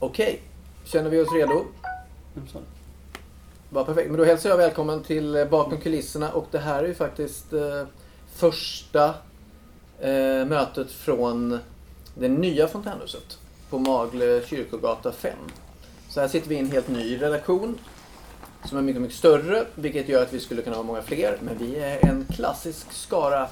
Okej, 0.00 0.40
känner 0.84 1.10
vi 1.10 1.20
oss 1.20 1.32
redo? 1.32 1.64
Vad 3.70 3.86
perfekt. 3.86 4.10
Men 4.10 4.18
då 4.18 4.24
hälsar 4.24 4.50
jag 4.50 4.56
välkommen 4.56 5.02
till 5.02 5.36
eh, 5.36 5.44
Bakom 5.44 5.80
kulisserna 5.80 6.32
och 6.32 6.46
det 6.50 6.58
här 6.58 6.84
är 6.84 6.88
ju 6.88 6.94
faktiskt 6.94 7.52
eh, 7.52 7.84
första 8.34 9.14
eh, 10.00 10.44
mötet 10.46 10.90
från 10.90 11.58
det 12.14 12.28
nya 12.28 12.68
fontänhuset 12.68 13.38
på 13.70 13.78
Magle 13.78 14.42
kyrkogata 14.46 15.12
5. 15.12 15.32
Så 16.08 16.20
här 16.20 16.28
sitter 16.28 16.48
vi 16.48 16.54
i 16.54 16.58
en 16.58 16.70
helt 16.70 16.88
ny 16.88 17.22
redaktion 17.22 17.78
som 18.64 18.78
är 18.78 18.82
mycket, 18.82 19.02
mycket 19.02 19.18
större, 19.18 19.64
vilket 19.74 20.08
gör 20.08 20.22
att 20.22 20.32
vi 20.32 20.40
skulle 20.40 20.62
kunna 20.62 20.76
ha 20.76 20.82
många 20.82 21.02
fler. 21.02 21.38
Men 21.40 21.58
vi 21.58 21.76
är 21.78 22.06
en 22.06 22.26
klassisk 22.34 22.92
skara 22.92 23.48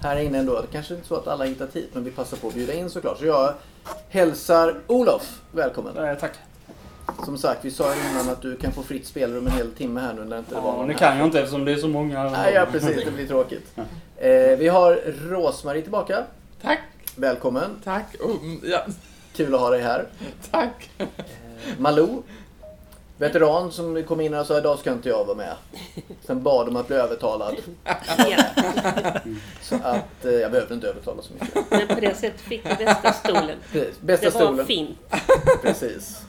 här 0.00 0.16
inne 0.16 0.38
ändå. 0.38 0.60
Det 0.60 0.66
kanske 0.72 0.94
inte 0.94 1.04
är 1.04 1.08
så 1.08 1.16
att 1.16 1.28
alla 1.28 1.44
hittat 1.44 1.76
hit, 1.76 1.90
men 1.92 2.04
vi 2.04 2.10
passar 2.10 2.36
på 2.36 2.48
att 2.48 2.54
bjuda 2.54 2.72
in 2.72 2.90
såklart. 2.90 3.18
Så 3.18 3.26
jag 3.26 3.54
hälsar 4.08 4.74
Olof 4.86 5.40
välkommen. 5.52 5.96
Eh, 5.96 6.14
tack. 6.18 6.32
Som 7.24 7.38
sagt, 7.38 7.64
vi 7.64 7.70
sa 7.70 7.94
innan 8.10 8.28
att 8.28 8.42
du 8.42 8.56
kan 8.56 8.72
få 8.72 8.82
fritt 8.82 9.06
spelrum 9.06 9.46
en 9.46 9.52
hel 9.52 9.70
timme 9.72 10.00
här 10.00 10.14
nu 10.14 10.24
när 10.24 10.38
inte 10.38 10.54
det 10.54 10.60
var 10.60 10.70
Ja, 10.70 10.76
någon 10.76 10.86
nu 10.86 10.92
här. 10.92 10.98
kan 10.98 11.18
jag 11.18 11.26
inte 11.26 11.38
eftersom 11.40 11.64
det 11.64 11.72
är 11.72 11.76
så 11.76 11.88
många. 11.88 12.30
Nej, 12.30 12.54
ja 12.54 12.66
precis. 12.72 13.04
Det 13.04 13.10
blir 13.10 13.26
tråkigt. 13.26 13.72
Eh, 14.16 14.30
vi 14.58 14.68
har 14.68 14.94
Rosmarie 15.30 15.82
tillbaka. 15.82 16.24
Tack, 16.62 16.78
Välkommen. 17.16 17.70
tack. 17.84 18.06
Oh, 18.20 18.30
mm, 18.42 18.60
ja, 18.64 18.86
Kul 19.36 19.54
att 19.54 19.60
ha 19.60 19.70
dig 19.70 19.80
här. 19.82 20.06
tack. 20.50 20.90
Eh, 20.98 21.06
Malou. 21.78 22.22
Veteran 23.20 23.72
som 23.72 24.04
kom 24.04 24.20
in 24.20 24.34
och 24.34 24.46
sa 24.46 24.58
idag 24.58 24.78
ska 24.78 24.92
inte 24.92 25.08
jag 25.08 25.24
vara 25.24 25.36
med. 25.36 25.54
Sen 26.26 26.42
bad 26.42 26.68
om 26.68 26.76
att 26.76 26.86
bli 26.86 26.96
övertalad. 26.96 27.56
Så 29.62 29.74
att 29.74 30.24
eh, 30.24 30.30
jag 30.32 30.52
behövde 30.52 30.74
inte 30.74 30.88
övertala 30.88 31.22
så 31.22 31.32
mycket. 31.32 31.70
men 31.70 31.88
på 31.88 32.00
det 32.00 32.14
sättet 32.14 32.40
fick 32.40 32.64
du 32.78 32.84
bästa 32.84 33.12
stolen. 33.12 33.58
Precis. 33.72 34.00
Bästa 34.00 34.26
Det 34.26 34.34
var 34.34 34.40
stolen. 34.46 34.66
fint. 34.66 34.98
Precis. 35.62 36.22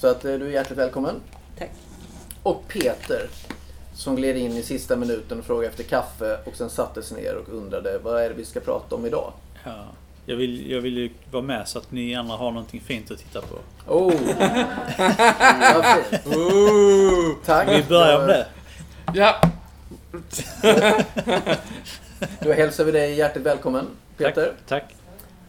Så 0.00 0.06
att 0.08 0.24
eh, 0.24 0.34
du 0.34 0.46
är 0.46 0.50
hjärtligt 0.50 0.78
välkommen. 0.78 1.14
Tack. 1.58 1.70
Och 2.42 2.68
Peter. 2.68 3.28
Som 3.94 4.16
gled 4.16 4.36
in 4.36 4.52
i 4.52 4.62
sista 4.62 4.96
minuten 4.96 5.38
och 5.38 5.44
frågade 5.44 5.68
efter 5.68 5.84
kaffe 5.84 6.38
och 6.44 6.54
sen 6.56 6.70
satte 6.70 7.02
sig 7.02 7.22
ner 7.22 7.34
och 7.36 7.48
undrade 7.48 7.98
vad 7.98 8.22
är 8.22 8.28
det 8.28 8.34
vi 8.34 8.44
ska 8.44 8.60
prata 8.60 8.94
om 8.94 9.06
idag? 9.06 9.32
Ja, 9.64 9.84
jag, 10.26 10.36
vill, 10.36 10.70
jag 10.70 10.80
vill 10.80 10.96
ju 10.96 11.10
vara 11.30 11.42
med 11.42 11.68
så 11.68 11.78
att 11.78 11.92
ni 11.92 12.14
andra 12.14 12.36
har 12.36 12.50
någonting 12.50 12.80
fint 12.80 13.10
att 13.10 13.18
titta 13.18 13.40
på. 13.40 13.56
Oh! 13.86 14.12
Ooh. 16.36 17.36
Tack. 17.44 17.68
Vi 17.68 17.82
börjar 17.88 18.18
med 18.18 18.28
det. 18.28 18.46
Ja, 19.14 19.40
Då 22.40 22.52
hälsar 22.52 22.84
vi 22.84 22.92
dig 22.92 23.14
hjärtligt 23.14 23.46
välkommen 23.46 23.86
Peter. 24.16 24.52
Tack. 24.68 24.84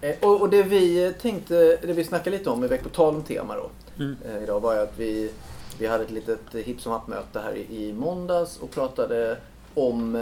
Eh, 0.01 0.15
och, 0.21 0.41
och 0.41 0.49
det 0.49 0.63
vi 0.63 1.13
tänkte, 1.21 1.77
det 1.81 1.93
vi 1.93 2.03
snackade 2.03 2.37
lite 2.37 2.49
om 2.49 2.63
i 2.63 2.67
veck 2.67 2.83
på 2.83 2.89
tal 2.89 3.15
om 3.15 3.23
tema 3.23 3.55
då. 3.55 3.69
Mm. 4.03 4.17
Eh, 4.25 4.43
idag 4.43 4.59
var 4.59 4.73
ju 4.73 4.79
att 4.79 4.93
vi, 4.97 5.31
vi 5.79 5.87
hade 5.87 6.03
ett 6.03 6.11
litet 6.11 6.39
hipp 6.53 6.81
som 6.81 6.91
happ-möte 6.91 7.39
här 7.39 7.55
i, 7.55 7.87
i 7.87 7.93
måndags 7.93 8.57
och 8.57 8.71
pratade 8.71 9.37
om 9.73 10.15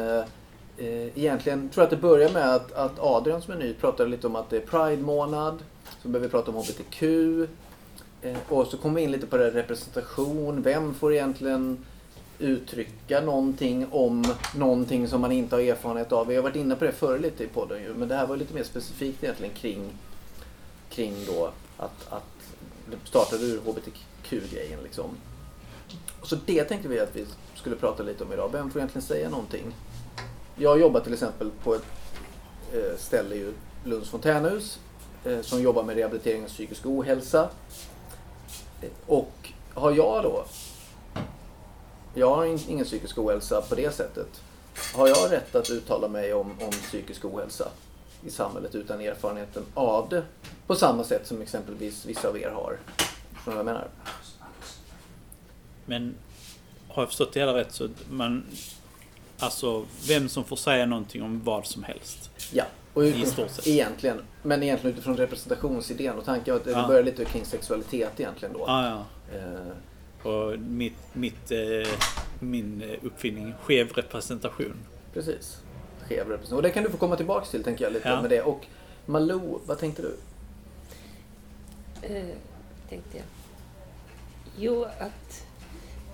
eh, 0.78 1.18
egentligen, 1.18 1.70
tror 1.70 1.81
jag 1.81 1.84
att 1.84 2.02
det 2.02 2.08
börjar 2.08 2.30
med 2.30 2.56
att, 2.56 2.72
att 2.72 3.00
Adrian 3.00 3.42
som 3.42 3.54
är 3.54 3.58
ny 3.58 3.73
pratade 3.73 4.09
lite 4.09 4.28
om 4.28 4.36
att 4.36 4.50
det 4.50 4.58
är 4.58 4.62
Pride-månad. 4.62 5.58
Så 6.02 6.08
började 6.08 6.28
vi 6.28 6.31
prata 6.31 6.52
om 6.52 6.58
HBTQ. 6.58 7.04
Eh, 8.22 8.38
och 8.50 8.68
så 8.68 8.78
kom 8.78 8.94
vi 8.94 9.02
in 9.02 9.12
lite 9.12 9.28
på 9.28 9.38
det 9.38 9.44
här 9.44 9.52
representation. 9.52 10.62
Vem 10.62 10.94
får 10.94 11.14
egentligen 11.14 11.86
uttrycka 12.40 13.22
någonting 13.22 13.88
om 13.92 14.26
någonting 14.56 15.08
som 15.08 15.22
man 15.22 15.31
inte 15.31 15.56
har 15.56 15.62
erfarenhet 15.62 16.12
av. 16.12 16.28
Vi 16.28 16.36
har 16.36 16.44
varit 16.44 16.56
inne 16.56 16.76
på 16.76 16.86
det 16.86 16.92
förr 16.92 17.20
lite 17.20 17.44
i 17.44 17.48
podden 17.48 17.84
ju, 17.84 17.94
men 17.94 18.08
det 18.08 18.16
här 18.16 18.28
var 18.28 18.38
lite 18.38 18.53
mer 18.53 18.64
specifikt 18.64 19.23
egentligen 19.23 19.53
kring, 19.56 19.90
kring 20.90 21.16
då 21.28 21.52
att, 21.78 22.14
att 22.14 22.23
det 22.92 22.98
startade 23.09 23.44
ur 23.44 23.59
HBTQ-grejen 23.59 24.80
liksom. 24.84 25.09
Så 26.23 26.38
det 26.46 26.64
tänkte 26.64 26.88
vi 26.88 27.00
att 27.00 27.16
vi 27.16 27.26
skulle 27.56 27.76
prata 27.76 28.03
lite 28.03 28.23
om 28.23 28.34
idag. 28.34 28.50
Vem 28.52 28.72
får 28.72 28.80
egentligen 28.80 29.08
säga 29.08 29.30
någonting? 29.30 29.73
Jag 30.58 30.80
jobbar 30.80 31.00
till 31.00 31.14
exempel 31.14 31.52
på 31.63 31.75
ett 31.75 31.85
eh, 32.74 32.97
ställe 32.97 33.35
i 33.35 33.53
Lunds 33.84 34.09
fontänhus 34.09 34.80
eh, 35.24 35.41
som 35.41 35.62
jobbar 35.62 35.84
med 35.84 35.96
rehabilitering 35.96 36.44
av 36.44 36.47
psykisk 36.47 36.85
ohälsa. 36.85 37.50
Eh, 38.81 38.90
och 39.06 39.52
har 39.74 39.91
jag 39.91 40.24
då 40.24 40.46
jag 42.18 42.35
har 42.35 42.46
ingen 42.46 42.85
psykisk 42.85 43.18
ohälsa 43.18 43.62
på 43.62 43.75
det 43.75 43.96
sättet. 43.96 44.41
Har 44.94 45.07
jag 45.07 45.31
rätt 45.31 45.56
att 45.56 45.69
uttala 45.69 46.07
mig 46.07 46.34
om, 46.34 46.52
om 46.62 46.72
psykisk 46.72 47.25
ohälsa 47.25 47.68
i 48.25 48.30
samhället 48.30 48.75
utan 48.75 49.01
erfarenheten 49.01 49.63
av 49.74 50.09
det? 50.09 50.24
På 50.68 50.75
samma 50.75 51.03
sätt 51.03 51.28
som 51.28 51.41
exempelvis 51.41 52.06
vissa 52.06 52.28
av 52.28 52.38
er 52.38 52.50
har. 52.50 52.78
Förstår 53.34 53.51
ni 53.51 53.57
vad 53.57 53.57
jag 53.57 53.66
menar? 53.66 53.88
Men 55.85 56.16
har 56.88 57.01
jag 57.03 57.09
förstått 57.09 57.34
det 57.34 57.40
hela 57.40 57.53
rätt 57.53 57.72
så 57.74 57.90
man... 58.09 58.46
Alltså 59.40 59.85
vem 60.07 60.29
som 60.29 60.44
får 60.44 60.56
säga 60.56 60.85
någonting 60.85 61.23
om 61.23 61.44
vad 61.44 61.66
som 61.66 61.84
helst. 61.84 62.29
Ja, 62.53 62.63
och 62.94 63.06
I 63.06 63.07
utifrån, 63.09 63.31
stort 63.31 63.50
sett. 63.50 63.68
egentligen. 63.68 64.22
Men 64.44 64.63
egentligen 64.63 64.94
utifrån 64.96 65.18
representationsidén 65.18 66.18
och 66.18 66.25
tanken 66.25 66.59
det 66.63 66.72
Ja. 66.72 66.88
börjar 66.88 67.03
lite 67.03 67.25
kring 67.25 67.45
sexualitet 67.45 68.19
egentligen 68.19 68.53
då. 68.53 68.66
Ah, 68.66 68.85
ja. 68.88 69.06
Eh, 69.38 70.28
Och 70.31 70.59
mitt, 70.59 70.94
mitt, 71.13 71.51
eh, 71.51 71.90
min 72.40 72.81
eh, 72.81 72.97
uppfinning, 73.06 73.53
skev 73.63 73.90
representation. 73.94 74.75
precis. 75.13 75.57
Skev 76.07 76.18
representation. 76.28 76.57
Och 76.57 76.63
det 76.63 76.69
kan 76.69 76.84
du 76.84 76.90
få 76.90 76.97
komma 76.97 77.16
tillbaks 77.16 77.50
till 77.50 77.63
tänker 77.63 77.84
jag 77.85 77.94
lite 77.94 78.09
Ja. 78.09 78.22
med 78.22 78.29
det. 78.29 78.41
Och 78.41 78.66
Malou, 79.06 79.59
vad 79.66 79.78
tänkte 79.79 80.01
du? 80.01 80.16
Eh, 82.01 82.35
tänkte 82.90 83.18
jag. 83.18 83.25
Jo, 84.57 84.84
att 85.00 85.45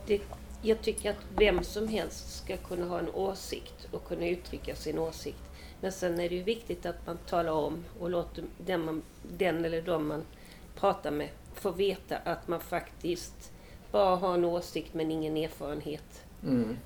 det, 0.08 0.20
jag 0.62 0.82
tycker 0.82 1.10
att 1.10 1.26
vem 1.36 1.64
som 1.64 1.88
helst 1.88 2.44
ska 2.44 2.58
kunna 2.58 2.86
ha 2.86 3.00
en 3.00 3.10
åsikt 3.10 3.88
och 3.92 4.08
kunna 4.08 4.28
uttrycka 4.28 4.76
sin 4.76 5.00
åsikt. 5.00 5.42
Men 5.82 5.92
sen 5.92 6.20
är 6.20 6.30
det 6.30 6.36
ju 6.36 6.44
viktigt 6.44 6.86
att 6.86 7.06
man 7.06 7.18
talar 7.18 7.52
om 7.52 7.84
och 8.00 8.10
låter 8.10 8.44
den, 8.58 8.86
man, 8.86 9.02
den 9.38 9.66
eller 9.66 9.82
de 9.82 10.08
man 10.08 10.24
pratar 10.76 11.12
med 11.12 11.30
få 11.54 11.72
veta 11.72 12.18
att 12.18 12.48
man 12.48 12.60
faktiskt 12.60 13.52
bara 13.92 14.16
har 14.16 14.34
en 14.34 14.46
åsikt 14.46 14.94
men 14.94 15.12
ingen 15.12 15.38
erfarenhet. 15.38 16.24
Mm. 16.44 16.78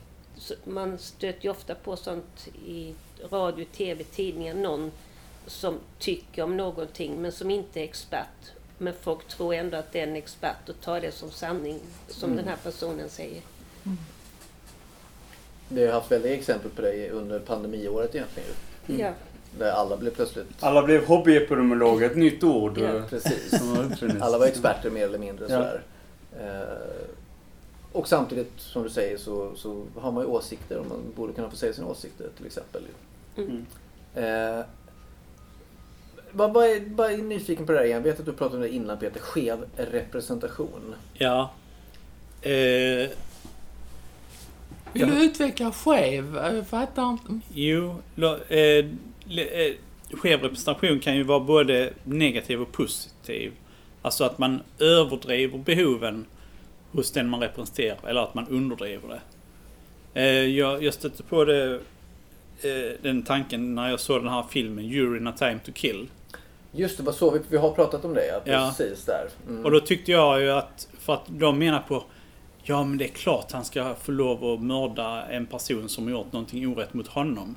Man 0.64 0.98
stöter 0.98 1.44
ju 1.44 1.50
ofta 1.50 1.76
på 1.76 1.96
sånt 1.96 2.48
i 2.66 2.96
radio, 3.30 3.66
tv, 3.66 4.04
tidningar. 4.04 4.54
Någon 4.54 4.92
som 5.48 5.80
tycker 6.00 6.44
om 6.44 6.58
någonting 6.58 7.22
men 7.22 7.32
som 7.32 7.52
inte 7.52 7.80
är 7.80 7.84
expert. 7.84 8.52
Men 8.78 8.94
folk 9.02 9.28
tror 9.28 9.54
ändå 9.54 9.78
att 9.78 9.92
det 9.92 10.00
är 10.00 10.08
en 10.08 10.16
expert 10.16 10.70
och 10.70 10.82
tar 10.82 11.02
det 11.02 11.12
som 11.12 11.32
sanning, 11.32 11.80
som 12.08 12.32
Mm. 12.32 12.38
den 12.38 12.48
här 12.48 12.58
personen 12.64 13.10
säger. 13.10 13.42
Vi 15.70 15.86
har 15.86 15.94
haft 15.94 16.12
väldigt 16.12 16.40
exempel 16.40 16.72
på 16.72 16.82
det 16.82 17.10
under 17.10 17.40
pandemiåret 17.40 18.16
egentligen. 18.16 18.50
Ja, 18.86 19.12
Där 19.60 19.72
alla 19.72 19.98
blev 19.98 20.12
plötsligt... 20.12 20.48
Alla 20.60 20.84
blev 20.84 21.06
hobbyepidemiologer, 21.06 22.10
ett 22.10 22.18
nytt 22.18 22.44
ord. 22.44 22.78
Ja. 22.78 23.02
Precis. 23.10 23.54
Alla 24.22 24.38
var 24.38 24.46
experter 24.46 24.90
mer 24.90 25.06
eller 25.06 25.20
mindre. 25.20 25.46
Ja. 25.50 25.58
Sådär. 25.58 25.82
Eh, 26.40 27.06
och 27.92 28.08
samtidigt 28.08 28.52
som 28.58 28.84
du 28.84 28.90
säger 28.90 29.18
så, 29.18 29.56
så 29.56 29.84
har 29.96 30.12
man 30.12 30.24
ju 30.24 30.30
åsikter 30.30 30.78
och 30.78 30.86
man 30.86 31.14
borde 31.16 31.34
kunna 31.34 31.50
få 31.50 31.56
säga 31.56 31.74
sina 31.74 31.88
åsikter 31.88 32.28
till 32.38 32.46
exempel. 32.46 32.84
ju. 33.36 33.44
Mm. 33.44 33.66
Eh, 34.16 34.66
vad, 36.32 36.54
vad 36.54 36.66
är, 36.66 36.80
bara 36.80 37.12
är 37.12 37.18
nyfiken 37.18 37.66
på 37.66 37.72
det 37.72 37.78
här 37.78 37.86
igen. 37.86 37.98
Jag 37.98 38.12
vet 38.12 38.20
att 38.20 38.26
du 38.26 38.34
pratade 38.34 38.56
om 38.56 38.62
det 38.62 38.70
innan 38.70 38.98
Peter. 38.98 39.20
Skev 39.20 39.66
representation. 39.78 40.96
Ja. 41.14 41.52
Eh, 42.42 43.10
vill 44.96 45.08
du 45.16 45.24
utveckla 45.26 45.72
skev? 45.72 46.36
Jag 46.36 46.68
fattar 46.68 47.10
inte. 47.12 47.40
jo, 47.54 47.96
lo, 48.16 48.28
eh, 48.36 48.86
le- 49.26 49.68
eh, 49.68 49.74
skev 50.12 50.42
representation 50.42 51.00
kan 51.00 51.16
ju 51.16 51.24
vara 51.24 51.40
både 51.40 51.94
negativ 52.04 52.62
och 52.62 52.72
positiv. 52.72 53.52
Alltså 54.02 54.24
att 54.24 54.38
man 54.38 54.62
överdriver 54.80 55.58
behoven 55.58 56.26
hos 56.92 57.12
den 57.12 57.30
man 57.30 57.40
representerar 57.42 57.98
eller 58.08 58.22
att 58.22 58.34
man 58.34 58.48
underdriver 58.48 59.08
det. 59.10 59.22
Eh, 60.22 60.46
jag, 60.58 60.84
jag 60.84 60.94
stötte 60.94 61.24
på 61.24 61.46
det, 61.46 61.74
eh, 62.62 62.92
den 63.02 63.24
tanken 63.24 63.76
när 63.76 63.90
jag 63.90 64.00
såg 64.00 64.22
den 64.24 64.30
här 64.34 64.44
filmen 64.50 64.86
Jury 64.88 65.28
A 65.28 65.34
Time 65.38 65.60
To 65.66 65.72
Kill. 65.72 66.08
Just 66.72 66.98
det, 66.98 67.04
vad 67.04 67.16
så 67.16 67.32
vi, 67.32 67.40
vi 67.50 67.58
har 67.58 67.72
pratat 67.72 68.06
om 68.06 68.14
det. 68.14 68.26
Ja, 68.28 68.42
Ja. 68.46 68.74
precis 68.78 69.06
där. 69.06 69.28
Mm. 69.50 69.66
Och 69.66 69.72
då 69.72 69.80
tyckte 69.80 70.12
jag 70.12 70.42
ju 70.42 70.52
att, 70.52 70.88
för 71.00 71.14
att 71.14 71.24
de 71.28 71.60
menar 71.60 71.80
på 71.80 72.04
Ja 72.68 72.84
men 72.84 72.98
det 72.98 73.06
är 73.06 73.10
klart 73.14 73.52
han 73.52 73.66
ska 73.66 73.96
få 73.96 74.12
lov 74.12 74.46
att 74.46 74.62
mörda 74.62 75.26
en 75.26 75.46
person 75.46 75.90
som 75.90 76.04
har 76.04 76.12
gjort 76.12 76.32
någonting 76.34 76.68
orätt 76.68 76.94
mot 76.94 77.08
honom. 77.08 77.56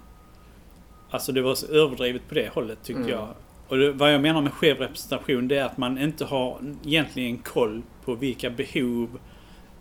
Alltså 1.11 1.33
det 1.33 1.43
var 1.43 1.55
så 1.55 1.67
överdrivet 1.67 2.29
på 2.29 2.35
det 2.35 2.49
hållet 2.55 2.79
tyckte 2.83 3.03
Mm. 3.03 3.13
jag. 3.15 3.29
Och 3.69 3.79
det, 3.79 3.93
vad 3.93 4.15
jag 4.15 4.21
menar 4.21 4.41
med 4.41 4.53
skev 4.53 4.79
representation 4.79 5.49
det 5.49 5.57
är 5.59 5.65
att 5.65 5.79
man 5.79 5.99
inte 5.99 6.25
har 6.25 6.59
egentligen 6.85 7.39
koll 7.39 7.83
på 8.05 8.15
vilka 8.15 8.51
behov, 8.51 9.19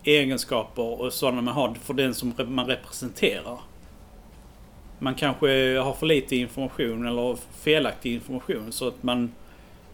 egenskaper 0.04 1.02
och 1.02 1.14
sådana 1.14 1.42
man 1.42 1.54
har 1.54 1.74
för 1.74 1.94
den 1.94 2.14
som 2.14 2.34
man 2.48 2.66
representerar. 2.66 3.60
Man 5.00 5.16
kanske 5.16 5.78
har 5.78 5.94
för 5.94 6.06
lite 6.06 6.36
information 6.36 7.08
eller 7.08 7.38
felaktig 7.52 8.14
information 8.14 8.72
så 8.72 8.88
att 8.88 9.04
man 9.04 9.32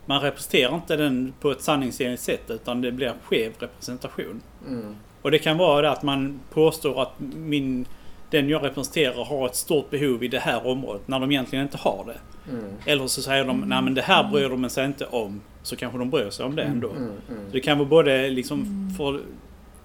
man 0.06 0.22
representerar 0.22 0.76
inte 0.76 0.96
den 0.96 1.34
på 1.42 1.52
ett 1.52 1.62
sanningsenligt 1.62 2.24
sätt 2.24 2.44
utan 2.50 2.82
det 2.82 2.92
blir 2.92 3.14
skev 3.24 3.54
representation. 3.60 4.42
Mm. 4.68 4.96
Och 5.24 5.32
det 5.32 5.40
kan 5.40 5.58
vara 5.58 5.92
att 5.92 6.04
man 6.04 6.40
påstår 6.50 7.02
att 7.02 7.12
min, 7.36 7.86
den 8.30 8.50
jag 8.50 8.64
representerar 8.64 9.26
har 9.26 9.46
ett 9.46 9.56
stort 9.56 9.90
behov 9.90 10.24
i 10.24 10.28
det 10.28 10.40
här 10.40 10.68
området 10.68 11.08
när 11.08 11.20
de 11.20 11.32
egentligen 11.32 11.66
inte 11.66 11.78
har 11.78 12.06
det. 12.06 12.52
Mm. 12.52 12.66
Eller 12.86 13.08
så 13.08 13.22
säger 13.22 13.46
de 13.46 13.60
nej 13.60 13.82
men 13.82 13.94
det 13.94 14.02
här 14.02 14.32
bryr 14.32 14.50
de 14.50 14.70
sig 14.70 14.86
inte 14.86 15.06
om. 15.06 15.42
Så 15.64 15.76
kanske 15.76 16.00
de 16.00 16.10
bryr 16.10 16.30
sig 16.30 16.46
om 16.46 16.56
det 16.56 16.64
ändå. 16.64 16.90
Mm. 16.90 17.12
Mm. 17.30 17.44
Det 17.52 17.60
kan 17.60 17.78
vara 17.78 17.90
både 17.90 18.30
liksom 18.30 18.90
för 18.98 19.16
att 19.16 19.22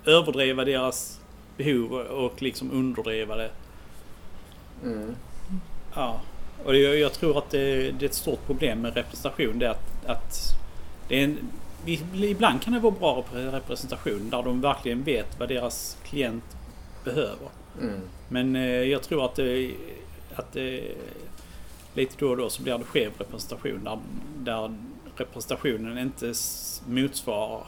överdriva 0.05 0.65
deras 0.65 1.21
behov 1.57 1.93
och 1.95 2.43
liksom 2.43 2.71
underdriva 2.73 3.37
det. 3.37 3.51
Mm. 4.85 5.15
Ja. 5.95 6.21
Och 6.65 6.73
det, 6.73 6.79
jag 6.79 7.13
tror 7.13 7.39
att 7.39 7.51
det, 7.51 7.91
det 7.91 8.05
är 8.05 8.09
ett 8.09 8.15
stort 8.15 8.47
problem 8.47 8.81
med 8.81 8.95
representation. 8.95 9.59
Det 9.59 9.67
är 9.67 9.71
att, 9.71 10.07
att 10.07 10.35
det 11.09 11.21
är 11.21 11.25
en, 11.25 11.39
ibland 12.15 12.63
kan 12.63 12.73
det 12.73 12.81
vara 12.81 12.95
bra 13.01 13.25
representation 13.33 14.31
där 14.31 14.43
de 14.43 14.61
verkligen 14.61 15.03
vet 15.03 15.41
vad 15.41 15.49
deras 15.49 15.97
klient 16.05 16.57
behöver. 17.05 17.49
Mm. 17.81 18.01
Men 18.29 18.57
eh, 18.57 18.63
jag 18.63 19.03
tror 19.03 19.25
att 19.25 19.35
det, 19.35 19.75
att 20.35 20.53
det 20.53 20.95
lite 21.95 22.15
då 22.19 22.31
och 22.31 22.37
då 22.37 22.51
så 22.51 22.63
blir 22.63 22.79
det 22.79 22.85
skev 22.85 23.13
representation 23.19 23.85
där, 23.85 23.99
där 24.39 24.75
representationen 25.17 25.99
inte 25.99 26.35
motsvarar 26.87 27.67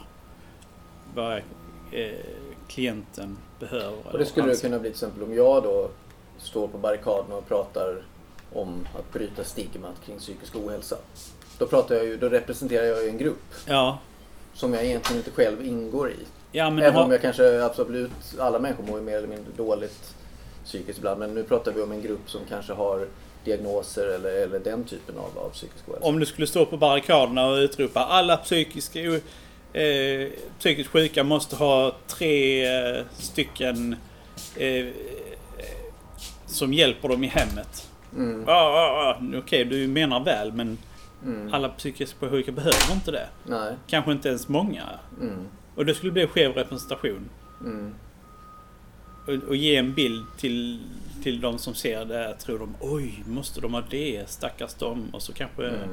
vad 1.15 1.37
eh, 1.91 2.11
klienten 2.67 3.37
behöver. 3.59 4.11
Och 4.11 4.19
det 4.19 4.25
skulle 4.25 4.47
det 4.47 4.61
kunna 4.61 4.79
bli 4.79 4.89
till 4.89 4.95
exempel 4.95 5.23
om 5.23 5.33
jag 5.33 5.63
då 5.63 5.89
står 6.37 6.67
på 6.67 6.77
barrikaderna 6.77 7.35
och 7.35 7.47
pratar 7.47 8.03
om 8.53 8.87
att 8.99 9.13
bryta 9.13 9.43
stigmat 9.43 9.95
kring 10.05 10.17
psykisk 10.17 10.55
ohälsa. 10.55 10.97
Då, 11.61 11.67
pratar 11.67 11.95
jag 11.95 12.05
ju, 12.05 12.17
då 12.17 12.29
representerar 12.29 12.85
jag 12.85 13.03
ju 13.03 13.09
en 13.09 13.17
grupp 13.17 13.53
Ja, 13.65 13.99
som 14.53 14.73
jag 14.73 14.85
egentligen 14.85 15.17
inte 15.19 15.31
själv 15.31 15.65
ingår 15.65 16.09
i. 16.09 16.15
ja 16.51 16.69
men 16.69 16.83
Även 16.83 16.95
har, 16.95 17.03
om 17.03 17.11
jag 17.11 17.21
kanske 17.21 17.63
absolut, 17.63 18.11
alla 18.39 18.59
människor 18.59 18.83
mår 18.83 18.99
ju 18.99 19.05
mer 19.05 19.17
eller 19.17 19.27
mindre 19.27 19.51
dåligt 19.57 20.13
psykiskt 20.65 20.99
ibland. 20.99 21.19
Men 21.19 21.33
nu 21.33 21.43
pratar 21.43 21.71
vi 21.71 21.81
om 21.81 21.91
en 21.91 22.01
grupp 22.01 22.29
som 22.29 22.41
kanske 22.49 22.73
har 22.73 23.07
diagnoser 23.45 24.07
eller, 24.07 24.31
eller 24.31 24.59
den 24.59 24.83
typen 24.83 25.17
av, 25.17 25.45
av 25.45 25.49
psykisk 25.49 25.89
ohälsa. 25.89 26.07
om 26.07 26.19
du 26.19 26.25
skulle 26.25 26.47
stå 26.47 26.65
på 26.65 26.77
barrikaderna 26.77 27.47
och 27.47 27.55
utropa 27.55 27.99
alla 27.99 28.37
psykiska, 28.37 28.99
eh, 29.73 30.27
psykiskt 30.59 30.89
sjuka 30.89 31.23
måste 31.23 31.55
ha 31.55 31.95
tre 32.07 32.65
eh, 32.65 33.03
stycken 33.17 33.95
eh, 34.55 34.85
som 36.45 36.73
hjälper 36.73 37.09
dem 37.09 37.23
i 37.23 37.27
hemmet. 37.27 37.89
Mm, 38.15 38.43
Ah, 38.47 38.53
ah, 38.53 39.09
ah. 39.09 39.37
Okej, 39.37 39.65
du 39.65 39.87
menar 39.87 40.19
väl 40.19 40.51
men 40.53 40.77
mm, 41.25 41.53
alla 41.53 41.69
psykiskt 41.69 42.15
sjuka 42.19 42.51
behöver 42.51 42.93
inte 42.93 43.11
det. 43.11 43.27
nej, 43.43 43.75
Kanske 43.87 44.11
inte 44.11 44.29
ens 44.29 44.47
många. 44.49 44.83
mm, 45.21 45.47
Och 45.75 45.85
det 45.85 45.93
skulle 45.95 46.11
bli 46.11 46.27
skev 46.27 46.51
representation. 46.53 47.29
mm, 47.61 47.93
Och, 49.27 49.33
och 49.49 49.55
ge 49.55 49.75
en 49.75 49.93
bild 49.93 50.25
till, 50.37 50.81
till 51.23 51.41
de 51.41 51.57
som 51.57 51.73
ser 51.75 52.05
det. 52.05 52.33
Tror 52.39 52.59
de 52.59 52.75
oj, 52.79 53.23
måste 53.27 53.61
de 53.61 53.73
ha 53.73 53.83
det? 53.89 54.29
Stackars 54.29 54.73
dem. 54.73 55.09
Och 55.13 55.21
så 55.21 55.33
kanske 55.33 55.67
mm, 55.67 55.89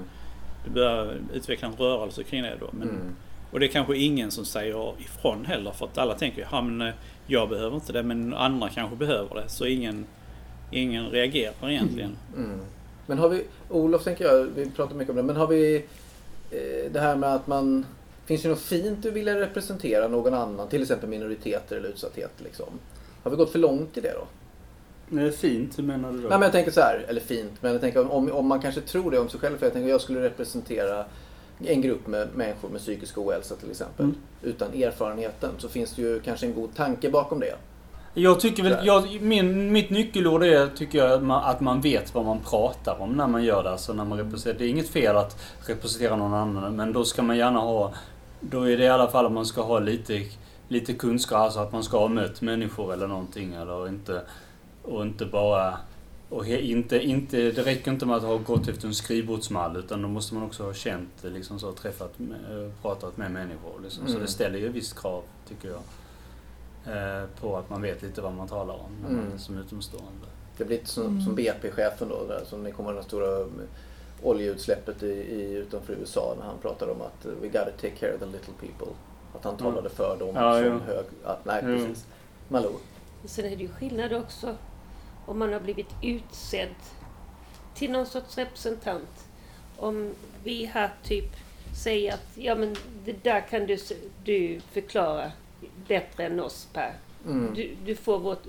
det 0.64 0.70
börjar 0.70 1.16
utveckla 1.34 1.68
en 1.68 1.74
rörelse 1.76 2.22
kring 2.22 2.42
det 2.42 2.56
då. 2.60 2.68
Men, 2.72 2.88
mm, 2.88 3.14
Och 3.50 3.60
det 3.60 3.66
är 3.66 3.70
kanske 3.70 3.96
ingen 3.98 4.30
som 4.30 4.44
säger 4.44 4.92
ifrån 5.00 5.44
heller. 5.46 5.70
För 5.70 5.86
att 5.86 5.98
alla 5.98 6.14
tänker 6.14 6.48
ja 6.50 6.62
men 6.62 6.88
eh, 6.88 6.94
jag 7.26 7.48
behöver 7.48 7.74
inte 7.76 7.92
det 7.92 8.02
men 8.02 8.34
andra 8.34 8.68
kanske 8.68 8.96
behöver 8.96 9.34
det. 9.34 9.48
Så 9.48 9.66
ingen, 9.66 10.06
ingen 10.70 11.08
reagerar 11.10 11.70
egentligen. 11.70 12.16
mm. 12.36 12.60
Men 13.08 13.18
har 13.18 13.28
vi, 13.28 13.44
Olof 13.68 14.04
tänker 14.04 14.24
jag, 14.24 14.44
vi 14.44 14.70
pratar 14.70 14.94
mycket 14.94 15.10
om 15.10 15.16
det, 15.16 15.22
men 15.22 15.36
har 15.36 15.46
vi 15.46 15.76
eh, 16.50 16.92
det 16.92 17.00
här 17.00 17.16
med 17.16 17.34
att 17.34 17.46
man 17.46 17.86
Finns 18.28 18.42
det 18.42 18.48
något 18.48 18.60
fint 18.60 19.02
du 19.02 19.10
vill 19.10 19.28
representera 19.28 20.08
någon 20.08 20.34
annan, 20.34 20.68
till 20.68 20.82
exempel 20.82 21.08
minoriteter 21.08 21.76
eller 21.76 21.88
utsatthet 21.88 22.30
liksom? 22.36 22.66
Har 23.22 23.30
vi 23.30 23.36
gått 23.36 23.52
för 23.52 23.58
långt 23.58 23.96
i 23.96 24.00
det 24.00 24.12
då? 24.12 24.26
Är 25.20 25.30
fint, 25.30 25.78
hur 25.78 25.82
menar 25.82 26.12
du 26.12 26.16
då? 26.22 26.28
Nej 26.28 26.38
men 26.38 26.42
jag 26.42 26.52
tänker 26.52 26.70
så 26.70 26.80
här, 26.80 27.04
eller 27.08 27.20
fint, 27.20 27.52
men 27.60 27.72
jag 27.72 27.80
tänker 27.80 28.12
om, 28.12 28.32
om 28.32 28.46
man 28.46 28.60
kanske 28.60 28.80
tror 28.80 29.10
det 29.10 29.18
om 29.18 29.28
sig 29.28 29.40
själv. 29.40 29.58
För 29.58 29.66
jag 29.66 29.72
tänker 29.72 29.90
jag 29.90 30.00
skulle 30.00 30.22
representera 30.22 31.04
en 31.64 31.82
grupp 31.82 32.06
med 32.06 32.28
människor 32.34 32.68
med 32.68 32.80
psykisk 32.80 33.18
ohälsa 33.18 33.56
till 33.56 33.70
exempel. 33.70 34.04
Mm. 34.04 34.16
Utan 34.42 34.82
erfarenheten 34.82 35.50
så 35.58 35.68
finns 35.68 35.94
det 35.94 36.02
ju 36.02 36.20
kanske 36.20 36.46
en 36.46 36.54
god 36.54 36.74
tanke 36.74 37.10
bakom 37.10 37.40
det. 37.40 37.54
Jag 38.18 38.40
tycker 38.40 38.62
väl, 38.62 38.86
jag, 38.86 39.22
min, 39.22 39.72
mitt 39.72 39.90
nyckelord 39.90 40.42
är 40.42 40.66
tycker 40.66 40.98
jag 40.98 41.12
att 41.12 41.22
man, 41.22 41.44
att 41.44 41.60
man 41.60 41.80
vet 41.80 42.14
vad 42.14 42.24
man 42.24 42.40
pratar 42.40 43.00
om 43.00 43.12
när 43.12 43.26
man 43.26 43.44
gör 43.44 43.62
det. 43.62 43.70
Alltså 43.70 43.92
när 43.92 44.04
man 44.04 44.18
representerar. 44.18 44.58
Det 44.58 44.64
är 44.64 44.68
inget 44.68 44.88
fel 44.88 45.16
att 45.16 45.36
representera 45.66 46.16
någon 46.16 46.34
annan, 46.34 46.76
men 46.76 46.92
då 46.92 47.04
ska 47.04 47.22
man 47.22 47.36
gärna 47.36 47.58
ha, 47.60 47.92
då 48.40 48.62
är 48.62 48.76
det 48.76 48.84
i 48.84 48.88
alla 48.88 49.08
fall 49.08 49.26
att 49.26 49.32
man 49.32 49.46
ska 49.46 49.62
ha 49.62 49.78
lite, 49.78 50.22
lite 50.68 50.92
kunskap, 50.94 51.38
alltså 51.38 51.60
att 51.60 51.72
man 51.72 51.82
ska 51.82 51.98
ha 51.98 52.08
mött 52.08 52.40
människor 52.40 52.92
eller 52.92 53.06
någonting. 53.06 53.54
Eller 53.54 53.88
inte, 53.88 54.22
och 54.82 55.02
inte 55.02 55.24
bara, 55.24 55.78
och 56.28 56.46
inte, 56.46 57.00
inte, 57.06 57.36
det 57.36 57.62
räcker 57.62 57.90
inte 57.90 58.06
med 58.06 58.16
att 58.16 58.22
ha 58.22 58.36
gått 58.36 58.68
efter 58.68 58.86
en 58.88 58.94
skrivbordsmall, 58.94 59.76
utan 59.76 60.02
då 60.02 60.08
måste 60.08 60.34
man 60.34 60.42
också 60.44 60.64
ha 60.64 60.74
känt, 60.74 61.10
liksom 61.22 61.58
så, 61.58 61.72
träffat, 61.72 62.14
pratat 62.82 63.16
med 63.16 63.30
människor. 63.30 63.80
Liksom. 63.82 64.04
Så 64.06 64.10
Mm. 64.10 64.22
det 64.22 64.28
ställer 64.28 64.58
ju 64.58 64.68
visst 64.68 65.00
krav, 65.00 65.22
tycker 65.48 65.68
jag. 65.68 65.80
Eh, 66.88 67.24
på 67.40 67.56
att 67.56 67.70
man 67.70 67.82
vet 67.82 68.02
lite 68.02 68.20
vad 68.20 68.32
man 68.34 68.48
talar 68.48 68.74
om 68.74 68.90
när 69.02 69.10
man 69.10 69.20
Mm. 69.20 69.34
är 69.34 69.38
som 69.38 69.58
utomstående. 69.58 70.26
Det 70.56 70.64
blir 70.64 70.76
lite 70.78 70.90
som, 70.90 71.06
Mm. 71.06 71.20
som 71.22 71.34
BP-chefen 71.34 72.08
då, 72.08 72.24
där, 72.28 72.44
som 72.44 72.62
ni 72.62 72.72
kommer 72.72 72.90
ihåg 72.90 72.98
det 73.00 73.04
stora 73.04 73.46
oljeutsläppet 74.22 75.02
i, 75.02 75.06
i, 75.06 75.52
utanför 75.54 75.92
USA 75.92 76.34
när 76.38 76.46
han 76.46 76.58
pratade 76.62 76.92
om 76.92 77.00
att 77.02 77.26
uh, 77.26 77.32
we 77.32 77.46
gotta 77.48 77.70
take 77.70 77.90
care 77.96 78.14
of 78.14 78.20
the 78.20 78.26
little 78.26 78.54
people. 78.60 78.92
Att 79.34 79.44
han 79.44 79.54
Mm. 79.54 79.64
talade 79.64 79.88
för 79.88 80.16
dem 80.18 80.34
Ja, 80.34 80.54
som 80.54 80.64
jo. 80.64 80.78
hög... 80.94 81.04
Att, 81.24 81.44
nej, 81.44 81.62
Jo. 81.66 81.76
precis. 81.78 82.06
Malou. 82.48 82.72
Sen 83.24 83.44
är 83.44 83.50
det 83.56 83.62
ju 83.62 83.68
skillnad 83.68 84.12
också 84.12 84.54
om 85.26 85.38
man 85.38 85.52
har 85.52 85.60
blivit 85.60 85.88
utsedd 86.02 86.74
till 87.74 87.90
någon 87.90 88.06
sorts 88.06 88.38
representant. 88.38 89.26
Om 89.76 90.14
vi 90.44 90.64
här 90.64 90.90
typ 91.02 91.30
säger 91.84 92.14
att 92.14 92.28
ja 92.34 92.54
men 92.54 92.76
det 93.04 93.24
där 93.24 93.40
kan 93.40 93.66
du, 93.66 93.76
du 94.24 94.60
förklara 94.60 95.32
bättre 95.88 96.24
än 96.26 96.40
oss 96.40 96.68
Per. 96.72 96.94
Mm. 97.26 97.54
Du, 97.54 97.70
du 97.84 97.94
får 97.96 98.18
vårt, 98.18 98.42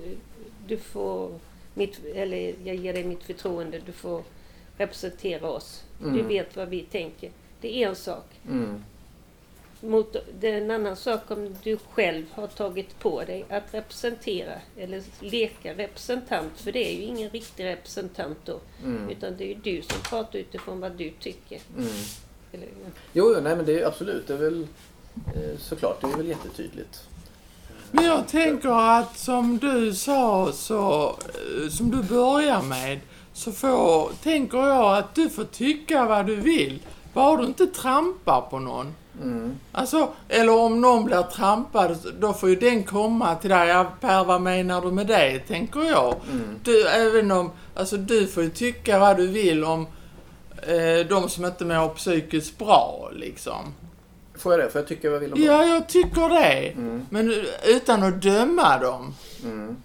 du 0.68 0.78
får 0.78 1.40
mitt, 1.74 2.06
eller 2.16 2.56
jag 2.64 2.76
ger 2.76 2.94
dig 2.94 3.04
mitt 3.04 3.24
förtroende, 3.24 3.82
du 3.86 3.92
får 3.92 4.24
representera 4.78 5.50
oss. 5.50 5.84
Du 6.00 6.08
Mm. 6.10 6.28
vet 6.28 6.56
vad 6.56 6.70
vi 6.70 6.82
tänker. 6.82 7.32
Det 7.62 7.84
är 7.84 7.88
en 7.90 7.96
sak. 7.96 8.26
Mm. 8.48 8.84
Mot, 9.82 10.16
det 10.40 10.48
är 10.52 10.62
en 10.62 10.72
annan 10.72 10.96
sak 10.96 11.32
om 11.32 11.56
du 11.64 11.78
själv 11.78 12.26
har 12.32 12.48
tagit 12.48 13.00
på 13.00 13.24
dig 13.24 13.46
att 13.50 13.74
representera 13.74 14.54
eller 14.78 15.04
leka 15.20 15.74
representant. 15.74 16.52
För 16.56 16.72
det 16.72 16.90
är 16.92 16.96
ju 16.96 17.02
ingen 17.04 17.30
riktig 17.30 17.64
representant 17.66 18.38
då. 18.46 18.60
Mm. 18.84 19.10
Utan 19.10 19.38
det 19.38 19.44
är 19.44 19.48
ju 19.48 19.54
du 19.56 19.82
som 19.82 20.02
pratar 20.10 20.40
utifrån 20.40 20.80
vad 20.80 20.92
du 20.92 21.10
tycker. 21.20 21.60
Mm. 21.78 21.90
Eller, 22.52 22.68
Jo, 23.14 23.34
jo, 23.36 23.42
nej 23.42 23.56
men 23.56 23.66
det 23.66 23.80
är 23.82 23.86
absolut, 23.88 24.28
det 24.28 24.34
är 24.34 24.38
väl 24.38 24.68
såklart, 25.60 26.02
det 26.02 26.08
är 26.08 26.18
väl 26.18 26.28
jättetydligt. 26.28 27.10
Men 27.92 28.06
jag 28.06 28.28
tänker 28.28 29.00
att 29.00 29.18
som 29.18 29.58
du 29.58 29.94
sa, 29.94 30.52
så, 30.54 31.08
eh, 31.08 31.70
som 31.70 31.92
du 31.92 32.04
börjar 32.04 32.62
med, 32.62 33.00
så 33.34 33.52
får, 33.52 34.12
tänker 34.24 34.58
jag 34.58 34.98
att 34.98 35.16
du 35.16 35.30
får 35.30 35.44
tycka 35.44 36.06
vad 36.06 36.26
du 36.26 36.36
vill. 36.36 36.80
Bara 37.14 37.38
du 37.42 37.46
inte 37.46 37.68
trampar 37.68 38.42
på 38.42 38.60
någon. 38.60 38.94
Mm. 39.24 39.56
Alltså, 39.72 40.10
eller 40.28 40.56
om 40.56 40.82
någon 40.82 41.06
blir 41.06 41.22
trampad, 41.22 41.98
då 42.20 42.34
får 42.34 42.50
ju 42.50 42.56
den 42.56 42.84
komma 42.84 43.36
till 43.36 43.50
dig. 43.50 43.68
Ja, 43.68 43.92
Per, 44.02 44.24
vad 44.24 44.42
menar 44.42 44.82
du 44.82 44.92
med 44.92 45.08
det? 45.08 45.40
Tänker 45.40 45.84
jag. 45.84 46.16
Mm. 46.32 46.60
Du, 46.64 46.88
även 46.88 47.32
om, 47.32 47.52
alltså 47.76 47.98
du 47.98 48.28
får 48.28 48.44
ju 48.44 48.50
tycka 48.50 49.00
vad 49.00 49.18
du 49.18 49.28
vill 49.28 49.64
om 49.64 49.88
eh, 50.62 51.08
de 51.10 51.30
som 51.30 51.46
inte 51.46 51.66
mår 51.66 51.90
psykiskt 51.90 52.58
bra, 52.58 53.10
liksom. 53.14 53.74
Får 54.40 54.54
jag 54.54 54.62
det? 54.62 54.70
Får 54.70 54.82
jag 54.82 54.88
tycka 54.88 55.10
vad 55.10 55.16
jag 55.16 55.20
vill 55.20 55.34
om 55.34 55.44
Ja, 55.44 55.66
jag 55.66 55.90
tycker 55.90 56.30
det. 56.30 56.68
Mm. 56.68 57.06
Men 57.10 57.46
utan 57.66 58.04
att 58.04 58.22
döma 58.22 58.78
dem. 58.78 59.16
Mm. 59.44 59.78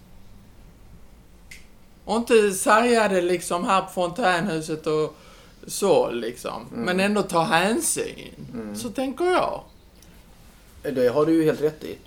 Och 2.05 2.17
inte 2.17 2.51
säga 2.51 3.09
det 3.09 3.21
liksom 3.21 3.65
här 3.65 3.81
på 3.81 3.89
fontänhuset 3.89 4.87
och 4.87 5.17
så 5.67 6.11
liksom. 6.11 6.67
Mm. 6.73 6.85
Men 6.85 7.01
ändå 7.01 7.23
ta 7.23 7.43
hänsyn. 7.43 8.49
Mm. 8.53 8.77
Så 8.77 8.91
tänker 8.91 9.25
jag. 9.25 9.61
Det 10.83 11.09
har 11.09 11.27
du 11.27 11.33
ju 11.33 11.45
helt 11.45 11.63
rätt 11.63 11.85
i. 11.85 11.99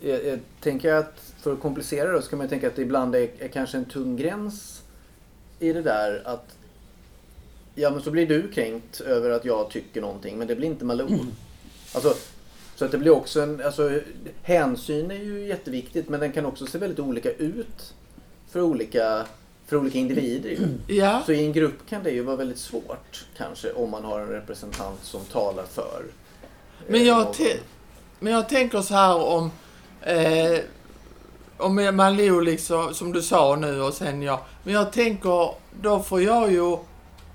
Jag, 0.00 0.24
jag 0.26 0.38
tänker 0.60 0.94
att 0.94 1.32
för 1.42 1.52
att 1.52 1.60
komplicera 1.60 2.12
det 2.12 2.22
så 2.22 2.30
kan 2.30 2.38
man 2.38 2.48
tänka 2.48 2.66
att 2.66 2.76
det 2.76 2.82
ibland 2.82 3.14
är, 3.14 3.28
är 3.38 3.48
kanske 3.48 3.76
en 3.76 3.84
tung 3.84 4.16
gräns 4.16 4.82
i 5.58 5.72
det 5.72 5.82
där 5.82 6.22
att 6.24 6.56
Ja 7.74 7.90
men 7.90 8.02
så 8.02 8.10
blir 8.10 8.26
du 8.26 8.52
kränkt 8.52 9.00
över 9.00 9.30
att 9.30 9.44
jag 9.44 9.70
tycker 9.70 10.00
någonting 10.00 10.38
men 10.38 10.46
det 10.46 10.56
blir 10.56 10.68
inte 10.68 10.84
Malou. 10.84 11.18
Alltså, 11.94 12.14
så 12.76 12.84
att 12.84 12.90
det 12.90 12.98
blir 12.98 13.10
också 13.10 13.40
en, 13.42 13.62
alltså 13.64 14.00
hänsyn 14.42 15.10
är 15.10 15.14
ju 15.14 15.46
jätteviktigt 15.46 16.08
men 16.08 16.20
den 16.20 16.32
kan 16.32 16.46
också 16.46 16.66
se 16.66 16.78
väldigt 16.78 16.98
olika 16.98 17.32
ut 17.32 17.94
för 18.50 18.60
olika 18.60 19.26
för 19.66 19.76
olika 19.76 19.98
individer. 19.98 20.58
Ja, 20.86 21.22
Så 21.26 21.32
i 21.32 21.44
en 21.46 21.52
grupp 21.52 21.88
kan 21.88 22.02
det 22.02 22.10
ju 22.10 22.22
vara 22.22 22.36
väldigt 22.36 22.58
svårt 22.58 23.24
kanske 23.36 23.72
om 23.72 23.90
man 23.90 24.04
har 24.04 24.20
en 24.20 24.28
representant 24.28 24.98
som 25.02 25.20
talar 25.24 25.64
för. 25.64 26.02
eh, 26.04 26.84
men 26.88 27.04
jag, 27.04 27.24
någon. 27.24 27.34
te- 27.34 27.60
men 28.20 28.32
jag 28.32 28.48
tänker 28.48 28.82
så 28.82 28.94
här 28.94 29.16
om... 29.16 29.50
Eh, 30.02 30.58
om 31.56 31.96
Malou 31.96 32.40
liksom, 32.40 32.94
som 32.94 33.12
du 33.12 33.22
sa 33.22 33.56
nu 33.56 33.80
och 33.82 33.94
sen 33.94 34.22
jag. 34.22 34.38
Men 34.64 34.74
jag 34.74 34.92
tänker, 34.92 35.54
då 35.82 36.00
får 36.00 36.22
jag 36.22 36.52
ju... 36.52 36.76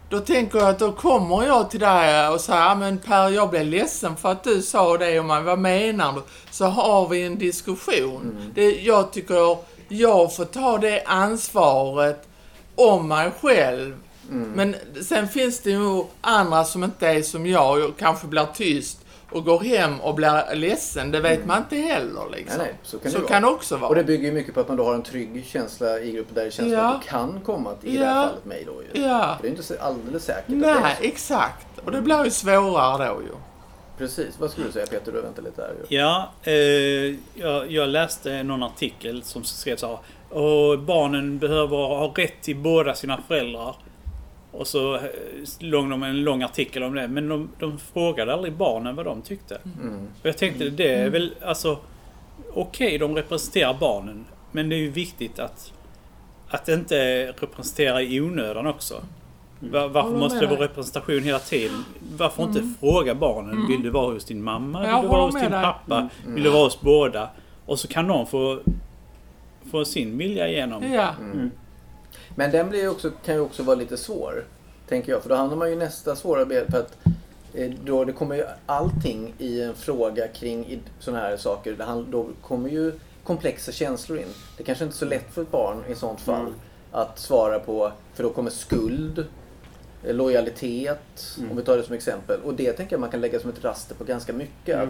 Då 0.10 0.20
tänker 0.20 0.60
jag 0.60 0.70
att 0.70 0.80
då 0.80 0.92
kommer 0.92 1.44
jag 1.44 1.70
till 1.70 1.80
dig 1.80 2.28
och 2.28 2.42
säger, 2.42 2.60
"Ja, 2.62 2.76
men 2.76 2.98
Per, 2.98 3.30
jag 3.30 3.50
blev 3.50 3.66
ledsen 3.66 4.16
för 4.16 4.32
att 4.32 4.44
du 4.44 4.62
sa 4.62 4.98
det 4.98 5.20
och 5.20 5.26
man, 5.26 5.46
vad 5.46 5.60
menar 5.60 6.14
du? 6.14 6.22
Så 6.52 6.66
har 6.66 7.08
vi 7.08 7.24
en 7.24 7.38
diskussion. 7.38 8.52
Det, 8.56 8.82
jag 8.82 9.12
tycker 9.14 9.58
jag 9.88 10.36
får 10.36 10.46
ta 10.46 10.78
det 10.78 11.04
ansvaret 11.06 12.28
om 12.76 13.08
mig 13.08 13.32
själv. 13.42 13.96
Men 14.30 14.76
sen 15.08 15.28
finns 15.28 15.60
det 15.60 15.70
ju 15.70 16.04
andra 16.22 16.64
som 16.64 16.84
inte 16.84 17.08
är 17.08 17.22
som 17.22 17.46
jag 17.46 17.84
och 17.86 18.00
kanske 18.00 18.28
blir 18.28 18.48
tyst 18.56 18.98
och 19.36 19.46
går 19.46 19.60
hem 19.60 20.02
och 20.02 20.16
blir 20.16 20.56
ledsen. 20.56 21.12
Det 21.12 21.20
vet 21.20 21.46
man 21.46 21.58
inte 21.58 21.76
heller 21.76 22.22
liksom. 22.32 22.58
Nej, 22.58 22.68
nej, 22.68 22.76
så 22.84 22.98
kan 23.00 23.04
det 23.04 23.12
så 23.12 23.18
vara. 23.20 23.30
kan 23.30 23.42
det 23.42 23.48
också 23.48 23.78
vara. 23.78 23.90
Och 23.90 23.96
det 23.96 24.04
bygger 24.04 24.26
ju 24.28 24.32
mycket 24.34 24.54
på 24.54 24.60
att 24.60 24.68
man 24.68 24.78
då 24.78 24.84
har 24.86 24.94
en 24.94 25.04
trygg 25.04 25.46
känsla 25.48 26.00
i 26.00 26.12
gruppen 26.12 26.36
där 26.36 26.46
det 26.46 26.52
känns 26.52 26.70
som 26.70 26.78
Ja. 26.78 26.94
att 26.96 27.02
du 27.02 27.08
kan 27.08 27.40
komma 27.46 27.72
i 27.84 27.98
det 27.98 28.04
Ja. 28.04 28.08
här 28.08 28.28
fallet, 28.28 28.46
mig 28.46 28.64
då 28.66 28.82
ju. 28.94 29.02
Ja. 29.04 29.34
För 29.36 29.42
det 29.42 29.48
är 29.48 29.50
inte 29.50 29.64
så 29.64 29.74
alldeles 29.82 30.24
säkert 30.26 30.44
att 30.54 30.62
det 30.62 30.70
är 30.70 30.80
Nej, 30.82 30.96
exakt. 31.02 31.68
Och 31.86 31.92
det 31.92 32.02
blir 32.02 32.24
ju 32.26 32.32
svårare 32.32 33.08
då 33.08 33.22
ju. 33.22 33.28
Precis. 33.98 34.40
Vad 34.40 34.52
skulle 34.52 34.68
du 34.68 34.72
säga 34.74 34.86
Peter? 34.86 35.12
Du 35.12 35.22
väntar 35.22 35.44
lite 35.44 35.62
där 35.62 35.74
ju. 35.90 35.98
Ja, 35.98 36.30
eh, 36.44 36.54
jag, 37.34 37.72
jag 37.72 37.90
läste 37.90 38.44
någon 38.44 38.64
artikel 38.64 39.24
som 39.24 39.44
skrev 39.44 39.76
så 39.78 39.88
här. 39.88 39.98
Och 40.40 40.80
barnen 40.80 41.40
behöver 41.40 41.78
ha 41.78 42.14
rätt 42.16 42.42
till 42.42 42.56
båda 42.58 42.94
sina 42.96 43.20
föräldrar. 43.28 43.76
Och 44.58 44.68
så 44.68 44.96
eh, 44.96 45.02
låg 45.60 45.90
de 45.90 46.04
en 46.04 46.24
lång 46.24 46.44
artikel 46.44 46.84
om 46.84 46.94
det. 46.96 47.08
Men 47.08 47.30
de, 47.30 47.50
de 47.60 47.78
frågade 47.94 48.34
aldrig 48.34 48.54
barnen 48.54 48.96
vad 48.96 49.06
de 49.06 49.22
tyckte. 49.22 49.58
Mm. 49.82 50.08
Och 50.22 50.26
jag 50.28 50.38
tänkte 50.38 50.70
det 50.70 50.94
är 50.94 51.10
väl 51.10 51.34
alltså... 51.46 51.78
Okej, 52.54 52.98
de 52.98 53.16
representerar 53.16 53.78
barnen. 53.80 54.26
Men 54.52 54.70
det 54.70 54.76
är 54.76 54.80
ju 54.80 54.90
viktigt 54.92 55.40
att, 55.40 55.74
att 56.50 56.70
inte 56.70 57.26
representera 57.32 58.02
i 58.02 58.22
onödan 58.22 58.68
också. 58.68 58.94
Va- 59.60 59.88
Varför 59.88 60.02
Håller 60.02 60.20
måste 60.20 60.40
det 60.40 60.48
vara 60.48 60.60
representation 60.62 61.24
hela 61.24 61.40
tiden? 61.40 61.84
Varför 62.18 62.44
inte 62.44 62.62
fråga 62.80 63.16
barnen? 63.16 63.68
Vill 63.68 63.82
du 63.84 63.90
vara 63.90 64.14
hos 64.14 64.26
din 64.26 64.44
mamma? 64.44 64.80
Vill 64.80 64.90
du 65.02 65.08
vara 65.08 65.22
hos 65.26 65.34
din 65.36 65.52
pappa? 65.64 66.10
Vill 66.26 66.44
du 66.44 66.50
vara 66.50 66.64
hos 66.64 66.82
båda? 66.82 67.30
Och 67.66 67.80
så 67.80 67.88
kan 67.88 68.08
någon 68.08 68.28
få, 68.28 68.60
få 69.72 69.86
sin 69.86 70.18
vilja 70.18 70.48
igenom. 70.48 70.94
Ja. 70.94 71.14
Men 72.36 72.52
den 72.52 72.70
blir 72.70 72.90
också, 72.90 73.12
kan 73.26 73.36
ju 73.36 73.42
också 73.42 73.64
vara 73.64 73.76
lite 73.76 73.98
svår. 73.98 74.46
Tänker 74.88 75.12
jag. 75.12 75.22
För 75.22 75.30
då 75.30 75.36
hamnar 75.36 75.56
man 75.56 75.70
ju 75.70 75.76
nästa 75.76 76.16
svåra. 76.16 76.46
För 76.46 76.80
att 76.80 76.98
eh, 77.54 77.72
då 77.84 78.06
det 78.06 78.12
kommer 78.12 78.36
ju 78.36 78.46
allting 78.66 79.34
i 79.38 79.62
en 79.62 79.76
fråga 79.76 80.28
kring 80.28 80.84
sådana 81.00 81.24
här 81.24 81.38
saker. 81.38 82.06
Då 82.12 82.30
kommer 82.42 82.70
ju 82.70 82.92
komplexa 83.24 83.72
känslor 83.72 84.20
in. 84.20 84.28
Det 84.58 84.64
kanske 84.64 84.84
inte 84.84 84.96
är 84.96 84.98
så 84.98 85.06
lätt 85.06 85.34
för 85.34 85.42
ett 85.42 85.52
barn 85.52 85.84
i 85.90 85.96
sånt 85.96 86.22
fall 86.22 86.54
att 86.92 87.20
svara 87.20 87.60
på. 87.60 87.92
För 88.14 88.24
då 88.24 88.30
kommer 88.30 88.52
skuld, 88.52 89.26
eh, 90.04 90.16
lojalitet, 90.16 91.38
om 91.52 91.58
vi 91.58 91.64
tar 91.64 91.78
det 91.78 91.84
som 91.84 91.96
exempel. 91.96 92.40
Och 92.44 92.54
det 92.54 92.74
tänker 92.74 92.94
jag 92.94 93.02
man 93.02 93.12
kan 93.12 93.22
lägga 93.22 93.40
som 93.40 93.50
ett 93.50 93.64
raster 93.64 93.96
på 93.96 94.04
ganska 94.04 94.34
mycket. 94.34 94.76
att 94.78 94.90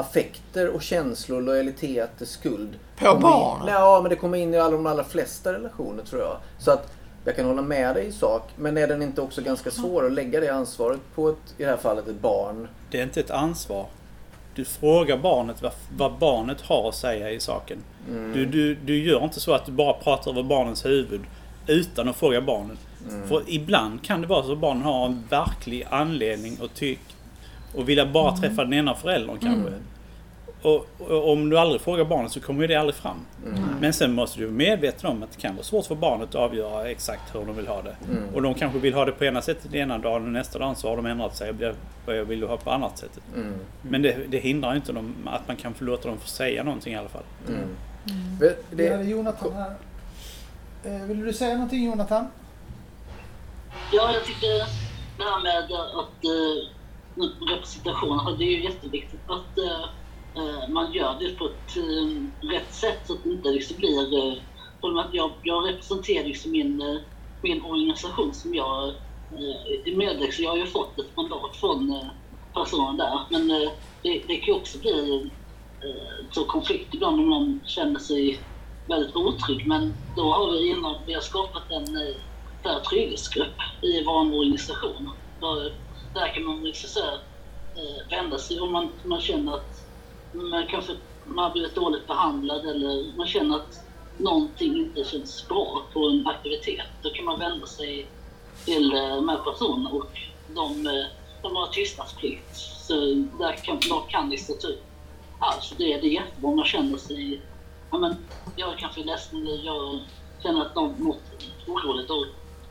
affekter 0.00 0.68
och 0.68 0.82
känslor, 0.82 1.40
lojalitet, 1.42 2.10
skuld. 2.20 2.78
På 2.96 3.04
kommer 3.04 3.16
in- 3.16 3.20
barnet? 3.22 3.68
Ja, 3.74 4.00
men 4.02 4.10
det 4.10 4.16
kommer 4.16 4.38
in 4.38 4.54
i 4.54 4.58
alla 4.58 4.76
de 4.76 4.86
allra 4.86 5.04
flesta 5.04 5.52
relationer 5.52 6.02
tror 6.04 6.22
jag. 6.22 6.36
Så 6.58 6.70
att 6.70 6.92
jag 7.24 7.36
kan 7.36 7.46
hålla 7.46 7.62
med 7.62 7.94
dig 7.94 8.06
i 8.06 8.12
sak. 8.12 8.42
Men 8.56 8.78
är 8.78 8.86
den 8.88 9.02
inte 9.02 9.20
också 9.20 9.42
ganska 9.42 9.70
svår 9.70 10.06
att 10.06 10.12
lägga 10.12 10.40
det 10.40 10.48
ansvaret 10.48 11.00
på 11.14 11.28
ett, 11.28 11.54
i 11.58 11.62
det 11.62 11.68
här 11.70 11.76
fallet 11.76 12.08
ett 12.08 12.20
barn? 12.20 12.68
Det 12.90 12.98
är 12.98 13.02
inte 13.02 13.20
ett 13.20 13.30
ansvar. 13.30 13.86
Du 14.54 14.64
frågar 14.64 15.16
barnet 15.18 15.62
vad, 15.62 15.72
vad 15.96 16.12
barnet 16.18 16.60
har 16.60 16.88
att 16.88 16.94
säga 16.94 17.30
i 17.30 17.40
saken. 17.40 17.78
Du, 18.34 18.46
du, 18.46 18.74
du 18.74 19.04
gör 19.04 19.24
inte 19.24 19.40
så 19.40 19.52
att 19.54 19.66
du 19.66 19.72
bara 19.72 19.92
pratar 19.92 20.30
över 20.30 20.42
barnens 20.42 20.86
huvud 20.86 21.20
utan 21.66 22.08
att 22.08 22.16
fråga 22.16 22.40
barnen. 22.40 22.78
För 23.28 23.42
ibland 23.46 24.04
kan 24.04 24.20
det 24.20 24.26
vara 24.26 24.42
så 24.42 24.52
att 24.52 24.58
barnen 24.58 24.82
har 24.82 25.06
en 25.06 25.24
verklig 25.30 25.86
anledning 25.90 26.58
att 26.62 26.74
tycka 26.74 27.02
och 27.74 27.88
vilja 27.88 28.06
bara 28.06 28.36
träffa 28.36 28.64
den 28.64 28.72
ena 28.72 28.94
föräldern 28.94 29.38
kanske. 29.38 29.72
Och, 30.62 30.86
och 30.98 31.32
om 31.32 31.50
du 31.50 31.58
aldrig 31.58 31.80
frågar 31.80 32.04
barnet 32.04 32.32
så 32.32 32.40
kommer 32.40 32.60
ju 32.60 32.66
det 32.66 32.74
aldrig 32.76 32.94
fram. 32.94 33.16
Men 33.80 33.92
sen 33.92 34.12
måste 34.12 34.38
du 34.40 34.44
vara 34.46 34.54
medveten 34.56 35.10
om 35.10 35.22
att 35.22 35.30
det 35.32 35.40
kan 35.40 35.54
vara 35.54 35.64
svårt 35.64 35.86
för 35.86 35.94
barnet 35.94 36.28
att 36.28 36.34
avgöra 36.34 36.90
exakt 36.90 37.34
hur 37.34 37.44
de 37.46 37.56
vill 37.56 37.66
ha 37.66 37.82
det. 37.82 37.96
Och 38.34 38.42
de 38.42 38.54
kanske 38.54 38.78
vill 38.78 38.94
ha 38.94 39.04
det 39.04 39.12
på 39.12 39.24
ena 39.24 39.42
sättet 39.42 39.74
ena 39.74 39.98
dagen 39.98 40.24
och 40.24 40.32
nästa 40.32 40.58
dag 40.58 40.76
så 40.76 40.88
har 40.88 40.96
de 40.96 41.06
ändrat 41.06 41.36
sig 41.36 41.48
och 41.48 41.54
blir- 41.54 41.74
börjar 42.06 42.24
vill 42.24 42.42
ha 42.42 42.56
på 42.56 42.70
annat 42.70 42.98
sätt. 42.98 43.18
Mm. 43.36 43.54
Men 43.82 44.02
det, 44.02 44.16
det 44.28 44.38
hindrar 44.38 44.76
inte 44.76 44.92
dem 44.92 45.14
att 45.26 45.48
man 45.48 45.56
kan 45.56 45.74
få 45.74 45.84
låta 45.84 46.08
dem 46.08 46.18
få 46.18 46.28
säga 46.28 46.62
någonting 46.62 46.92
i 46.94 46.96
alla 46.96 47.08
fall. 47.08 47.22
Det, 48.40 48.56
Vi 48.70 48.90
hade 48.90 49.02
det, 49.04 49.10
Jonathan 49.10 49.52
här. 49.52 49.74
Eh, 50.84 51.02
Vill 51.06 51.20
du 51.24 51.32
säga 51.32 51.54
någonting 51.54 51.84
Jonathan? 51.84 52.26
Ja, 53.92 54.10
jag 54.14 54.24
tycker 54.24 54.48
det 55.18 55.24
här 55.24 55.42
med 55.42 55.58
att 55.64 56.24
representation, 57.50 58.38
det 58.38 58.44
är 58.44 58.56
ju 58.56 58.64
jätteviktigt 58.64 59.30
att 59.30 59.58
eh, 59.58 59.84
eh 60.36 60.68
man 60.68 60.92
gör 60.92 61.16
det 61.20 61.38
på 61.38 61.44
ett 61.44 61.76
eh, 61.76 62.48
rätt 62.48 62.74
sätt 62.74 63.06
så 63.06 63.12
att 63.12 63.24
det 63.24 63.30
inte 63.30 63.50
liksom 63.50 63.76
blir... 63.76 64.18
Eh, 64.18 64.34
jag, 65.12 65.32
jag 65.42 65.68
representerar 65.68 66.24
liksom 66.24 66.50
min, 66.50 66.80
eh, 66.80 66.96
min 67.42 67.62
organisation 67.62 68.34
som 68.34 68.54
jag 68.54 68.88
eh, 68.88 69.92
är 69.92 69.96
medlem 69.96 70.32
så 70.32 70.42
jag 70.42 70.50
har 70.50 70.56
ju 70.56 70.66
fått 70.66 70.98
ett 70.98 71.16
mandat 71.16 71.56
från 71.56 71.90
eh, 71.90 72.08
personen 72.54 72.96
där. 72.96 73.20
Men 73.30 73.48
det, 74.02 74.22
det 74.28 74.36
kan 74.36 74.54
ju 74.54 74.60
också 74.60 74.78
bli 74.78 75.30
så 76.30 76.44
konflikt 76.44 76.94
ibland 76.94 77.20
om 77.20 77.30
någon 77.30 77.60
känner 77.64 77.98
sig 77.98 78.40
väldigt 78.90 79.16
otrygg. 79.16 79.66
Men 79.66 79.94
då 80.16 80.32
har 80.32 80.52
vi 80.52 80.68
innan 80.68 80.94
vi 81.06 81.14
har 81.14 81.20
skapat 81.20 81.70
en 81.70 81.96
eh, 81.96 82.82
trygghetsgrupp 82.82 83.56
i 83.82 84.04
vår 84.04 84.34
organisation. 84.34 85.10
Där, 85.40 85.72
där 86.14 86.34
kan 86.34 86.44
man 86.44 86.64
liksom 86.64 86.88
så 86.88 87.00
här, 87.00 87.14
eh, 87.76 88.10
vända 88.10 88.38
sig 88.38 88.60
om 88.60 88.72
man, 88.72 88.88
man 89.04 89.20
känner 89.20 89.54
att 89.54 89.86
man 90.32 90.66
kanske 90.66 90.92
man 91.24 91.44
har 91.44 91.50
blivit 91.50 91.74
dåligt 91.74 92.06
behandlad 92.06 92.66
eller 92.66 93.16
man 93.16 93.26
känner 93.26 93.56
att 93.56 93.80
någonting 94.16 94.76
inte 94.76 95.04
känns 95.04 95.48
bra 95.48 95.82
på 95.92 96.08
en 96.08 96.26
aktivitet. 96.26 96.86
Då 97.02 97.10
kan 97.10 97.24
man 97.24 97.38
vända 97.38 97.66
sig 97.66 98.06
till 98.64 98.92
eh, 98.92 99.16
de 99.16 99.28
här 99.28 99.38
personerna 99.38 99.90
och 99.90 100.18
de, 100.54 100.86
eh, 100.86 101.06
de 101.42 101.56
har 101.56 101.66
tystnadsplikt. 101.66 102.56
Så 102.56 102.94
där 103.38 103.52
kan, 103.64 103.78
de 103.88 104.02
kan 104.08 104.30
lista 104.30 104.52
ut 104.52 104.82
allt. 105.38 105.74
Det, 105.78 105.84
det 105.84 106.06
är 106.06 106.12
jättebra 106.12 106.50
om 106.50 106.56
man 106.56 106.64
känner 106.64 106.98
sig 106.98 107.40
ja, 107.90 107.98
men 107.98 108.16
jag 108.56 108.72
är 108.72 108.76
kanske 108.76 109.04
ledsen 109.04 109.46
eller 109.46 109.64
jag 109.64 110.00
känner 110.42 110.60
att 110.60 110.74
något 110.74 111.22
är 111.66 111.72
oroligt. 111.72 112.08
Då 112.08 112.26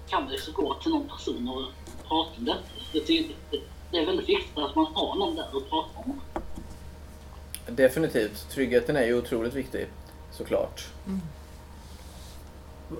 kan 0.09 0.23
man 0.23 0.31
liksom 0.31 0.53
gå 0.53 0.73
till 0.73 0.91
någon 0.91 1.07
person 1.07 1.49
och 1.49 1.63
prata 2.09 2.31
om 2.37 2.45
detta. 2.45 2.59
Jag 2.91 3.05
tycker 3.05 3.35
det, 3.51 3.59
det 3.91 3.97
är 3.97 4.05
väldigt 4.05 4.29
viktigt 4.29 4.57
att 4.57 4.75
man 4.75 4.85
har 4.93 5.15
någon 5.15 5.35
där 5.35 5.43
att 5.43 5.69
prata 5.69 5.89
om. 5.95 6.21
definitivt. 7.67 8.49
Tryggheten 8.49 8.95
är 8.95 9.05
ju 9.05 9.17
otroligt 9.17 9.53
viktig. 9.53 9.87
Såklart. 10.31 10.87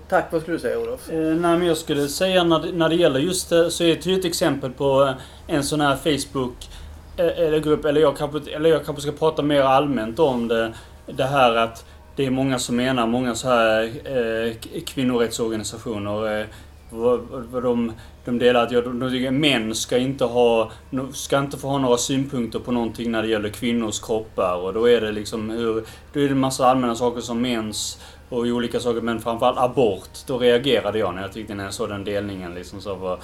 Tack. 0.10 0.32
Vad 0.32 0.42
skulle 0.42 0.58
du 0.58 0.62
säga 0.62 0.80
Olof? 0.80 1.10
Eh, 1.10 1.20
nej, 1.20 1.58
men 1.58 1.66
jag 1.66 1.78
skulle 1.78 2.08
säga 2.08 2.44
när 2.44 2.60
det, 2.60 2.72
när 2.72 2.90
det 2.90 2.96
gäller 2.96 3.20
just 3.20 3.50
det 3.50 3.72
så 3.72 3.84
är 3.84 4.00
det 4.04 4.14
ett 4.14 4.26
exempel 4.26 4.72
på 4.72 5.04
eh, 5.04 5.56
en 5.56 5.64
sån 5.64 5.82
här 5.82 5.96
Facebook 5.96 6.70
eh, 7.18 7.26
eller 7.26 7.60
grupp, 7.60 7.86
eller 7.86 8.02
jag, 8.02 8.18
kanske, 8.18 8.56
eller 8.56 8.70
jag 8.70 8.86
kanske 8.86 9.02
ska 9.02 9.12
prata 9.12 9.42
mer 9.42 9.62
allmänt 9.62 10.20
om 10.20 10.48
det. 10.48 10.74
Det 11.06 11.24
här 11.24 11.56
att 11.56 11.86
det 12.16 12.26
är 12.26 12.32
många 12.32 12.60
som 12.60 12.76
menar, 12.76 13.08
många 13.08 13.36
så 13.36 13.48
här 13.48 13.84
eh, 14.06 14.54
kvinnorättsorganisationer 14.86 16.40
eh, 16.40 16.46
vad, 16.90 17.20
vad 17.30 17.64
de, 17.64 17.94
de 18.30 18.40
delar 18.40 18.64
att 18.64 18.72
jag, 18.72 18.84
de, 18.84 19.10
tycker 19.10 19.28
att 19.28 19.34
män 19.34 19.76
ska 19.76 19.98
inte 19.98 20.26
ha, 20.26 20.72
ska 21.14 21.40
inte 21.40 21.58
få 21.58 21.68
ha 21.68 21.78
några 21.78 21.98
synpunkter 21.98 22.60
på 22.60 22.72
någonting 22.72 23.12
när 23.12 23.22
det 23.22 23.28
gäller 23.28 23.50
kvinnors 23.50 24.00
kroppar 24.00 24.56
och 24.56 24.74
då 24.74 24.90
är 24.90 25.02
det 25.02 25.12
liksom 25.12 25.50
hur, 25.50 25.74
då 26.14 26.20
är 26.20 26.24
det 26.24 26.32
en 26.32 26.40
massa 26.40 26.66
allmänna 26.66 26.96
saker 26.96 27.22
som 27.22 27.42
mens 27.42 28.02
och 28.30 28.40
olika 28.40 28.80
saker 28.80 29.02
men 29.02 29.20
framförallt 29.20 29.58
abort. 29.58 30.10
Då 30.28 30.38
reagerade 30.38 31.00
jag 31.00 31.16
när 31.16 31.22
jag 31.22 31.34
tyckte 31.34 31.56
när 31.56 31.64
jag 31.64 31.74
såg 31.74 31.90
den 31.90 32.04
delningen 32.04 32.54
liksom 32.54 32.82
så 32.82 32.96
var 32.96 33.20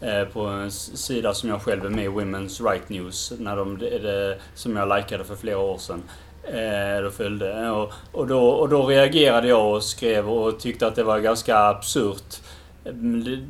eh, 0.00 0.24
på 0.32 0.40
en 0.40 0.70
sida 0.70 1.34
som 1.34 1.48
jag 1.48 1.62
själv 1.62 1.84
är 1.84 1.90
med 1.90 2.04
i, 2.04 2.08
Women's 2.08 2.70
Right 2.70 2.88
News, 2.88 3.32
när 3.38 3.56
de, 3.56 3.78
det, 3.78 4.38
som 4.54 4.76
jag 4.76 4.98
likade 4.98 5.24
för 5.24 5.36
flera 5.36 5.58
år 5.58 5.78
sedan. 5.78 6.02
Eh, 6.44 7.02
då 7.02 7.10
följde. 7.10 7.70
Och, 7.70 7.92
och, 8.12 8.26
då, 8.26 8.48
och 8.48 8.68
då 8.68 8.86
reagerade 8.86 9.48
jag 9.48 9.74
och 9.74 9.82
skrev 9.82 10.30
och 10.30 10.60
tyckte 10.60 10.86
att 10.86 10.96
det 10.96 11.02
var 11.02 11.18
ganska 11.18 11.58
absurt. 11.58 12.40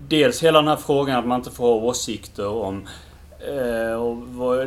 Dels 0.08 0.42
hela 0.42 0.58
den 0.58 0.68
här 0.68 0.76
frågan 0.76 1.18
att 1.18 1.26
man 1.26 1.38
inte 1.38 1.50
får 1.50 1.64
ha 1.64 1.74
åsikter 1.74 2.48
om... 2.48 2.88
Eh, 3.38 3.94
och 3.94 4.16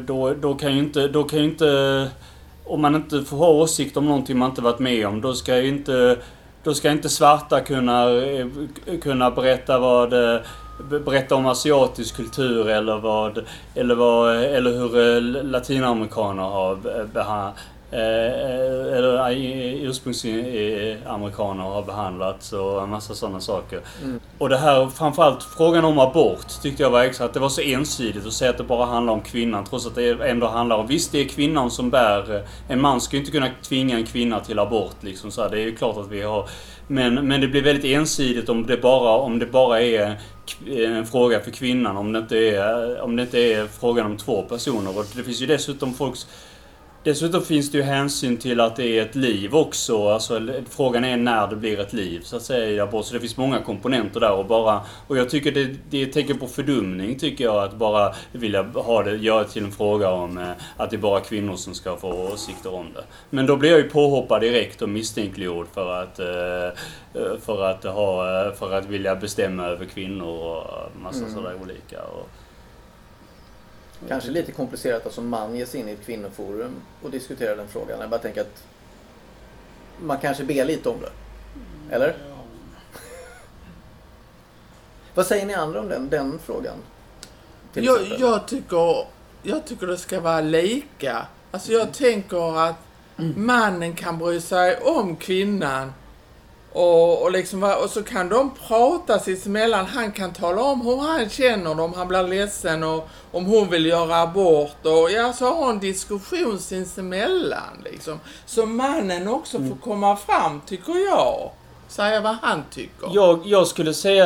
då, 0.02 0.34
då 0.34 0.56
kan 0.56 0.74
ju 0.74 0.80
inte... 0.80 1.08
Då 1.08 1.24
kan 1.24 1.40
ju 1.40 1.46
inte 1.46 2.10
om 2.66 2.82
man 2.82 2.96
inte 2.96 3.24
får 3.24 3.38
ha 3.38 3.48
åsikter 3.48 4.00
om 4.00 4.06
någonting 4.06 4.38
man 4.38 4.50
inte 4.50 4.62
varit 4.62 4.80
med 4.80 5.08
om, 5.08 5.22
då 5.22 5.34
ska 5.34 5.58
ju 5.58 5.68
inte 5.68 6.18
då 6.64 6.74
ska 6.74 6.92
inte 6.92 7.10
svarta 7.10 7.60
kunna, 7.60 8.12
eh, 8.12 8.48
kunna 9.02 9.32
berätta 9.32 9.80
vad 9.80 10.14
eh, 10.14 10.42
berätta 11.06 11.36
om 11.36 11.46
asiatisk 11.46 12.16
kultur 12.16 12.70
eller 12.70 12.98
vad 12.98 13.46
eller, 13.76 13.96
vad, 13.96 14.36
eller 14.36 14.72
hur 14.72 15.22
latinamerikaner 15.44 16.44
har 16.44 16.76
behandlat 17.06 17.56
eller 17.94 19.32
ursprungsamerikaner 19.88 21.64
har 21.64 21.84
behandlats 21.84 22.54
och 22.54 22.84
en 22.84 22.90
massa 22.90 23.16
sådana 23.16 23.40
saker. 23.40 23.80
Mm. 24.04 24.20
Och 24.38 24.50
det 24.50 24.58
här, 24.58 24.88
framförallt 24.88 25.44
frågan 25.44 25.86
om 25.86 26.00
abort 26.00 26.62
tyckte 26.62 26.84
jag 26.84 26.90
var 26.90 27.04
extra, 27.04 27.26
att 27.26 27.34
det 27.34 27.40
var 27.40 27.50
så 27.50 27.62
ensidigt 27.62 28.26
att 28.26 28.34
säga 28.34 28.52
att 28.52 28.58
det 28.58 28.64
bara 28.64 28.86
handlar 28.86 29.14
om 29.14 29.22
kvinnan 29.22 29.66
trots 29.66 29.88
att 29.88 29.96
det 29.96 30.30
ändå 30.30 30.48
handlar 30.48 30.78
om, 30.78 30.88
visst 30.88 31.12
det 31.12 31.20
är 31.22 31.26
kvinnan 31.26 31.72
som 31.72 31.90
bär, 31.90 32.44
en 32.68 32.82
man 32.82 33.02
ska 33.02 33.16
ju 33.16 33.20
inte 33.20 33.32
kunna 33.32 33.50
tvinga 33.62 33.98
en 33.98 34.06
kvinna 34.06 34.40
till 34.40 34.60
abort 34.60 34.96
liksom 35.00 35.32
så 35.32 35.42
här, 35.42 35.50
Det 35.50 35.58
är 35.62 35.66
ju 35.66 35.76
klart 35.76 35.98
att 35.98 36.12
vi 36.12 36.22
har 36.22 36.50
men, 36.88 37.28
men 37.28 37.42
det 37.42 37.48
blir 37.48 37.62
väldigt 37.62 37.86
ensidigt 37.86 38.50
om 38.50 38.66
det 38.66 38.78
bara, 38.78 39.10
om 39.10 39.40
det 39.40 39.46
bara 39.46 39.82
är 39.82 40.20
en 40.68 41.06
fråga 41.06 41.40
för 41.40 41.52
kvinnan. 41.52 41.98
Om 41.98 42.12
det, 42.12 42.20
inte 42.20 42.38
är, 42.38 43.02
om 43.02 43.16
det 43.16 43.24
inte 43.24 43.40
är 43.40 43.68
frågan 43.68 44.06
om 44.06 44.18
två 44.18 44.42
personer. 44.42 44.98
Och 44.98 45.06
det 45.16 45.24
finns 45.24 45.42
ju 45.42 45.46
dessutom 45.46 45.94
folks 45.94 46.28
Dessutom 47.04 47.42
finns 47.42 47.72
det 47.72 47.78
ju 47.78 47.84
hänsyn 47.84 48.38
till 48.38 48.60
att 48.60 48.76
det 48.76 49.00
är 49.00 49.02
ett 49.02 49.16
liv 49.16 49.56
också. 49.56 50.08
Alltså, 50.08 50.42
frågan 50.70 51.04
är 51.04 51.18
när 51.18 51.48
det 51.48 51.56
blir 51.56 51.80
ett 51.80 51.94
liv, 51.94 52.22
så 52.24 52.36
att 52.36 52.42
säga. 52.42 52.92
Så 52.92 53.14
det 53.14 53.20
finns 53.20 53.38
många 53.38 53.62
komponenter 53.62 54.20
där 54.20 54.34
och 54.34 54.46
bara... 54.46 54.82
Och 55.08 55.18
jag 55.18 55.30
tycker 55.30 55.52
det, 55.52 55.76
det 55.90 55.98
är 55.98 56.08
ett 56.08 56.14
tecken 56.14 56.40
på 56.40 56.48
fördumning, 56.48 57.20
tycker 57.20 57.44
jag, 57.44 57.64
att 57.64 57.76
bara 57.76 58.14
vilja 58.32 58.64
ha 58.64 59.04
det, 59.04 59.16
göra 59.16 59.44
till 59.44 59.64
en 59.64 59.72
fråga 59.72 60.10
om 60.10 60.38
eh, 60.38 60.52
att 60.78 60.90
det 60.90 60.96
är 60.96 61.00
bara 61.00 61.20
kvinnor 61.20 61.56
som 61.56 61.74
ska 61.74 61.96
få 61.96 62.30
åsikter 62.34 62.74
om 62.74 62.86
det. 62.94 63.04
Men 63.30 63.46
då 63.46 63.56
blir 63.56 63.70
jag 63.70 63.80
ju 63.80 63.90
påhoppad 63.90 64.42
direkt 64.42 64.82
och 64.82 64.90
misstänkliggjord 64.90 65.68
för 65.74 66.02
att... 66.04 66.20
Eh, 66.20 66.66
eh 67.22 67.40
för 67.42 67.64
att 67.64 67.84
ha... 67.84 68.26
För 68.60 68.74
att 68.74 68.86
vilja 68.86 69.16
bestämma 69.16 69.66
över 69.66 69.86
kvinnor 69.86 70.28
och 70.28 70.92
massa 71.02 71.20
mm. 71.20 71.34
sådär 71.34 71.56
olika. 71.64 72.02
Och, 72.02 72.30
Kanske 74.08 74.32
lite 74.32 74.52
komplicerat 74.52 75.06
att 75.06 75.14
som 75.14 75.30
man 75.30 75.56
ge 75.56 75.66
sig 75.66 75.80
in 75.80 75.90
i 75.90 75.92
ett 75.92 76.06
kvinnoforum 76.06 76.72
och 77.02 77.12
diskutera 77.12 77.56
den 77.56 77.68
frågan. 77.68 78.00
Jag 78.00 78.10
bara 78.10 78.20
tänker 78.20 78.42
att 78.42 78.64
man 80.02 80.18
kanske 80.18 80.44
ber 80.44 80.66
lite 80.66 80.90
om 80.90 80.96
det. 81.02 81.12
Eller? 81.96 82.16
Vad 85.14 85.26
säger 85.26 85.46
ni 85.46 85.54
andra 85.54 85.80
om 85.80 85.90
den, 85.90 86.10
den 86.10 86.40
frågan? 86.46 86.76
Jag, 87.74 88.00
jag, 88.20 88.48
tycker, 88.48 89.08
jag 89.44 89.66
tycker 89.66 89.88
det 89.88 89.98
ska 89.98 90.20
vara 90.20 90.42
lika. 90.42 91.26
Alltså 91.52 91.72
jag 91.72 91.82
mm. 91.82 91.94
tänker 91.94 92.60
att 92.60 92.76
mannen 93.36 93.96
kan 93.96 94.18
bry 94.18 94.42
sig 94.42 94.78
om 94.78 95.16
kvinnan 95.16 95.94
och, 96.74 97.22
och, 97.22 97.32
liksom, 97.32 97.64
och 97.64 97.90
så 97.90 98.04
kan 98.04 98.30
de 98.30 98.52
prata 98.68 99.20
sinsemellan. 99.20 99.86
Han 99.86 100.12
kan 100.12 100.34
tala 100.34 100.62
om 100.62 100.82
hur 100.82 100.98
han 100.98 101.30
känner 101.30 101.80
om 101.80 101.94
han 101.94 102.08
blir 102.08 102.24
ledsen 102.24 102.84
och 102.84 103.10
om 103.32 103.46
hon 103.46 103.70
vill 103.70 103.86
göra 103.86 104.22
abort. 104.22 104.86
Och 104.86 105.12
ja, 105.12 105.34
så 105.34 105.46
ha 105.46 105.70
en 105.70 105.80
diskussion 105.80 106.60
sinsemellan 106.60 107.84
liksom. 107.84 108.20
Så 108.46 108.66
mannen 108.66 109.28
också 109.28 109.58
får 109.58 109.66
mm. 109.66 109.78
komma 109.78 110.16
fram, 110.16 110.62
tycker 110.66 110.94
jag. 110.94 111.52
Säga 111.88 112.22
vad 112.22 112.36
han 112.42 112.64
tycker. 112.72 113.10
Jag, 113.14 113.42
jag 113.46 113.68
skulle 113.68 113.94
säga, 113.94 114.26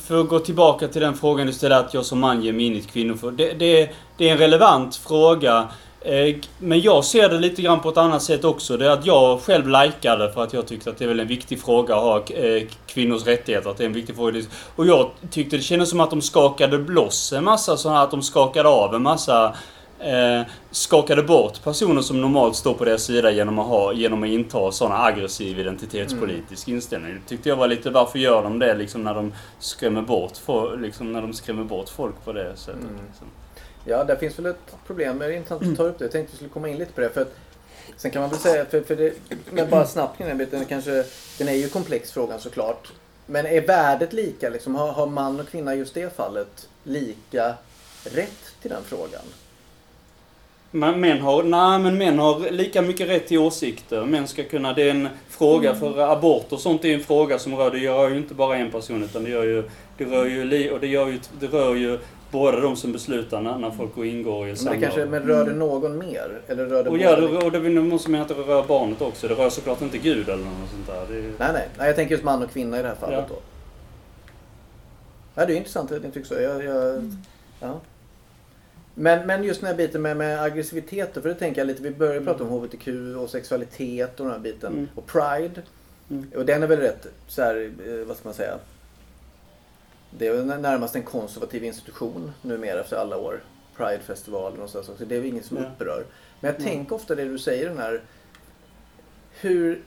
för 0.00 0.20
att 0.20 0.28
gå 0.28 0.38
tillbaka 0.38 0.88
till 0.88 1.00
den 1.00 1.14
frågan 1.14 1.46
du 1.46 1.52
ställde, 1.52 1.76
att 1.76 1.94
jag 1.94 2.04
som 2.04 2.20
man 2.20 2.42
ger 2.42 2.52
mig 2.52 2.66
in 2.66 2.76
i 2.76 2.78
ett 2.78 2.92
kvinnoförbund. 2.92 3.38
Det, 3.38 3.52
det, 3.52 3.90
det 4.16 4.28
är 4.28 4.32
en 4.32 4.38
relevant 4.38 4.96
fråga. 4.96 5.68
Eh, 6.02 6.36
men 6.58 6.80
jag 6.80 7.04
ser 7.04 7.28
det 7.28 7.38
lite 7.38 7.62
grann 7.62 7.80
på 7.80 7.88
ett 7.88 7.96
annat 7.96 8.22
sätt 8.22 8.44
också. 8.44 8.76
Det 8.76 8.86
är 8.86 8.90
att 8.90 9.06
jag 9.06 9.40
själv 9.40 9.68
likade 9.68 10.32
för 10.32 10.42
att 10.42 10.52
jag 10.52 10.66
tyckte 10.66 10.90
att 10.90 10.98
det 10.98 11.04
är 11.04 11.08
väl 11.08 11.20
en 11.20 11.28
viktig 11.28 11.62
fråga 11.62 11.96
att 11.96 12.02
ha 12.02 12.36
eh, 12.36 12.62
kvinnors 12.86 13.26
rättigheter. 13.26 13.70
Att 13.70 13.76
det 13.76 13.84
är 13.84 13.86
en 13.86 13.92
viktig 13.92 14.16
fråga. 14.16 14.42
Och 14.76 14.86
jag 14.86 15.10
tyckte 15.30 15.56
det 15.56 15.62
kändes 15.62 15.90
som 15.90 16.00
att 16.00 16.10
de 16.10 16.22
skakade 16.22 16.78
loss 16.78 17.32
en 17.32 17.44
massa 17.44 17.76
sådana 17.76 18.02
att 18.02 18.10
de 18.10 18.22
skakade 18.22 18.68
av 18.68 18.94
en 18.94 19.02
massa 19.02 19.54
eh, 19.98 20.46
skakade 20.70 21.22
bort 21.22 21.62
personer 21.64 22.02
som 22.02 22.20
normalt 22.20 22.56
står 22.56 22.74
på 22.74 22.84
deras 22.84 23.02
sida 23.02 23.30
genom 23.30 23.58
att, 23.58 23.66
ha, 23.66 23.92
genom 23.92 24.22
att 24.22 24.28
inta 24.28 24.72
sådana 24.72 25.02
aggressiv 25.02 25.58
identitetspolitisk 25.58 26.68
mm. 26.68 26.76
inställning. 26.76 27.14
Det 27.14 27.28
tyckte 27.28 27.48
jag 27.48 27.56
var 27.56 27.68
lite, 27.68 27.90
varför 27.90 28.18
gör 28.18 28.42
de 28.42 28.58
det 28.58 28.74
liksom 28.74 29.04
när 29.04 29.14
de 29.14 29.32
skrämmer 29.58 30.02
bort, 30.02 30.32
liksom, 30.78 31.12
när 31.12 31.22
de 31.22 31.32
skrämmer 31.32 31.64
bort 31.64 31.88
folk 31.88 32.24
på 32.24 32.32
det 32.32 32.56
sättet? 32.56 32.82
Mm. 32.82 33.06
Liksom. 33.08 33.26
Ja, 33.84 34.04
där 34.04 34.16
finns 34.16 34.38
väl 34.38 34.46
ett 34.46 34.76
problem. 34.86 35.18
Det 35.18 35.24
är 35.24 35.30
intressant 35.30 35.62
att 35.62 35.68
du 35.68 35.76
tar 35.76 35.88
upp 35.88 35.98
det. 35.98 36.04
Jag 36.04 36.12
tänkte 36.12 36.30
att 36.30 36.32
vi 36.32 36.36
skulle 36.36 36.50
komma 36.50 36.68
in 36.68 36.76
lite 36.76 36.92
på 36.92 37.00
det. 37.00 37.10
För 37.10 37.20
att, 37.20 37.34
sen 37.96 38.10
kan 38.10 38.22
man 38.22 38.30
väl 38.30 38.38
säga, 38.38 38.64
för, 38.64 38.80
för 38.82 38.96
det, 38.96 39.14
men 39.50 39.70
bara 39.70 39.86
snabbt 39.86 40.16
kring 40.18 40.28
den 40.28 40.38
biten, 40.38 40.64
kanske, 40.64 41.04
den 41.38 41.48
är 41.48 41.52
ju 41.52 41.68
komplex 41.68 42.12
frågan 42.12 42.40
såklart. 42.40 42.92
Men 43.26 43.46
är 43.46 43.60
värdet 43.60 44.12
lika? 44.12 44.48
Liksom, 44.48 44.74
har, 44.74 44.92
har 44.92 45.06
man 45.06 45.40
och 45.40 45.48
kvinna 45.48 45.74
just 45.74 45.94
det 45.94 46.16
fallet 46.16 46.68
lika 46.82 47.54
rätt 48.04 48.54
till 48.62 48.70
den 48.70 48.82
frågan? 48.84 49.22
Men 50.70 51.00
män 51.00 51.20
har, 51.20 51.42
nej, 51.42 51.78
men 51.78 51.98
män 51.98 52.18
har 52.18 52.50
lika 52.50 52.82
mycket 52.82 53.08
rätt 53.08 53.26
till 53.26 53.38
åsikter. 53.38 54.04
Män 54.04 54.28
ska 54.28 54.44
kunna, 54.44 54.72
det 54.72 54.82
är 54.82 54.90
en 54.90 55.08
fråga 55.28 55.68
mm. 55.68 55.80
för 55.80 56.12
abort 56.12 56.52
och 56.52 56.60
sånt 56.60 56.84
är 56.84 56.94
en 56.94 57.00
fråga 57.00 57.38
som 57.38 57.56
rör, 57.56 57.70
det 57.70 57.78
gör 57.78 58.10
ju 58.10 58.16
inte 58.16 58.34
bara 58.34 58.56
en 58.56 58.70
person 58.70 59.04
utan 59.04 59.24
det 59.24 59.30
gör 59.30 59.44
ju, 59.44 59.70
det 59.96 60.04
rör 60.04 60.26
ju, 60.26 60.70
och 60.70 60.80
det 60.80 60.86
gör 60.86 61.06
ju, 61.06 61.18
det 61.40 61.46
rör 61.46 61.74
ju 61.74 61.98
båda 62.30 62.60
de 62.60 62.76
som 62.76 62.92
beslutar 62.92 63.40
när, 63.40 63.58
när 63.58 63.70
folk 63.70 63.96
ingår 63.96 64.48
i 64.48 64.56
samlag. 64.56 64.72
Men, 64.72 64.82
kanske, 64.82 65.04
men 65.04 65.22
rör 65.22 65.44
det 65.44 65.52
någon 65.52 65.98
mer? 65.98 66.40
Eller 66.46 66.66
rör 66.66 66.84
det 66.84 66.90
och 66.90 66.98
ja, 66.98 67.16
det, 67.16 67.26
och 67.26 67.52
det 67.52 67.70
måste 67.70 68.10
man 68.10 68.20
att 68.20 68.28
det 68.28 68.34
rör 68.34 68.64
barnet 68.64 69.02
också. 69.02 69.28
Det 69.28 69.34
rör 69.34 69.50
såklart 69.50 69.80
inte 69.80 69.98
Gud 69.98 70.28
eller 70.28 70.44
något 70.44 70.70
sånt 70.70 70.86
där. 70.86 71.16
Är... 71.16 71.22
Nej, 71.22 71.32
nej, 71.38 71.68
nej. 71.78 71.86
Jag 71.86 71.96
tänker 71.96 72.14
just 72.14 72.24
man 72.24 72.42
och 72.42 72.50
kvinna 72.50 72.78
i 72.78 72.82
det 72.82 72.88
här 72.88 72.94
fallet 72.94 73.24
ja. 73.28 73.34
då. 73.34 73.40
Ja, 75.34 75.46
det 75.46 75.52
är 75.52 75.56
intressant 75.56 75.92
att 75.92 76.02
ni 76.02 76.10
tycker 76.10 76.28
så. 76.28 76.34
Jag, 76.34 76.64
jag, 76.64 76.94
mm. 76.94 77.16
ja. 77.60 77.80
Men, 78.94 79.26
men 79.26 79.44
just 79.44 79.60
den 79.60 79.66
här 79.66 79.76
biten 79.76 80.02
med, 80.02 80.16
med 80.16 80.42
aggressiviteten, 80.42 81.22
för 81.22 81.28
det 81.28 81.34
tänker 81.34 81.60
jag 81.60 81.66
lite, 81.66 81.82
vi 81.82 81.90
började 81.90 82.24
prata 82.24 82.44
om 82.44 82.50
HBTQ 82.50 82.88
och 83.18 83.30
sexualitet 83.30 84.20
och 84.20 84.26
den 84.26 84.34
här 84.34 84.40
biten. 84.40 84.72
Mm. 84.72 84.88
Och 84.94 85.06
Pride. 85.06 85.62
Mm. 86.10 86.30
Och 86.36 86.46
den 86.46 86.62
är 86.62 86.66
väl 86.66 86.78
rätt, 86.78 87.06
så 87.28 87.42
här, 87.42 87.70
eh, 87.86 88.06
vad 88.06 88.16
ska 88.16 88.28
man 88.28 88.34
säga, 88.34 88.58
det 90.10 90.26
är 90.26 90.42
närmast 90.42 90.96
en 90.96 91.02
konservativ 91.02 91.64
institution 91.64 92.32
numera 92.42 92.80
efter 92.80 92.96
alla 92.96 93.16
år. 93.16 93.42
Pride-festivalen 93.76 94.60
och 94.60 94.70
så. 94.70 94.82
Så 94.82 94.92
det 95.04 95.16
är 95.16 95.24
inget 95.24 95.46
som 95.46 95.56
upprör. 95.56 96.04
Men 96.40 96.52
jag 96.52 96.64
tänker 96.64 96.94
ofta 96.94 97.14
det 97.14 97.24
du 97.24 97.38
säger 97.38 97.68
den 97.68 97.78
här... 97.78 98.00
Hur 99.40 99.82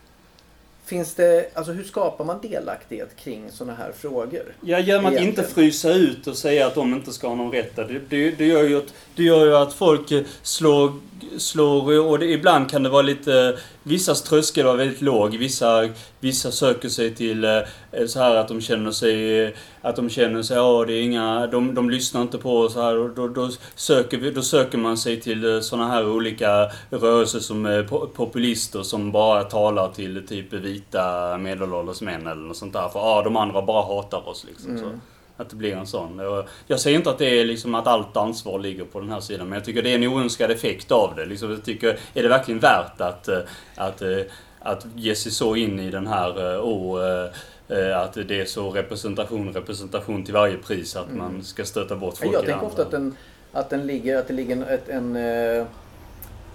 Finns 0.86 1.16
det, 1.16 1.50
alltså 1.54 1.72
hur 1.72 1.84
skapar 1.84 2.26
man 2.26 2.42
delaktighet 2.42 3.16
kring 3.16 3.52
sådana 3.52 3.78
här 3.78 3.92
frågor? 3.92 4.56
Ja, 4.62 4.80
genom 4.80 5.06
att 5.06 5.14
inte 5.14 5.44
frysa 5.44 5.94
ut 5.94 6.28
och 6.28 6.38
säga 6.38 6.68
att 6.68 6.76
de 6.76 6.94
inte 6.94 7.14
ska 7.14 7.28
ha 7.28 7.36
någon 7.36 7.52
rätt. 7.52 7.76
Det, 7.76 8.00
det, 8.10 8.32
det, 8.32 8.46
gör, 8.46 8.64
ju 8.64 8.78
att, 8.78 8.94
det 9.16 9.24
gör 9.24 9.46
ju 9.46 9.56
att 9.56 9.74
folk 9.74 10.14
slår 10.42 10.94
slår 11.38 12.00
och 12.00 12.20
det, 12.20 12.26
ibland 12.26 12.72
kan 12.72 12.84
det 12.84 12.90
vara 12.90 13.02
lite... 13.02 13.58
Vissas 13.84 14.24
tröskel 14.24 14.66
var 14.66 14.76
väldigt 14.76 15.02
låg. 15.02 15.38
Vissa, 15.38 15.90
vissa 16.20 16.52
söker 16.52 16.90
sig 16.90 17.16
till 17.16 17.44
eh, 17.44 17.62
så 18.08 18.20
här 18.20 18.36
att 18.36 18.48
de 18.48 18.62
känner 18.62 18.92
sig... 18.92 19.56
Att 19.82 19.96
de 19.96 20.10
känner 20.10 20.44
sig, 20.44 20.58
ja 20.58 20.86
det 20.88 20.94
är 20.94 21.02
inga... 21.02 21.48
De, 21.48 21.76
de 21.76 21.90
lyssnar 21.90 22.22
inte 22.22 22.38
på 22.38 22.60
oss 22.60 22.76
här 22.76 22.98
och 22.98 23.10
då, 23.10 23.28
då, 23.28 23.50
söker, 23.76 24.32
då 24.32 24.42
söker 24.42 24.78
man 24.78 24.98
sig 24.98 25.22
till 25.22 25.56
eh, 25.56 25.60
såna 25.60 25.88
här 25.88 26.10
olika 26.10 26.72
rörelser 26.90 27.40
som 27.40 27.66
eh, 27.66 27.84
populister 28.16 28.84
som 28.84 29.12
bara 29.12 29.44
talar 29.44 29.90
till 29.90 30.28
typ 30.28 30.54
vita 30.54 31.38
medelålders 31.38 32.02
män 32.02 32.28
eller 32.28 32.42
något 32.42 32.58
sånt 32.58 32.74
där. 32.74 32.90
För 32.90 33.00
ah, 33.00 33.24
de 33.24 33.38
andra 33.38 33.62
bara 33.62 33.86
hatar 33.86 34.30
oss 34.30 34.46
liksom. 34.48 34.72
Mm. 34.72 34.84
Så. 34.84 35.00
Att 35.44 35.50
det 35.50 35.56
blir 35.56 35.76
en 35.76 35.88
sån. 35.88 36.22
Jag 36.68 36.80
säger 36.80 36.98
inte 36.98 37.10
att 37.10 37.18
det 37.18 37.40
är 37.40 37.46
liksom 37.46 37.76
att 37.76 37.88
allt 37.88 38.18
ansvar 38.18 38.60
ligger 38.60 38.84
på 38.84 39.00
den 39.00 39.10
här 39.10 39.20
sidan, 39.20 39.50
men 39.50 39.56
jag 39.56 39.66
tycker 39.66 39.82
det 39.82 39.90
är 39.90 39.96
en 39.96 40.04
oönskad 40.04 40.52
effekt 40.52 40.92
av 40.92 41.16
det. 41.16 41.26
Liksom 41.26 41.52
jag 41.52 41.64
tycker, 41.66 42.00
är 42.14 42.24
det 42.24 42.30
verkligen 42.30 42.60
värt 42.60 43.02
att, 43.02 43.28
eh, 43.28 43.40
att, 43.76 44.02
eh, 44.02 44.18
att 44.60 44.86
ge 44.96 45.16
sig 45.16 45.32
så 45.32 45.56
in 45.56 45.80
i 45.80 45.92
den 45.92 46.08
här 46.08 46.60
och 46.60 47.06
eh, 47.06 48.02
att 48.02 48.14
det 48.14 48.42
är 48.42 48.46
så 48.46 48.70
representation, 48.70 49.54
representation 49.54 50.26
till 50.26 50.34
varje 50.34 50.58
pris 50.58 50.96
att 50.96 51.08
mm. 51.08 51.18
man 51.18 51.44
ska 51.44 51.66
stöta 51.66 51.96
bort 51.96 52.18
folk 52.18 52.34
Jag 52.34 52.46
tänker 52.46 52.66
ofta 52.66 52.82
att 52.82 52.92
den, 52.92 53.16
att 53.52 53.70
den 53.70 53.88
ligger, 53.88 54.18
att 54.18 54.28
det 54.28 54.34
ligger 54.34 54.70
ett, 54.70 54.90
en, 54.90 55.14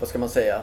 vad 0.01 0.09
ska 0.09 0.19
man 0.19 0.29
säga, 0.29 0.63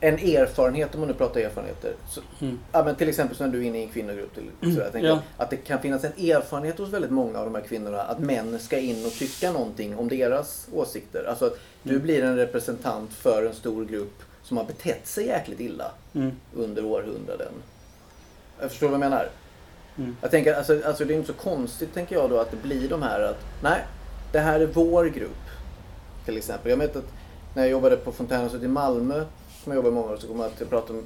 en 0.00 0.14
erfarenhet, 0.14 0.94
om 0.94 1.00
man 1.00 1.08
nu 1.08 1.14
pratar 1.14 1.40
erfarenheter. 1.40 1.92
Så, 2.08 2.20
mm. 2.40 2.58
ja, 2.72 2.84
men 2.84 2.94
till 2.94 3.08
exempel 3.08 3.36
när 3.40 3.48
du 3.48 3.58
är 3.58 3.62
inne 3.62 3.78
i 3.78 3.82
en 3.82 3.88
kvinnogrupp. 3.88 4.34
Till, 4.34 4.50
så 4.60 4.66
mm. 4.66 4.78
jag 4.78 4.92
tänker 4.92 5.08
ja. 5.08 5.22
Att 5.36 5.50
det 5.50 5.56
kan 5.56 5.78
finnas 5.78 6.04
en 6.04 6.12
erfarenhet 6.12 6.78
hos 6.78 6.92
väldigt 6.92 7.10
många 7.10 7.38
av 7.38 7.44
de 7.44 7.54
här 7.54 7.62
kvinnorna 7.62 8.02
att 8.02 8.18
män 8.18 8.58
ska 8.58 8.78
in 8.78 9.06
och 9.06 9.12
tycka 9.12 9.52
någonting 9.52 9.96
om 9.96 10.08
deras 10.08 10.68
åsikter. 10.72 11.24
Alltså 11.24 11.46
att 11.46 11.58
du 11.82 11.90
mm. 11.90 12.02
blir 12.02 12.24
en 12.24 12.36
representant 12.36 13.12
för 13.12 13.46
en 13.46 13.54
stor 13.54 13.84
grupp 13.84 14.22
som 14.42 14.56
har 14.56 14.64
betett 14.64 15.06
sig 15.06 15.26
jäkligt 15.26 15.60
illa 15.60 15.90
mm. 16.14 16.32
under 16.54 16.84
århundraden. 16.84 17.52
Jag 18.60 18.70
förstår 18.70 18.86
vad 18.86 18.94
jag 18.94 19.10
menar? 19.10 19.28
Mm. 19.98 20.16
Jag 20.22 20.30
tänker, 20.30 20.54
alltså, 20.54 20.80
alltså 20.84 21.04
det 21.04 21.14
är 21.14 21.16
inte 21.16 21.32
så 21.32 21.38
konstigt 21.38 21.94
tänker 21.94 22.16
jag 22.16 22.30
då 22.30 22.38
att 22.38 22.50
det 22.50 22.56
blir 22.56 22.88
de 22.88 23.02
här 23.02 23.20
att 23.20 23.44
nej, 23.62 23.80
det 24.32 24.38
här 24.38 24.60
är 24.60 24.66
vår 24.66 25.04
grupp. 25.04 25.30
Till 26.24 26.36
exempel. 26.36 26.70
Jag 26.70 26.76
vet 26.76 26.96
att 26.96 27.12
när 27.54 27.62
jag 27.62 27.70
jobbade 27.70 27.96
på 27.96 28.12
Fontänhuset 28.12 28.62
i 28.62 28.68
Malmö 28.68 29.24
som 29.66 29.72
jag 29.72 29.76
jobbar 29.76 29.90
med 29.90 30.02
många 30.02 30.12
år 30.12 30.16
så 30.16 30.26
kommer 30.26 30.44
jag 30.44 30.52
att 30.62 30.70
prata 30.70 30.92
om 30.92 31.02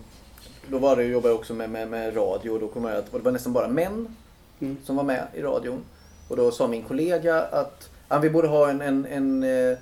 då 0.69 0.79
var 0.79 0.97
det, 0.97 1.05
jobbade 1.05 1.29
jag 1.35 1.39
också 1.41 1.55
med, 1.55 1.71
med, 1.71 1.89
med 1.89 2.17
radio 2.17 2.51
och 2.51 2.61
då 2.61 2.69
kom 2.69 2.85
jag 2.85 2.97
att 2.97 3.13
det 3.13 3.19
var 3.19 3.33
nästan 3.33 3.53
bara 3.53 3.69
män 3.69 4.17
Mm. 4.61 4.77
som 4.85 4.97
var 4.97 5.05
med 5.05 5.27
i 5.35 5.43
radion. 5.43 5.85
Och 6.29 6.37
då 6.37 6.51
sa 6.51 6.67
min 6.67 6.83
kollega 6.83 7.43
att 7.43 7.91
ja, 8.09 8.19
vi 8.19 8.31
borde 8.31 8.49
ha 8.49 8.71
en, 8.71 8.81
en, 8.81 9.07
en, 9.07 9.43
eh, 9.43 9.79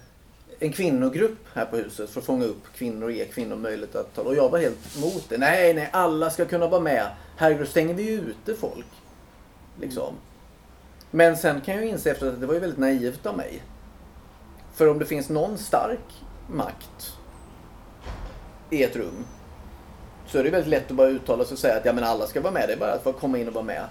en 0.58 0.72
kvinnogrupp 0.72 1.38
här 1.54 1.64
på 1.64 1.76
huset 1.76 2.10
för 2.10 2.20
att 2.20 2.26
fånga 2.26 2.44
upp 2.44 2.62
kvinnor 2.74 3.04
och 3.06 3.12
ge 3.12 3.24
kvinnor 3.24 3.56
möjlighet 3.56 3.96
att 3.96 4.14
tala. 4.14 4.28
Och 4.28 4.36
jag 4.36 4.48
var 4.50 4.58
helt 4.58 4.96
emot 4.96 5.24
det. 5.28 5.38
Nej, 5.38 5.74
nej, 5.74 5.88
alla 5.92 6.30
ska 6.30 6.44
kunna 6.44 6.66
vara 6.66 6.80
med. 6.80 7.06
Herregud, 7.36 7.62
då 7.62 7.70
stänger 7.70 7.94
vi 7.94 8.02
ju 8.02 8.20
ute 8.20 8.54
folk. 8.54 8.86
Liksom. 9.80 10.14
Men 11.10 11.36
sen 11.36 11.60
kan 11.60 11.74
jag 11.74 11.84
ju 11.84 11.90
inse 11.90 12.10
efter 12.10 12.28
att 12.28 12.40
det 12.40 12.46
var 12.46 12.54
ju 12.54 12.60
väldigt 12.60 12.78
naivt 12.78 13.26
av 13.26 13.36
mig. 13.36 13.62
För 14.74 14.88
om 14.88 14.98
det 14.98 15.06
finns 15.06 15.28
någon 15.28 15.58
stark 15.58 16.24
makt 16.50 17.17
i 18.70 18.82
ett 18.82 18.96
rum 18.96 19.24
så 20.28 20.38
är 20.38 20.44
det 20.44 20.50
väldigt 20.50 20.70
lätt 20.70 20.90
att 20.90 20.96
bara 20.96 21.08
uttala 21.08 21.44
sig 21.44 21.52
och 21.52 21.58
säga 21.58 21.76
att 21.76 21.84
ja, 21.84 21.92
men 21.92 22.04
alla 22.04 22.26
ska 22.26 22.40
vara 22.40 22.52
med. 22.52 22.68
Det 22.68 22.72
är 22.72 22.78
bara 22.78 22.92
att 22.92 23.20
komma 23.20 23.38
in 23.38 23.48
och 23.48 23.54
vara 23.54 23.64
med. 23.64 23.84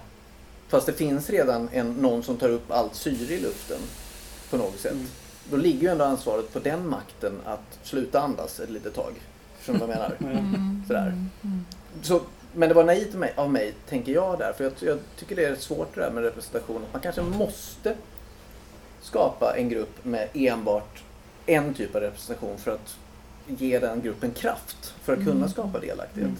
Fast 0.68 0.86
det 0.86 0.92
finns 0.92 1.30
redan 1.30 1.68
en, 1.72 1.92
någon 1.92 2.22
som 2.22 2.36
tar 2.36 2.48
upp 2.48 2.70
allt 2.70 2.94
syre 2.94 3.34
i 3.34 3.40
luften 3.40 3.80
på 4.50 4.56
något 4.56 4.78
sätt. 4.78 4.96
Då 5.50 5.56
ligger 5.56 5.80
ju 5.80 5.88
ändå 5.88 6.04
ansvaret 6.04 6.52
på 6.52 6.58
den 6.58 6.88
makten 6.88 7.40
att 7.44 7.78
sluta 7.82 8.20
andas 8.20 8.60
ett 8.60 8.70
litet 8.70 8.94
tag. 8.94 9.12
Förstår 9.58 9.72
ni 9.72 9.80
vad 9.80 9.88
jag 9.88 10.20
menar? 10.20 10.82
Sådär. 10.86 11.24
Så, 12.02 12.20
men 12.54 12.68
det 12.68 12.74
var 12.74 12.84
naivt 12.84 13.14
av 13.14 13.20
mig, 13.20 13.32
av 13.36 13.50
mig, 13.50 13.74
tänker 13.88 14.12
jag 14.12 14.38
där. 14.38 14.52
För 14.52 14.64
jag, 14.64 14.72
jag 14.80 14.98
tycker 15.18 15.36
det 15.36 15.44
är 15.44 15.54
svårt 15.56 15.94
det 15.94 16.00
där 16.00 16.10
med 16.10 16.22
representation. 16.22 16.82
Man 16.92 17.00
kanske 17.00 17.22
måste 17.22 17.94
skapa 19.02 19.56
en 19.56 19.68
grupp 19.68 20.04
med 20.04 20.28
enbart 20.34 21.02
en 21.46 21.74
typ 21.74 21.94
av 21.94 22.00
representation 22.00 22.58
för 22.58 22.70
att 22.70 22.96
ge 23.58 23.78
den 23.78 24.02
gruppen 24.02 24.30
kraft 24.30 24.94
för 25.02 25.12
att 25.12 25.24
kunna 25.24 25.48
skapa 25.48 25.80
delaktighet. 25.80 26.30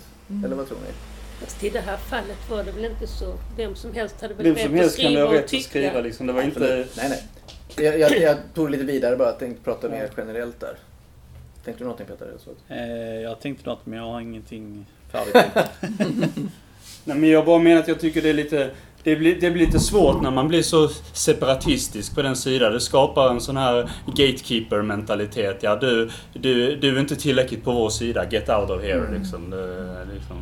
Eller 0.45 0.57
vad 0.57 0.69
tror 0.69 0.79
ni? 0.79 0.93
Fast 1.41 1.65
i 1.65 1.71
det 1.71 1.81
här 1.81 1.97
fallet 1.97 2.51
var 2.51 2.65
det 2.65 2.73
väl 2.73 2.85
inte 2.85 3.07
så. 3.07 3.35
Vem 3.57 3.77
som 3.77 3.95
helst 3.95 4.21
hade 4.21 4.35
väl 4.35 4.45
Vem 4.45 4.55
rätt 4.55 4.63
som 4.63 4.75
att 4.75 4.81
helst 4.81 4.97
kan 4.97 5.05
skriva 5.07 5.21
ha 5.21 5.29
och 5.29 5.35
rätt 5.35 5.55
att 5.55 5.63
skriva 5.63 6.01
liksom. 6.01 6.27
Det 6.27 6.33
var 6.33 6.43
inte... 6.43 6.61
Absolut. 6.61 6.97
Nej, 6.97 7.09
nej. 7.09 7.25
Jag, 7.77 7.99
jag, 7.99 8.19
jag 8.19 8.37
tog 8.55 8.67
det 8.67 8.73
lite 8.73 8.85
vidare 8.85 9.17
bara. 9.17 9.29
Jag 9.29 9.39
tänkte 9.39 9.65
prata 9.65 9.89
mer 9.89 10.11
generellt 10.17 10.61
där. 10.61 10.79
Tänkte 11.65 11.85
du 11.85 11.89
någonting 11.89 12.07
Peter? 12.07 12.33
Eh, 12.69 13.21
jag 13.21 13.41
tänkte 13.41 13.69
något 13.69 13.87
men 13.87 13.99
jag 13.99 14.07
har 14.07 14.21
ingenting 14.21 14.87
färdigt. 15.13 15.35
Nej 17.05 17.17
men 17.17 17.31
jag 17.31 17.45
bara 17.45 17.59
menar 17.59 17.81
att 17.81 17.89
jag 17.89 18.01
tycker 18.01 18.23
det 18.23 18.29
är 18.29 18.35
lite... 18.35 18.71
Det 19.03 19.17
blir, 19.17 19.41
det 19.41 19.51
blir 19.51 19.67
lite 19.67 19.81
svårt 19.81 20.23
när 20.23 20.31
man 20.31 20.49
blir 20.49 20.63
så 20.63 20.89
separatistisk 21.13 22.15
på 22.15 22.23
den 22.23 22.37
sidan. 22.37 22.73
Det 22.73 22.81
skapar 22.81 23.29
en 23.31 23.41
sån 23.41 23.57
här 23.57 23.91
gatekeeper-mentalitet. 24.07 25.59
Ja, 25.61 25.77
du, 25.77 26.11
du, 26.33 26.77
du 26.77 26.97
är 26.97 27.01
inte 27.01 27.17
tillräckligt 27.17 27.65
på 27.65 27.73
vår 27.73 27.91
sida. 27.91 28.25
Get 28.31 28.49
out 28.49 28.71
of 28.71 28.83
here 28.83 29.19
liksom. 29.19 29.51
Det, 29.51 30.07
liksom. 30.15 30.37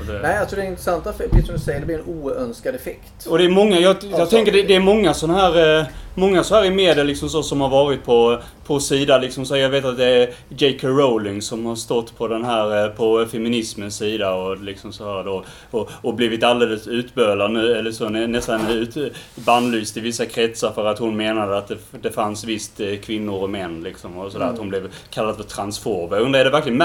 Och 0.00 0.06
det, 0.06 0.18
Nej, 0.22 0.38
alltså 0.38 0.56
det 0.56 0.66
intressanta, 0.66 1.12
för- 1.12 1.28
precis 1.28 1.46
som 1.46 1.54
du 1.54 1.60
säger, 1.60 1.80
det 1.80 1.86
blir 1.86 1.98
en 1.98 2.04
oönskad 2.06 2.74
effekt. 2.74 3.26
Och 3.26 3.38
det 3.38 3.44
är 3.44 3.48
många, 3.48 3.78
jag, 3.80 3.96
Ja, 4.00 4.18
jag 4.18 4.30
tänker 4.30 4.52
det, 4.52 4.62
det 4.62 4.74
är 4.74 4.80
många 4.80 5.14
sådana 5.14 5.38
här, 5.38 5.78
eh, 5.80 5.86
många 6.16 6.44
så 6.44 6.54
här 6.54 6.64
i 6.64 6.70
media 6.70 7.04
liksom 7.04 7.28
så 7.28 7.42
som 7.42 7.60
har 7.60 7.68
varit 7.68 8.04
på, 8.04 8.38
på 8.66 8.80
sida 8.80 9.18
liksom 9.18 9.46
så 9.46 9.56
jag 9.56 9.68
vet 9.70 9.84
att 9.84 9.96
det 9.96 10.04
är 10.06 10.34
J.K. 10.48 10.88
Rowling 10.88 11.42
som 11.42 11.66
har 11.66 11.76
stått 11.76 12.16
på 12.18 12.28
den 12.28 12.44
här, 12.44 12.84
eh, 12.84 12.90
på 12.90 13.26
feminismens 13.26 13.96
sida 13.96 14.34
och 14.34 14.62
liksom 14.62 14.92
så 14.92 15.16
här 15.16 15.24
då, 15.24 15.44
och, 15.70 15.90
och 16.02 16.14
blivit 16.14 16.42
alldeles 16.44 16.86
utbölad 16.88 17.50
nu, 17.52 17.72
eller 17.76 17.90
så 17.90 18.08
nä- 18.08 18.26
nästan 18.26 18.70
ut, 18.70 18.96
bannlyst 19.34 19.96
i 19.96 20.00
vissa 20.00 20.26
kretsar 20.26 20.72
för 20.72 20.84
att 20.86 20.98
hon 20.98 21.16
menade 21.16 21.58
att 21.58 21.68
det, 21.68 21.76
det 22.02 22.10
fanns 22.10 22.44
visst 22.44 22.80
eh, 22.80 22.96
kvinnor 22.96 23.42
och 23.42 23.50
män 23.50 23.82
liksom 23.82 24.18
och 24.18 24.32
sådär, 24.32 24.46
att 24.46 24.58
hon 24.58 24.68
blev 24.68 24.92
kallad 25.10 25.36
för 25.36 25.42
transfob. 25.42 26.12
Jag 26.12 26.22
undrar, 26.22 26.40
är 26.40 26.44
det 26.44 26.50
verkligen 26.50 26.78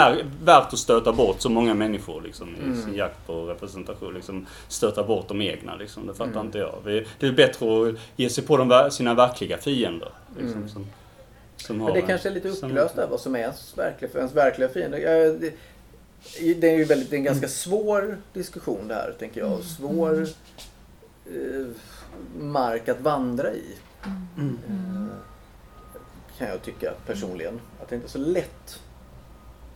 värt 0.43 0.73
att 0.73 0.79
stöta 0.79 1.13
bort 1.13 1.35
så 1.41 1.49
många 1.49 1.73
människor 1.73 2.21
liksom 2.21 2.47
i 2.49 2.81
sin 2.81 2.95
jakt 2.95 3.27
på 3.27 3.45
representation? 3.45 4.13
Liksom 4.13 4.45
stöta 4.67 5.03
bort 5.03 5.27
de 5.27 5.41
egna 5.41 5.75
liksom, 5.75 6.07
det 6.07 6.13
fattar 6.13 6.41
inte 6.41 6.57
jag. 6.57 7.03
Det 7.19 7.27
är 7.27 7.31
bättre 7.31 7.89
att 7.89 7.95
ge 8.15 8.29
sig 8.29 8.43
på 8.43 8.57
de, 8.57 8.91
sina 8.91 9.13
verkliga 9.27 9.57
fiender. 9.57 10.11
Liksom, 10.39 10.69
som, 10.69 10.85
som 11.57 11.81
har 11.81 11.93
det 11.93 11.99
en- 11.99 12.07
kanske 12.07 12.29
är 12.29 12.33
lite 12.33 12.49
upplöst 12.49 12.95
där, 12.95 13.07
vad 13.07 13.19
som 13.19 13.35
är 13.35 13.39
ens 13.39 13.77
verkliga, 13.77 14.11
ens 14.17 14.33
verkliga 14.33 14.69
fiende. 14.69 14.97
Det, 15.39 15.53
det 16.53 16.69
är 16.69 16.77
ju 16.77 16.83
väldigt, 16.83 17.09
det 17.09 17.15
är 17.15 17.17
en 17.17 17.23
ganska 17.23 17.47
svår 17.47 18.17
diskussion 18.33 18.87
det 18.87 18.93
här, 18.93 19.15
tänker 19.19 19.41
jag. 19.41 19.63
Svår 19.63 20.21
eh, 21.25 21.67
mark 22.39 22.89
att 22.89 23.01
vandra 23.01 23.53
i. 23.53 23.65
Eh, 24.37 24.45
kan 26.37 26.47
jag 26.47 26.61
tycka 26.61 26.93
personligen. 27.05 27.59
Att 27.81 27.89
det 27.89 27.95
inte 27.95 28.07
är 28.07 28.09
så 28.09 28.17
lätt 28.17 28.79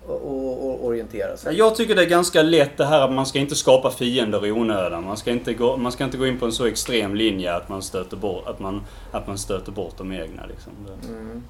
att, 0.07 0.15
att 0.15 0.81
orientera 0.81 1.37
sig. 1.37 1.57
Jag 1.57 1.75
tycker 1.75 1.95
det 1.95 2.03
är 2.03 2.09
ganska 2.09 2.41
lätt 2.41 2.77
det 2.77 2.85
här 2.85 3.01
att 3.01 3.11
man 3.11 3.25
ska 3.25 3.39
inte 3.39 3.55
skapa 3.55 3.91
fiender 3.91 4.45
i 4.45 4.51
onödan. 4.51 5.03
Man 5.03 5.17
ska 5.17 5.31
inte 5.31 5.53
gå, 5.53 5.77
man 5.77 5.91
ska 5.91 6.03
inte 6.03 6.17
gå 6.17 6.27
in 6.27 6.39
på 6.39 6.45
en 6.45 6.51
så 6.51 6.65
extrem 6.65 7.15
linje 7.15 7.53
att 7.53 7.69
man 7.69 7.81
stöter 7.81 8.17
bort, 8.17 8.47
att 8.47 8.59
man, 8.59 8.81
att 9.11 9.27
man 9.27 9.37
stöter 9.37 9.71
bort 9.71 9.97
de 9.97 10.11
egna. 10.11 10.45
Liksom. 10.45 10.73
Mm. 11.09 11.43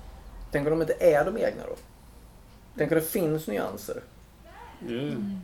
Tänk 0.51 0.67
om 0.67 0.71
de 0.71 0.81
inte 0.81 0.95
är 0.99 1.25
de 1.25 1.37
egna 1.37 1.63
då? 1.67 1.75
Tänk 2.77 2.91
om 2.91 2.95
det 2.95 3.05
finns 3.05 3.47
nyanser? 3.47 4.01
Mm. 4.81 5.41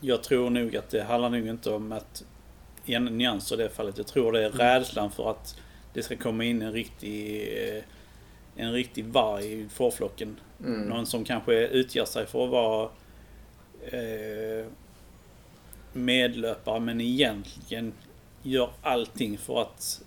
Jag 0.00 0.22
tror 0.22 0.50
nog 0.50 0.76
att 0.76 0.90
det 0.90 1.02
handlar 1.02 1.30
nog 1.30 1.46
inte 1.46 1.70
om 1.70 1.92
att 1.92 2.24
en 2.86 3.04
nyanser 3.04 3.60
i 3.60 3.62
det 3.62 3.68
fallet. 3.68 3.98
Jag 3.98 4.06
tror 4.06 4.32
det 4.32 4.44
är 4.44 4.50
rädslan 4.50 5.10
för 5.10 5.30
att 5.30 5.56
det 5.92 6.02
ska 6.02 6.16
komma 6.16 6.44
in 6.44 6.62
en 6.62 6.72
riktig 6.72 7.48
eh, 7.76 7.82
en 8.56 8.72
riktig 8.72 9.04
varg 9.04 9.52
i 9.52 9.68
fårflocken. 9.68 10.36
Mm. 10.64 10.88
Någon 10.88 11.06
som 11.06 11.24
kanske 11.24 11.66
utger 11.66 12.04
sig 12.04 12.26
för 12.26 12.44
att 12.44 12.50
vara 12.50 12.88
eh, 13.84 14.66
medlöpare 15.92 16.80
men 16.80 17.00
egentligen 17.00 17.92
gör 18.42 18.70
allting 18.82 19.38
för 19.38 19.62
att 19.62 20.02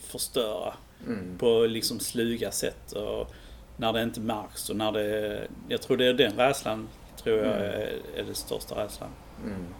förstöra 0.00 0.74
Mm. 1.06 1.38
på 1.38 1.66
liksom 1.66 2.00
sluga 2.00 2.50
sätt. 2.50 2.92
Och 2.92 3.32
när 3.76 3.92
det 3.92 4.02
inte 4.02 4.20
märks 4.20 4.70
och 4.70 4.76
när 4.76 4.92
det... 4.92 5.42
Jag 5.68 5.82
tror 5.82 5.96
det 5.96 6.06
är 6.06 6.14
den 6.14 6.32
rädslan 6.36 6.88
tror 7.22 7.36
jag 7.38 7.46
Mm. 7.46 7.62
är, 7.62 7.96
är 8.16 8.24
den 8.24 8.34
största 8.34 8.84
rädslan. 8.84 9.10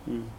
Mm. 0.07 0.31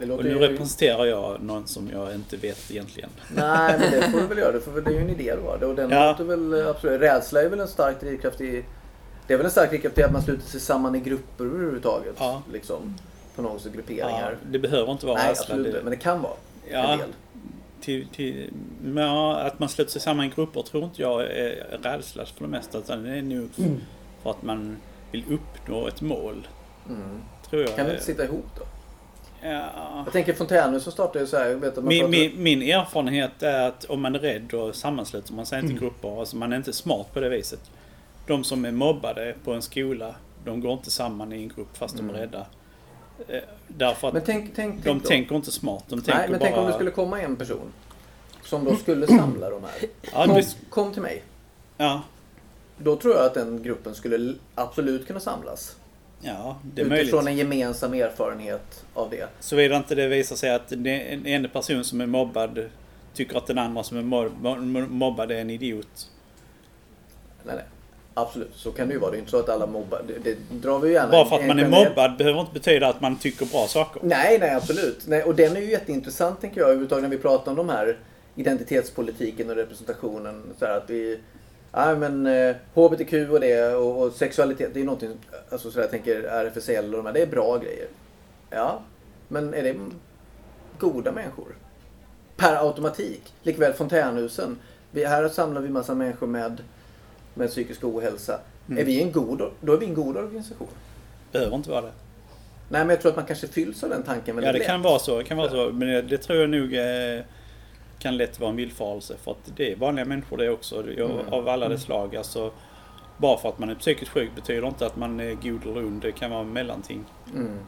Mm. 0.00 0.16
Och 0.18 0.24
nu 0.24 0.34
representerar 0.38 1.04
jag 1.04 1.42
någon 1.42 1.66
som 1.66 1.90
jag 1.92 2.14
inte 2.14 2.36
vet 2.36 2.70
egentligen. 2.70 3.10
Nej, 3.34 3.78
men 3.78 3.90
det 3.92 4.10
får 4.10 4.20
du 4.20 4.26
väl 4.26 4.38
göra. 4.38 4.52
Det, 4.52 4.66
väl- 4.70 4.84
det 4.84 4.90
är 4.90 4.94
ju 4.94 5.00
en 5.00 5.10
idé 5.10 5.34
då. 5.60 5.66
Och 5.66 5.74
den 5.74 5.90
Ja. 5.90 6.10
låter 6.10 6.24
väl 6.24 6.52
eh, 6.60 6.68
absolut. 6.68 7.00
Rädsla 7.00 7.42
är 7.42 7.48
väl 7.48 7.60
en 7.60 7.68
stark 7.68 8.00
drivkraft 8.00 8.40
i... 8.40 8.64
Det 9.26 9.32
är 9.34 9.36
väl 9.36 9.46
en 9.46 9.50
stark 9.52 9.70
drivkraft 9.70 9.98
i 9.98 10.02
att 10.02 10.12
man 10.12 10.22
sluter 10.22 10.46
sig 10.46 10.60
samman 10.60 10.94
i 10.94 11.00
grupper 11.00 11.44
överhuvudtaget. 11.44 12.14
Ja. 12.18 12.42
Liksom. 12.52 12.94
På 13.36 13.42
något 13.42 13.60
sätt 13.62 13.72
Ja, 13.74 13.76
grupperingar. 13.76 14.36
det 14.50 14.58
behöver 14.58 14.92
inte 14.92 15.06
vara 15.06 15.16
Nej, 15.18 15.28
rädsla. 15.28 15.44
absolut. 15.54 15.72
Det, 15.74 15.82
Men 15.82 15.90
det 15.90 15.96
kan 15.96 16.22
vara 16.22 16.32
Ja. 16.70 16.92
en 16.92 16.98
del. 16.98 17.08
till, 17.80 18.06
till, 18.08 18.50
men 18.84 19.04
ja, 19.04 19.36
att 19.36 19.58
man 19.58 19.68
sluter 19.68 19.92
sig 19.92 20.00
samman 20.00 20.26
i 20.26 20.28
grupper 20.28 20.62
tror 20.62 20.84
inte 20.84 21.02
jag 21.02 21.22
är 21.22 21.78
rädsla 21.82 22.24
för 22.24 22.44
det 22.44 22.50
mesta. 22.50 22.78
Utan 22.78 23.02
det 23.02 23.10
är 23.10 23.22
nog 23.22 23.48
för 24.22 24.30
att 24.30 24.42
man 24.42 24.76
vill 25.12 25.24
uppnå 25.30 25.88
ett 25.88 26.00
mål. 26.00 26.46
Mm. 26.88 27.20
Tror 27.50 27.62
jag. 27.62 27.76
Kan 27.76 27.86
vi 27.86 27.92
inte 27.92 28.04
sitta 28.04 28.24
ihop 28.24 28.44
då? 28.58 28.62
Ja. 29.42 30.02
Jag 30.04 30.12
tänker 30.12 30.32
Fontänhus 30.32 30.82
som 30.82 30.92
startade 30.92 31.18
ju 31.18 31.26
så 31.26 31.36
här. 31.36 31.46
Jag 31.46 31.56
vet 31.56 31.70
att 31.78 31.84
man 31.84 31.88
Min, 31.88 32.10
min, 32.10 32.42
min 32.42 32.62
erfarenhet 32.62 33.42
är 33.42 33.68
att 33.68 33.84
om 33.84 34.00
man 34.02 34.14
är 34.14 34.18
rädd 34.18 34.42
då 34.50 34.72
sammansluter 34.72 35.32
man 35.32 35.46
sig 35.46 35.58
inte 35.58 35.70
Mm. 35.72 35.80
grupper. 35.82 36.20
Alltså 36.20 36.36
man 36.36 36.52
är 36.52 36.56
inte 36.56 36.72
smart 36.72 37.06
på 37.14 37.20
det 37.20 37.28
viset. 37.28 37.60
De 38.26 38.44
som 38.44 38.64
är 38.64 38.70
mobbade 38.72 39.34
på 39.44 39.52
en 39.52 39.62
skola, 39.62 40.14
de 40.44 40.60
går 40.60 40.72
inte 40.72 40.90
samman 40.90 41.32
i 41.32 41.36
en 41.42 41.48
grupp 41.48 41.76
fast 41.76 41.96
de 41.96 42.10
är 42.10 42.14
rädda. 42.14 42.46
Eh, 43.28 43.40
Därför 43.68 44.08
att 44.08 44.14
Mm. 44.14 44.24
Men 44.26 44.42
tänk, 44.42 44.54
tänk, 44.56 44.74
de 44.84 44.90
tänk 44.90 45.04
tänker 45.04 45.36
inte 45.36 45.50
smart. 45.50 45.84
De 45.88 46.00
tänker 46.02 46.14
Nej, 46.18 46.28
men 46.30 46.38
bara... 46.38 46.44
tänk 46.44 46.58
om 46.58 46.66
det 46.66 46.72
skulle 46.72 46.90
komma 46.90 47.20
en 47.20 47.36
person. 47.36 47.72
Som 48.44 48.64
då 48.64 48.76
skulle 48.76 49.06
samla 49.06 49.50
de 49.50 49.62
här. 49.64 49.88
Ja, 50.12 50.24
Kom, 50.26 50.42
kom 50.70 50.92
till 50.92 51.02
mig. 51.02 51.22
ja, 51.76 52.02
Då 52.78 52.96
tror 52.96 53.14
jag 53.16 53.26
att 53.26 53.34
den 53.34 53.62
gruppen 53.62 53.94
skulle 53.94 54.34
absolut 54.54 55.06
kunna 55.06 55.20
samlas. 55.20 55.76
Ja, 56.20 56.56
det 56.74 56.82
är 56.82 56.86
möjligt. 56.86 57.02
Utifrån 57.08 57.28
en 57.28 57.36
gemensam 57.36 57.94
erfarenhet 57.94 58.84
av 58.94 59.10
det. 59.10 59.28
Såvida 59.40 59.76
inte 59.76 59.94
det 59.94 60.08
visar 60.08 60.36
sig 60.36 60.50
att 60.54 60.72
en 60.72 60.86
ena 61.26 61.48
person 61.48 61.84
som 61.84 62.00
är 62.00 62.06
mobbad 62.06 62.64
tycker 63.14 63.36
att 63.36 63.46
den 63.46 63.58
andra 63.58 63.82
som 63.82 63.96
är 63.98 64.02
mob- 64.02 64.40
mo- 64.42 64.88
mobbad 64.88 65.30
är 65.30 65.36
en 65.36 65.50
idiot. 65.50 66.10
Nej, 67.44 67.54
nej. 67.56 67.64
Absolut, 68.18 68.50
så 68.54 68.72
kan 68.72 68.88
det 68.88 68.94
ju 68.94 69.00
vara. 69.00 69.10
Det 69.10 69.16
är 69.16 69.18
inte 69.18 69.30
så 69.30 69.38
att 69.38 69.48
alla 69.48 69.66
mobbar. 69.66 70.02
Det, 70.08 70.18
det 70.18 70.36
drar 70.50 70.78
vi 70.78 70.92
gärna. 70.92 71.10
Bara 71.10 71.26
för 71.26 71.36
att 71.36 71.46
man 71.46 71.58
är 71.58 71.68
mobbad 71.68 72.16
behöver 72.16 72.40
inte 72.40 72.52
betyda 72.52 72.88
att 72.88 73.00
man 73.00 73.16
tycker 73.16 73.46
bra 73.46 73.66
saker. 73.66 74.02
Nej, 74.04 74.38
nej 74.38 74.50
absolut. 74.54 75.06
Nej, 75.06 75.22
och 75.22 75.34
den 75.34 75.56
är 75.56 75.60
ju 75.60 75.70
jätteintressant 75.70 76.40
tänker 76.40 76.60
jag 76.60 76.66
överhuvudtaget 76.66 77.02
när 77.02 77.10
vi 77.10 77.18
pratar 77.18 77.50
om 77.52 77.56
de 77.56 77.68
här 77.68 77.96
identitetspolitiken 78.34 79.50
och 79.50 79.56
representationen. 79.56 80.42
Så 80.58 80.66
här 80.66 80.76
att 80.76 80.90
vi, 80.90 81.20
ja 81.76 81.94
men 81.96 82.26
eh, 82.26 82.56
HBTQ 82.74 83.12
och 83.30 83.40
det 83.40 83.74
och, 83.74 84.02
och 84.02 84.12
sexualitet, 84.12 84.70
det 84.74 84.80
är 84.80 84.84
någonting, 84.84 85.10
alltså 85.50 85.70
så 85.70 85.78
här, 85.78 85.82
jag 85.82 85.90
tänker 85.90 86.22
RFSL 86.22 86.84
och 86.94 86.96
de 86.96 87.06
här, 87.06 87.12
det 87.12 87.22
är 87.22 87.26
bra 87.26 87.58
grejer. 87.58 87.86
Ja, 88.50 88.80
men 89.28 89.54
är 89.54 89.62
det 89.62 89.74
goda 90.78 91.12
människor? 91.12 91.56
Per 92.36 92.66
automatik. 92.66 93.32
Likväl 93.42 93.72
fontänhusen. 93.72 94.58
Vi, 94.90 95.04
här 95.04 95.28
samlar 95.28 95.60
vi 95.60 95.68
massa 95.68 95.94
människor 95.94 96.26
med, 96.26 96.62
med 97.34 97.48
psykisk 97.50 97.84
ohälsa. 97.84 98.40
Är 98.76 98.84
vi 98.84 99.02
en 99.02 99.12
god, 99.12 99.42
då 99.60 99.72
är 99.72 99.76
vi 99.78 99.86
en 99.86 99.94
god 99.94 100.16
organisation. 100.16 100.68
behöver 101.32 101.56
inte 101.56 101.70
vara 101.70 101.80
det. 101.80 101.92
Nej, 102.68 102.80
men 102.80 102.88
jag 102.88 103.00
tror 103.00 103.10
att 103.10 103.16
man 103.16 103.26
kanske 103.26 103.46
fylls 103.48 103.82
av 103.84 103.90
den 103.90 104.02
tanken 104.02 104.36
väldigt 104.36 104.46
Ja, 104.48 104.52
det 104.52 104.58
lätt. 104.58 104.66
kan 104.66 104.82
vara 104.82 104.98
så. 104.98 105.18
Det 105.18 105.24
kan 105.24 105.36
vara 105.36 105.50
så. 105.50 105.70
Men 105.72 105.88
det, 105.88 106.02
det 106.02 106.18
tror 106.18 106.38
jag 106.38 106.50
nog 106.50 106.74
eh, 106.74 107.24
kan 107.98 108.16
lätt 108.16 108.40
vara 108.40 108.50
en 108.50 108.56
villfarelse. 108.56 109.16
För 109.24 109.30
att 109.30 109.52
det 109.56 109.72
är 109.72 109.76
vanliga 109.76 110.04
människor 110.04 110.36
det 110.36 110.50
också. 110.50 110.82
Mm. 110.82 111.10
Av 111.28 111.48
alla 111.48 111.68
dess 111.68 111.82
slag. 111.82 112.16
Alltså, 112.16 112.52
bara 113.16 113.38
för 113.38 113.48
att 113.48 113.58
man 113.58 113.70
är 113.70 113.74
psykiskt 113.74 114.10
sjuk 114.10 114.30
betyder 114.34 114.68
inte 114.68 114.86
att 114.86 114.96
man 114.96 115.20
är 115.20 115.34
god 115.34 115.62
eller 115.66 115.84
ond. 115.84 116.02
Det 116.02 116.12
kan 116.12 116.30
vara 116.30 116.44
mellanting. 116.44 117.04
Mm. 117.34 117.58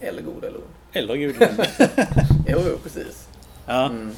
Eller 0.00 0.22
god 0.22 0.44
eller 0.44 0.58
ond. 0.58 0.66
Eller 0.92 1.16
god 1.16 1.36
eller 1.42 1.48
ond. 1.48 1.60
Jo, 2.48 2.58
jo, 2.70 2.78
precis. 2.82 3.28
Ja. 3.66 3.86
Mm. 3.86 4.10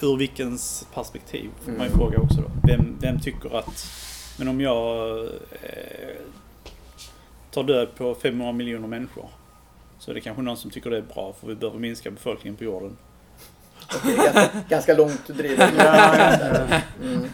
Ur 0.00 0.16
vilkens 0.16 0.86
perspektiv 0.94 1.50
får 1.64 1.72
man 1.72 1.80
ju 1.80 1.86
Mm. 1.86 1.98
fråga 1.98 2.18
också 2.18 2.40
då. 2.40 2.50
Vem, 2.68 2.98
vem 3.00 3.20
tycker 3.20 3.58
att... 3.58 3.86
Men 4.38 4.48
om 4.48 4.60
jag 4.60 5.18
eh, 5.52 6.16
tar 7.50 7.62
död 7.64 7.88
på 7.96 8.14
500 8.14 8.52
miljoner 8.52 8.88
människor. 8.88 9.28
Så 9.98 10.10
är 10.10 10.14
det 10.14 10.20
kanske 10.20 10.42
någon 10.42 10.56
som 10.56 10.70
tycker 10.70 10.90
det 10.90 10.96
är 10.96 11.02
bra 11.14 11.32
för 11.40 11.46
vi 11.46 11.54
behöver 11.54 11.78
minska 11.78 12.10
befolkningen 12.10 12.56
på 12.56 12.64
jorden. 12.64 12.96
Ganska, 14.04 14.48
ganska 14.68 14.94
långt 14.94 15.26
drivet. 15.26 15.72
Mm. 17.02 17.24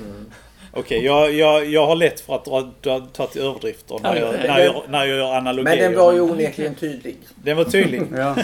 Mm. 0.00 0.30
Okej, 0.72 1.04
jag, 1.04 1.32
jag, 1.32 1.66
jag 1.66 1.86
har 1.86 1.96
lätt 1.96 2.20
för 2.20 2.34
att 2.34 2.44
dra, 2.44 2.72
dra, 2.80 3.00
ta 3.00 3.26
till 3.26 3.42
överdrifter 3.42 3.98
när 4.02 4.16
jag, 4.16 4.32
när 4.34 4.58
jag, 4.58 4.82
när 4.88 5.04
jag 5.04 5.16
gör 5.18 5.34
analogier. 5.34 5.64
Men 5.76 5.78
den 5.92 6.00
var 6.00 6.12
ju 6.12 6.20
onekligen 6.20 6.74
tydlig. 6.74 7.18
Den 7.34 7.56
var 7.56 7.64
tydlig. 7.64 8.02
Ja. 8.16 8.36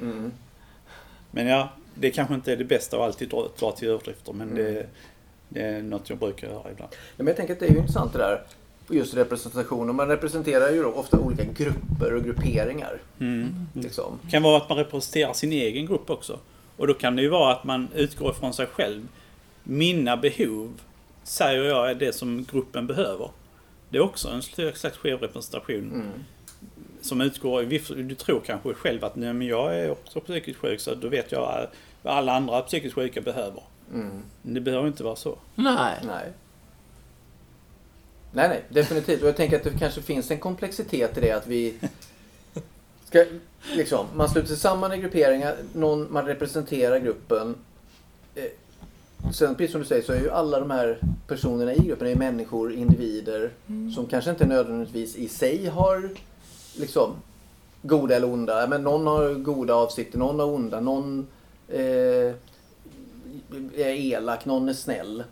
Mm. 0.00 0.32
Men 1.30 1.46
ja, 1.46 1.68
det 1.94 2.10
kanske 2.10 2.34
inte 2.34 2.52
är 2.52 2.56
det 2.56 2.64
bästa 2.64 2.96
att 2.96 3.02
alltid 3.02 3.28
dra, 3.28 3.48
dra 3.58 3.72
till 3.72 3.88
överdrifter. 3.88 4.32
Men 4.32 4.50
Mm. 4.50 4.64
det, 4.64 4.86
det 5.48 5.60
är 5.62 5.82
något 5.82 6.10
jag 6.10 6.18
brukar 6.18 6.48
göra 6.48 6.70
ibland. 6.72 6.92
Ja, 6.92 6.98
men 7.16 7.26
jag 7.26 7.36
tänker 7.36 7.54
att 7.54 7.60
det 7.60 7.66
är 7.66 7.70
ju 7.70 7.78
intressant 7.78 8.12
det 8.12 8.18
där. 8.18 8.40
Just 8.90 9.14
representation. 9.14 9.88
Och 9.88 9.94
Man 9.94 10.08
representerar 10.08 10.70
ju 10.70 10.82
då 10.82 10.88
ofta 10.88 11.18
olika 11.18 11.44
grupper 11.44 12.14
och 12.14 12.24
grupperingar. 12.24 13.00
Mm. 13.18 13.54
Liksom. 13.72 14.18
Det 14.22 14.30
kan 14.30 14.42
vara 14.42 14.56
att 14.56 14.68
man 14.68 14.78
representerar 14.78 15.32
sin 15.32 15.52
egen 15.52 15.86
grupp 15.86 16.10
också. 16.10 16.38
Och 16.76 16.86
då 16.86 16.94
kan 16.94 17.16
det 17.16 17.22
ju 17.22 17.28
vara 17.28 17.52
att 17.52 17.64
man 17.64 17.88
utgår 17.94 18.30
ifrån 18.30 18.52
sig 18.54 18.66
själv. 18.66 19.08
Mina 19.62 20.16
behov 20.16 20.80
säger 21.22 21.62
jag 21.62 21.90
är 21.90 21.94
det 21.94 22.12
som 22.12 22.44
gruppen 22.52 22.86
behöver. 22.86 23.30
Det 23.88 23.98
är 23.98 24.02
också 24.02 24.28
en 24.28 24.42
slags 24.42 24.96
skev 24.96 25.20
representation. 25.20 25.76
Mm. 25.94 26.08
Som 27.00 27.20
utgår, 27.20 27.62
du 28.02 28.14
tror 28.14 28.40
kanske 28.46 28.74
själv 28.74 29.04
att 29.04 29.16
nej, 29.16 29.32
men 29.32 29.46
jag 29.46 29.78
är 29.78 29.90
också 29.90 30.20
psykiskt 30.20 30.58
sjuk 30.58 30.80
så 30.80 30.94
då 30.94 31.08
vet 31.08 31.32
jag 31.32 31.66
vad 32.02 32.14
alla 32.14 32.32
andra 32.32 32.62
psykiskt 32.62 32.94
sjuka 32.94 33.20
behöver. 33.20 33.62
Mm. 33.92 34.22
Det 34.42 34.60
behöver 34.60 34.86
inte 34.86 35.04
vara 35.04 35.16
så. 35.16 35.38
Nej. 35.54 35.94
Nej. 36.06 36.32
Nej, 38.36 38.48
nej, 38.48 38.62
definitivt. 38.68 39.22
Och 39.22 39.28
jag 39.28 39.36
tänker 39.36 39.56
att 39.56 39.64
det 39.64 39.78
kanske 39.78 40.02
finns 40.02 40.30
en 40.30 40.38
komplexitet 40.38 41.18
i 41.18 41.20
det 41.20 41.30
att 41.32 41.46
vi 41.46 41.74
ska, 43.04 43.24
liksom, 43.74 44.06
man 44.14 44.28
sluter 44.28 44.48
sig 44.48 44.56
samman 44.56 44.92
i 44.92 44.98
grupperingar, 44.98 45.56
någon, 45.72 46.12
man 46.12 46.26
representerar 46.26 46.98
gruppen. 46.98 47.54
Eh, 48.34 48.44
Sen 49.32 49.54
precis 49.54 49.72
som 49.72 49.80
du 49.80 49.86
säger 49.86 50.02
så 50.02 50.12
är 50.12 50.20
ju 50.20 50.30
alla 50.30 50.60
de 50.60 50.70
här 50.70 50.98
personerna 51.26 51.74
i 51.74 51.78
gruppen 51.78 52.08
är 52.08 52.16
människor, 52.16 52.72
individer 52.72 53.50
som 53.94 54.06
kanske 54.06 54.30
inte 54.30 54.46
nödvändigtvis 54.46 55.16
i 55.16 55.28
sig 55.28 55.66
har 55.66 56.10
liksom 56.74 57.10
goda 57.82 58.16
eller 58.16 58.32
onda. 58.32 58.66
Men 58.66 58.82
någon 58.82 59.06
har 59.06 59.34
goda 59.34 59.74
avsikter, 59.74 60.18
någon 60.18 60.38
har 60.38 60.46
onda, 60.46 60.80
någon 60.80 61.26
eh, 61.68 62.32
är 63.76 63.94
elak, 63.94 64.44
någon 64.44 64.68
är 64.68 64.72
snäll. 64.72 65.24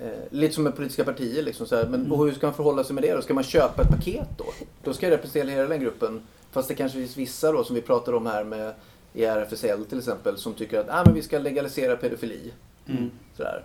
Eh, 0.00 0.08
lite 0.30 0.54
som 0.54 0.64
med 0.64 0.76
politiska 0.76 1.04
partier. 1.04 1.42
Liksom, 1.42 1.66
så 1.66 1.76
här. 1.76 1.86
Men 1.86 2.12
och 2.12 2.24
hur 2.26 2.32
ska 2.32 2.46
man 2.46 2.54
förhålla 2.54 2.84
sig 2.84 2.94
med 2.94 3.04
det 3.04 3.14
då? 3.14 3.22
Ska 3.22 3.34
man 3.34 3.44
köpa 3.44 3.82
ett 3.82 3.88
paket 3.88 4.28
då? 4.38 4.44
Då 4.84 4.92
ska 4.92 5.06
jag 5.06 5.12
representera 5.12 5.50
hela 5.50 5.68
den 5.68 5.80
gruppen. 5.80 6.20
Fast 6.52 6.68
det 6.68 6.74
kanske 6.74 6.98
finns 6.98 7.16
vissa 7.16 7.52
då 7.52 7.64
som 7.64 7.74
vi 7.74 7.82
pratar 7.82 8.12
om 8.12 8.26
här 8.26 8.44
med 8.44 8.72
i 9.12 9.24
RFSL 9.24 9.84
till 9.88 9.98
exempel 9.98 10.38
som 10.38 10.54
tycker 10.54 10.80
att 10.80 10.86
ah, 10.90 11.02
men 11.04 11.14
vi 11.14 11.22
ska 11.22 11.38
legalisera 11.38 11.96
pedofili. 11.96 12.52
Mm. 12.88 13.10
Sådär. 13.36 13.64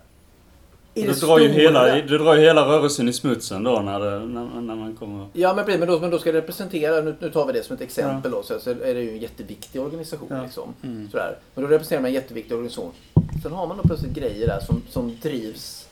Det 0.93 1.21
drar, 1.21 1.39
ju 1.39 1.47
hela, 1.47 1.85
det 1.85 2.17
drar 2.17 2.35
ju 2.35 2.41
hela 2.41 2.67
rörelsen 2.67 3.09
i 3.09 3.13
smutsen 3.13 3.63
då 3.63 3.79
när, 3.79 3.99
det, 3.99 4.19
när, 4.19 4.61
när 4.61 4.75
man 4.75 4.95
kommer... 4.95 5.27
Ja 5.33 5.53
men 5.53 5.65
precis, 5.65 5.79
men 5.79 5.87
då, 5.89 5.99
men 5.99 6.09
då 6.09 6.19
ska 6.19 6.31
det 6.31 6.37
representera, 6.37 7.01
nu, 7.01 7.15
nu 7.19 7.29
tar 7.29 7.47
vi 7.47 7.53
det 7.53 7.63
som 7.63 7.75
ett 7.75 7.81
exempel 7.81 8.31
då, 8.31 8.43
så, 8.43 8.59
så 8.59 8.69
är 8.69 8.93
det 8.93 9.01
ju 9.01 9.09
en 9.09 9.17
jätteviktig 9.17 9.81
organisation. 9.81 10.27
Ja. 10.31 10.43
Liksom, 10.43 10.73
Mm. 10.83 11.09
sådär. 11.11 11.37
Men 11.55 11.63
då 11.63 11.69
representerar 11.69 12.01
man 12.01 12.07
en 12.07 12.13
jätteviktig 12.13 12.53
organisation. 12.57 12.91
Sen 13.43 13.51
har 13.51 13.67
man 13.67 13.77
då 13.77 13.83
plötsligt 13.83 14.13
grejer 14.13 14.47
där 14.47 14.59
som, 14.59 14.81
som 14.89 15.17
drivs. 15.21 15.88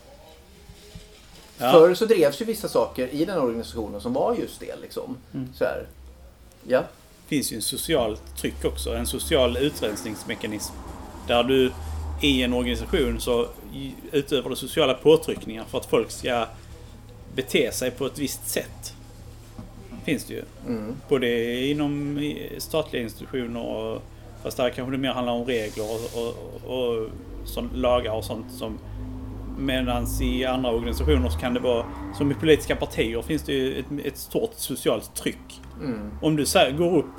Ja. 1.58 1.72
Förr 1.72 1.94
så 1.94 2.06
drevs 2.06 2.42
ju 2.42 2.46
vissa 2.46 2.68
saker 2.68 3.08
i 3.08 3.26
den 3.26 3.38
organisationen 3.38 4.02
som 4.02 4.14
var 4.14 4.36
just 4.36 4.60
det. 4.60 4.76
Liksom. 4.82 5.18
Mm. 5.34 5.50
Sådär. 5.54 5.88
Ja. 6.68 6.84
finns 7.28 7.52
ju 7.52 7.56
en 7.56 7.62
socialt 7.62 8.38
tryck 8.38 8.66
också. 8.66 8.96
En 8.96 9.08
social 9.08 9.58
utrensningsmekanism. 9.58 10.74
Där 11.28 11.44
du 11.44 11.72
i 12.22 12.44
en 12.44 12.54
organisation 12.54 13.20
så 13.20 13.48
utövar 14.12 14.50
du 14.50 14.56
sociala 14.56 14.94
påtryckningar 14.94 15.64
för 15.64 15.78
att 15.78 15.86
folk 15.86 16.12
ska 16.12 16.46
bete 17.36 17.72
sig 17.72 17.92
på 17.92 18.06
ett 18.06 18.20
visst 18.20 18.50
sätt. 18.50 18.94
Finns 20.06 20.24
det 20.26 20.34
ju. 20.34 20.44
Mm. 20.68 20.96
Både 21.10 21.60
inom 21.66 22.20
statliga 22.58 23.04
institutioner 23.04 23.62
och 23.62 24.02
fast 24.44 24.58
där 24.58 24.70
kanske 24.70 24.92
det 24.92 24.98
mer 24.98 25.10
handlar 25.10 25.34
om 25.34 25.46
regler 25.46 25.84
och, 25.84 26.24
och, 26.24 26.78
och 26.78 27.10
sånt, 27.46 27.76
lagar 27.76 28.12
och 28.12 28.26
sånt 28.26 28.52
som 28.52 28.80
Medan 29.58 30.08
i 30.22 30.46
andra 30.46 30.72
organisationer 30.72 31.30
så 31.30 31.40
kan 31.40 31.54
det 31.54 31.60
vara, 31.60 31.86
som 32.18 32.32
i 32.32 32.34
politiska 32.34 32.76
partier 32.76 33.22
finns 33.22 33.44
det 33.44 33.54
ju 33.54 33.80
ett, 33.80 33.86
ett 34.06 34.18
stort 34.18 34.54
socialt 34.56 35.16
tryck. 35.16 35.62
Mm. 35.82 36.12
Om 36.22 36.36
du 36.36 36.46
går 36.78 36.98
upp 36.98 37.16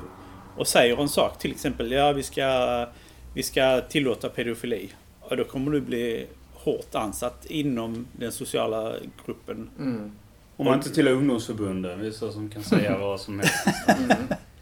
och 0.57 0.67
säger 0.67 1.01
en 1.01 1.09
sak, 1.09 1.39
till 1.39 1.51
exempel 1.51 1.91
ja 1.91 2.11
vi 2.11 2.23
ska, 2.23 2.85
vi 3.33 3.43
ska 3.43 3.81
tillåta 3.81 4.29
pedofili. 4.29 4.89
Och 5.21 5.37
då 5.37 5.43
kommer 5.43 5.71
du 5.71 5.81
bli 5.81 6.27
hårt 6.53 6.95
ansatt 6.95 7.45
inom 7.45 8.07
den 8.11 8.31
sociala 8.31 8.93
gruppen. 9.25 9.69
Mm. 9.79 10.11
Om 10.55 10.65
man 10.65 10.73
inte 10.73 10.89
tillhör 10.89 11.13
ungdomsförbunden, 11.13 11.99
vissa 11.99 12.31
som 12.31 12.49
kan 12.49 12.63
säga 12.63 12.97
vad 12.99 13.21
som 13.21 13.39
helst. 13.39 13.67
Mm. 13.87 14.17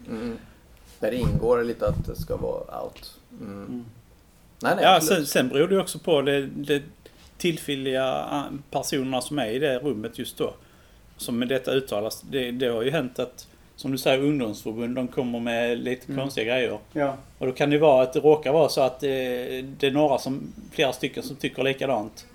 Mm. 0.09 0.37
Där 0.99 1.11
det 1.11 1.17
ingår 1.17 1.63
lite 1.63 1.87
att 1.87 2.05
det 2.05 2.15
ska 2.15 2.37
vara 2.37 2.81
out. 2.83 3.19
Mm. 3.41 3.53
Mm. 3.53 3.85
Nej, 4.59 4.75
nej, 4.75 4.85
Ja, 4.85 5.01
sen, 5.01 5.25
sen 5.25 5.49
beror 5.49 5.67
det 5.67 5.79
också 5.79 5.99
på 5.99 6.21
det, 6.21 6.45
det 6.45 6.83
tillfälliga 7.37 8.05
ah, 8.31 8.43
personerna 8.71 9.21
som 9.21 9.39
är 9.39 9.47
i 9.49 9.59
det 9.59 9.79
rummet 9.79 10.19
just 10.19 10.37
då. 10.37 10.53
Som 11.17 11.39
med 11.39 11.47
detta 11.47 11.71
uttalas. 11.71 12.21
Det, 12.21 12.51
det 12.51 12.67
har 12.67 12.81
ju 12.83 12.91
hänt 12.91 13.19
att, 13.19 13.47
som 13.75 13.91
du 13.91 13.97
säger, 13.97 14.19
ungdomsförbund 14.23 14.95
de 14.95 15.07
kommer 15.07 15.39
med 15.39 15.77
lite 15.77 16.05
Mm. 16.11 16.21
konstiga 16.21 16.45
grejer. 16.45 16.79
Ja. 16.93 17.17
Och 17.37 17.45
då 17.47 17.51
kan 17.53 17.69
det 17.69 17.77
vara 17.77 18.03
att 18.03 18.13
det 18.13 18.19
råkar 18.19 18.53
vara 18.53 18.69
så 18.69 18.81
att 18.81 18.99
det, 18.99 19.61
det 19.61 19.87
är 19.87 19.91
några 19.91 20.17
som, 20.17 20.53
flera 20.71 20.93
stycken 20.93 21.23
som 21.23 21.35
tycker 21.35 21.63
likadant. 21.63 22.25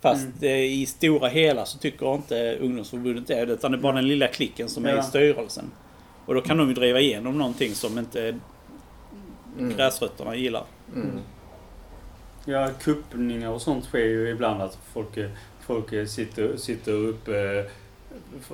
Fast 0.00 0.22
Mm. 0.24 0.34
det, 0.40 0.66
i 0.66 0.86
stora 0.86 1.28
hela 1.28 1.64
så 1.66 1.78
tycker 1.78 2.14
inte 2.14 2.56
ungdomsförbundet 2.60 3.26
det. 3.26 3.40
Utan 3.52 3.72
det 3.72 3.78
är 3.78 3.80
bara 3.82 3.92
den 3.92 4.08
lilla 4.08 4.26
klicken 4.26 4.68
som 4.68 4.84
är 4.84 4.90
Ja. 4.90 5.00
i 5.00 5.02
styrelsen. 5.02 5.64
Och 6.26 6.34
då 6.34 6.40
kan 6.40 6.56
de 6.56 6.68
ju 6.68 6.74
driva 6.74 7.00
igenom 7.00 7.38
någonting 7.38 7.74
som 7.74 7.98
inte 7.98 8.38
Mm. 9.58 9.76
gräsrötterna 9.76 10.36
gillar. 10.36 10.64
Mm. 10.94 11.10
Ja, 12.46 12.70
kuppningar 12.82 13.50
och 13.50 13.62
sånt 13.62 13.84
sker 13.84 13.98
ju 14.04 14.28
ibland 14.30 14.62
att 14.62 14.78
folk, 14.92 15.16
eh, 15.16 15.30
folk 15.60 15.92
eh, 15.92 16.06
sitter, 16.06 16.56
sitter 16.56 16.92
uppe. 16.92 17.64
f- 18.40 18.52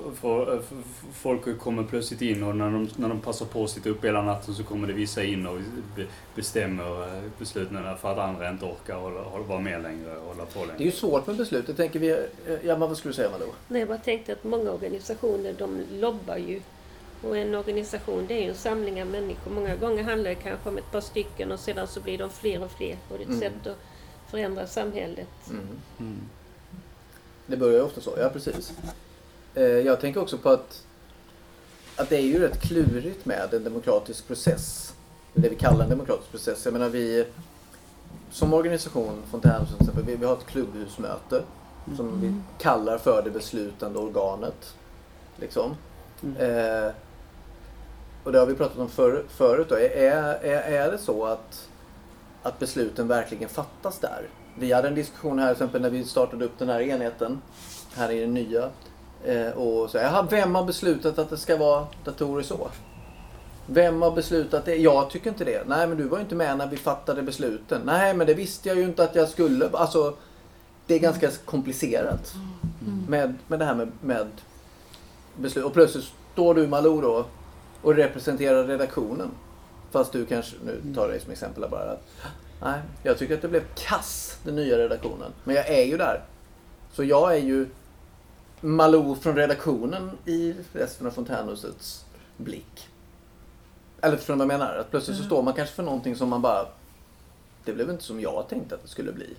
Folk 1.13 1.59
kommer 1.59 1.83
plötsligt 1.83 2.21
in 2.21 2.43
och 2.43 2.55
när 2.55 2.65
de, 2.71 2.89
när 2.95 3.09
de 3.09 3.19
passar 3.19 3.45
på 3.45 3.63
att 3.63 3.69
sitta 3.69 3.89
uppe 3.89 4.07
hela 4.07 4.21
natten 4.21 4.53
så 4.53 4.63
kommer 4.63 4.87
det 4.87 4.93
vissa 4.93 5.23
in 5.23 5.47
och 5.47 5.57
be- 5.95 6.05
bestämmer 6.35 7.03
eh, 7.17 7.23
besluten 7.39 7.77
för 8.01 8.11
att 8.11 8.17
andra 8.17 8.49
inte 8.49 8.65
orkar 8.65 8.95
hålla, 8.95 9.21
hålla, 9.21 9.43
vara 9.43 9.59
med 9.59 9.81
längre 9.83 10.17
och 10.17 10.25
hålla 10.27 10.45
på 10.45 10.59
Det 10.59 10.63
är 10.63 10.67
längre. 10.67 10.83
ju 10.83 10.91
svårt 10.91 11.27
med 11.27 11.35
beslut. 11.37 11.67
Jag 11.67 11.77
tänker 11.77 11.99
vi... 11.99 12.09
eh, 12.11 12.17
Ja, 12.63 12.77
men 12.77 12.79
vad 12.79 12.97
skulle 12.97 13.09
du 13.11 13.15
säga 13.15 13.29
Malou? 13.31 13.49
Nej, 13.67 13.79
jag 13.79 13.87
bara 13.87 13.97
tänkte 13.97 14.33
att 14.33 14.43
många 14.43 14.71
organisationer 14.71 15.55
de 15.57 15.81
lobbar 15.99 16.37
ju. 16.37 16.61
Och 17.23 17.37
en 17.37 17.55
organisation 17.55 18.25
det 18.27 18.33
är 18.33 18.41
ju 18.41 18.49
en 18.49 18.55
samling 18.55 19.01
av 19.01 19.07
människor. 19.07 19.51
Många 19.51 19.75
gånger 19.75 20.03
handlar 20.03 20.29
det 20.29 20.35
kanske 20.35 20.69
om 20.69 20.77
ett 20.77 20.91
par 20.91 21.01
stycken 21.01 21.51
och 21.51 21.59
sedan 21.59 21.87
så 21.87 21.99
blir 22.01 22.17
de 22.17 22.29
fler 22.29 22.63
och 22.63 22.71
fler. 22.71 22.97
Och 23.09 23.17
det 23.17 23.23
är 23.23 23.25
ett 23.25 23.27
Mm. 23.27 23.39
sätt 23.39 23.67
att 23.67 23.77
förändra 24.31 24.67
samhället. 24.67 25.27
Mm. 25.49 25.67
Mm. 25.99 26.17
Det 27.45 27.57
börjar 27.57 27.73
ju 27.75 27.81
ofta 27.81 28.01
så, 28.01 28.13
ja 28.19 28.29
precis. 28.29 28.73
Eh, 29.55 29.63
Jag 29.63 29.99
tänker 30.01 30.21
också 30.21 30.37
på 30.37 30.49
att, 30.49 30.83
att 31.95 32.09
det 32.09 32.15
är 32.17 32.21
ju 32.21 32.39
rätt 32.39 32.61
klurigt 32.61 33.25
med 33.25 33.53
en 33.53 33.63
demokratisk 33.63 34.27
process. 34.27 34.93
Det 35.33 35.49
vi 35.49 35.55
kallar 35.55 35.83
en 35.83 35.89
demokratisk 35.89 36.31
process. 36.31 36.65
Jag 36.65 36.73
menar 36.73 36.89
vi 36.89 37.25
som 38.31 38.53
organisation, 38.53 39.23
Fontänhuset 39.31 39.77
till 39.77 39.87
exempel, 39.87 40.03
vi, 40.05 40.15
vi 40.15 40.25
har 40.25 40.33
ett 40.33 40.45
klubbhusmöte 40.45 41.43
som 41.97 42.21
vi 42.21 42.33
kallar 42.63 42.97
för 42.97 43.21
det 43.23 43.29
beslutande 43.29 43.99
organet. 43.99 44.75
Liksom. 45.37 45.75
Mm. 46.23 46.35
Eh, 46.37 46.91
och 48.23 48.31
det 48.31 48.39
har 48.39 48.45
vi 48.45 48.55
pratat 48.55 48.77
om 48.77 48.89
för, 48.89 49.23
förut. 49.29 49.69
Då. 49.69 49.75
Är, 49.75 49.89
är, 50.43 50.61
är 50.61 50.91
det 50.91 50.97
så 50.97 51.25
att, 51.25 51.69
att 52.43 52.59
besluten 52.59 53.07
verkligen 53.07 53.49
fattas 53.49 53.99
där? 53.99 54.29
Vi 54.59 54.73
hade 54.73 54.87
en 54.87 54.95
diskussion 54.95 55.39
här 55.39 55.47
till 55.47 55.51
exempel 55.51 55.81
när 55.81 55.89
vi 55.89 56.03
startade 56.03 56.45
upp 56.45 56.59
den 56.59 56.69
här 56.69 56.81
enheten 56.81 57.41
här 57.95 58.11
i 58.11 58.19
den 58.19 58.33
nya 58.33 58.69
Eh, 59.25 59.49
och 59.49 59.89
så, 59.89 59.97
jaha, 59.97 60.27
vem 60.29 60.55
har 60.55 60.63
beslutat 60.63 61.19
att 61.19 61.29
det 61.29 61.37
ska 61.37 61.57
vara 61.57 61.87
datorer 62.03 62.43
så? 62.43 62.69
Vem 63.65 64.01
har 64.01 64.11
beslutat 64.11 64.65
det? 64.65 64.75
Jag 64.75 65.09
tycker 65.09 65.29
inte 65.29 65.45
det. 65.45 65.67
Nej, 65.67 65.87
men 65.87 65.97
du 65.97 66.03
var 66.03 66.17
ju 66.17 66.23
inte 66.23 66.35
med 66.35 66.57
när 66.57 66.67
vi 66.67 66.77
fattade 66.77 67.21
besluten. 67.21 67.81
Nej, 67.85 68.13
men 68.13 68.27
det 68.27 68.33
visste 68.33 68.69
jag 68.69 68.77
ju 68.77 68.83
inte 68.83 69.03
att 69.03 69.15
jag 69.15 69.29
skulle. 69.29 69.69
Alltså, 69.73 70.13
det 70.87 70.95
är 70.95 70.99
ganska 70.99 71.29
komplicerat 71.45 72.33
med, 73.07 73.35
med 73.47 73.59
det 73.59 73.65
här 73.65 73.75
med, 73.75 73.91
med 74.01 74.27
beslut. 75.37 75.65
Och 75.65 75.73
plötsligt 75.73 76.05
står 76.33 76.53
du 76.53 76.67
Malou 76.67 77.01
då 77.01 77.25
och 77.81 77.95
representerar 77.95 78.63
redaktionen. 78.63 79.31
Fast 79.91 80.11
du 80.11 80.25
kanske, 80.25 80.55
nu 80.65 80.93
tar 80.95 81.01
jag 81.01 81.09
dig 81.09 81.19
som 81.19 81.31
exempel 81.31 81.69
bara. 81.69 81.91
Att, 81.91 82.03
nej, 82.61 82.81
jag 83.03 83.17
tycker 83.17 83.35
att 83.35 83.41
det 83.41 83.47
blev 83.47 83.63
kass, 83.75 84.37
den 84.43 84.55
nya 84.55 84.77
redaktionen. 84.77 85.31
Men 85.43 85.55
jag 85.55 85.69
är 85.69 85.83
ju 85.83 85.97
där. 85.97 86.23
Så 86.91 87.03
jag 87.03 87.33
är 87.33 87.41
ju 87.41 87.67
Malou 88.61 89.15
från 89.15 89.35
redaktionen 89.35 90.11
i 90.25 90.55
resten 90.73 91.07
av 91.07 91.11
fontänhusets 91.11 92.05
blick. 92.37 92.89
Eller 94.01 94.17
förstår 94.17 94.35
vad 94.35 94.41
jag 94.41 94.47
menar? 94.47 94.75
Att 94.75 94.91
plötsligt 94.91 95.17
så 95.17 95.23
står 95.23 95.43
man 95.43 95.53
kanske 95.53 95.75
för 95.75 95.83
någonting 95.83 96.15
som 96.15 96.29
man 96.29 96.41
bara... 96.41 96.67
Det 97.65 97.73
blev 97.73 97.89
inte 97.89 98.03
som 98.03 98.21
jag 98.21 98.45
tänkte 98.49 98.75
att 98.75 98.81
det 98.83 98.87
skulle 98.87 99.11
bli. 99.11 99.35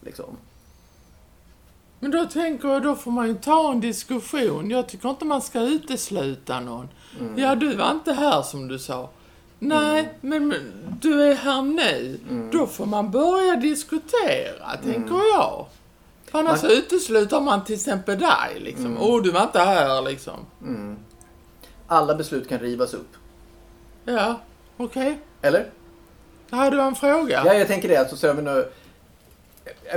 Liksom. 0.00 0.36
Men 2.00 2.10
då 2.10 2.24
tänker 2.24 2.68
jag, 2.68 2.82
då 2.82 2.94
får 2.94 3.10
man 3.10 3.26
ju 3.28 3.34
ta 3.34 3.72
en 3.72 3.80
diskussion. 3.80 4.70
Jag 4.70 4.88
tycker 4.88 5.08
inte 5.10 5.24
man 5.24 5.42
ska 5.42 5.60
utesluta 5.60 6.60
någon. 6.60 6.88
Mm. 7.20 7.38
Ja, 7.38 7.54
du 7.54 7.76
var 7.76 7.90
inte 7.90 8.12
här 8.12 8.42
som 8.42 8.68
du 8.68 8.78
sa. 8.78 9.10
Nej, 9.58 10.14
men, 10.20 10.48
men 10.48 10.60
du 11.00 11.22
är 11.22 11.34
här 11.34 11.62
nu. 11.62 12.20
Mm. 12.30 12.50
Då 12.50 12.66
får 12.66 12.86
man 12.86 13.10
börja 13.10 13.56
diskutera, 13.56 14.76
tänker 14.82 15.14
jag. 15.34 15.66
För 16.30 16.38
annars 16.38 16.62
Man- 16.62 16.72
utesluter 16.72 17.40
man 17.40 17.64
till 17.64 17.74
exempel 17.74 18.18
dig, 18.18 18.60
liksom. 18.60 18.96
Åh, 19.00 19.22
du 19.22 19.30
var 19.30 19.42
inte 19.42 19.58
här, 19.60 20.02
liksom. 20.02 20.34
Mm. 20.62 20.96
Alla 21.86 22.14
beslut 22.14 22.48
kan 22.48 22.58
rivas 22.58 22.94
upp. 22.94 23.12
Ja, 24.04 24.40
okej. 24.76 25.18
Eller? 25.42 25.66
Här 26.50 26.70
du 26.70 26.80
en 26.80 26.94
fråga. 26.94 27.42
Ja, 27.46 27.54
jag 27.54 27.66
tänker 27.66 27.88
det. 27.88 27.96
Alltså, 27.96 28.16
så 28.16 28.32
vi 28.32 28.42
nu, 28.42 28.68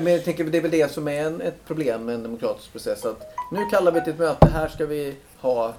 men 0.02 0.14
jag 0.14 0.26
tänker 0.26 0.44
det 0.44 0.58
är 0.58 0.62
väl 0.62 0.72
det 0.72 0.92
som 0.92 1.08
är 1.08 1.22
en, 1.26 1.42
ett 1.42 1.66
problem 1.68 2.06
med 2.06 2.16
en 2.16 2.24
demokratisk 2.24 2.72
process. 2.72 3.06
Att 3.06 3.22
nu 3.52 3.66
kallar 3.72 3.92
vi 3.92 4.02
till 4.02 4.14
ett 4.14 4.20
möte. 4.20 4.50
Här 4.54 4.68
ska 4.68 4.86
vi 4.86 5.16
ha... 5.40 5.74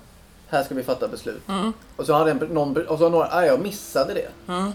Här 0.49 0.63
ska 0.65 0.75
vi 0.75 0.83
fatta 0.83 1.09
beslut. 1.09 1.43
Mm. 1.49 1.73
Och 1.97 2.07
så 2.07 2.13
har 2.15 2.27
en, 2.29 2.37
någon, 2.37 2.87
och 2.87 2.99
så 2.99 3.05
har 3.05 3.11
några... 3.11 3.29
Ah, 3.31 3.45
jag 3.45 3.61
missade 3.63 4.15
det. 4.15 4.53
Mm. 4.53 4.71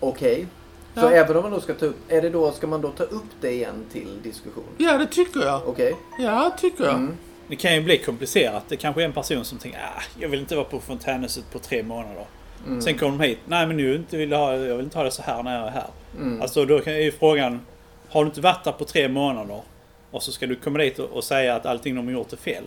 Okej. 0.00 0.46
Så 0.94 1.00
Ja. 1.00 1.10
även 1.10 1.36
om 1.36 1.42
man 1.42 1.52
då 1.52 1.60
ska 1.60 1.74
ta 1.74 1.86
upp... 1.86 1.96
Är 2.08 2.22
det 2.22 2.30
då, 2.30 2.52
ska 2.52 2.66
man 2.66 2.80
då 2.80 2.90
ta 2.90 3.04
upp 3.04 3.24
det 3.40 3.50
igen 3.52 3.84
till 3.92 4.22
diskussion? 4.22 4.64
Ja, 4.78 4.98
det 4.98 5.06
tycker 5.06 5.40
jag. 5.40 5.68
Okej? 5.68 5.96
Ja, 6.18 6.56
tycker 6.60 6.84
jag. 6.84 6.94
Mm. 6.94 7.16
Det 7.48 7.56
kan 7.56 7.74
ju 7.74 7.80
bli 7.82 7.98
komplicerat. 7.98 8.64
Det 8.68 8.76
kanske 8.76 9.02
är 9.02 9.04
en 9.04 9.12
person 9.12 9.44
som 9.44 9.58
tänker 9.58 9.78
ah, 9.78 10.02
jag 10.18 10.28
vill 10.28 10.40
inte 10.40 10.54
vara 10.56 10.64
på 10.64 10.80
fontänhuset 10.80 11.44
på 11.52 11.58
tre 11.58 11.82
månader. 11.82 12.26
Mm. 12.66 12.80
Sen 12.82 12.98
kommer 12.98 13.18
de 13.18 13.24
hit. 13.28 13.38
Nej 13.46 13.66
men 13.66 13.76
nu 13.76 13.94
inte 13.94 14.16
vill 14.16 14.30
jag, 14.30 14.38
ha, 14.38 14.56
jag 14.56 14.76
vill 14.76 14.84
inte 14.84 14.98
ha 14.98 15.04
det 15.04 15.10
så 15.10 15.22
här 15.22 15.42
när 15.42 15.58
jag 15.58 15.66
är 15.66 15.70
här. 15.70 15.86
Mm. 16.20 16.42
Alltså 16.42 16.64
då 16.64 16.80
kan- 16.80 16.92
är 16.92 16.98
ju 17.00 17.12
frågan. 17.12 17.60
Har 18.12 18.24
du 18.24 18.28
inte 18.28 18.40
varit 18.40 18.64
där 18.64 18.72
på 18.72 18.84
tre 18.84 19.08
månader 19.08 19.60
och 20.10 20.22
så 20.22 20.32
ska 20.32 20.46
du 20.46 20.56
komma 20.56 20.78
dit 20.78 20.98
och, 20.98 21.10
och 21.10 21.24
säga 21.24 21.54
att 21.56 21.66
allting 21.66 21.94
de 21.94 22.06
har 22.06 22.12
gjort 22.12 22.32
är 22.32 22.36
fel. 22.36 22.64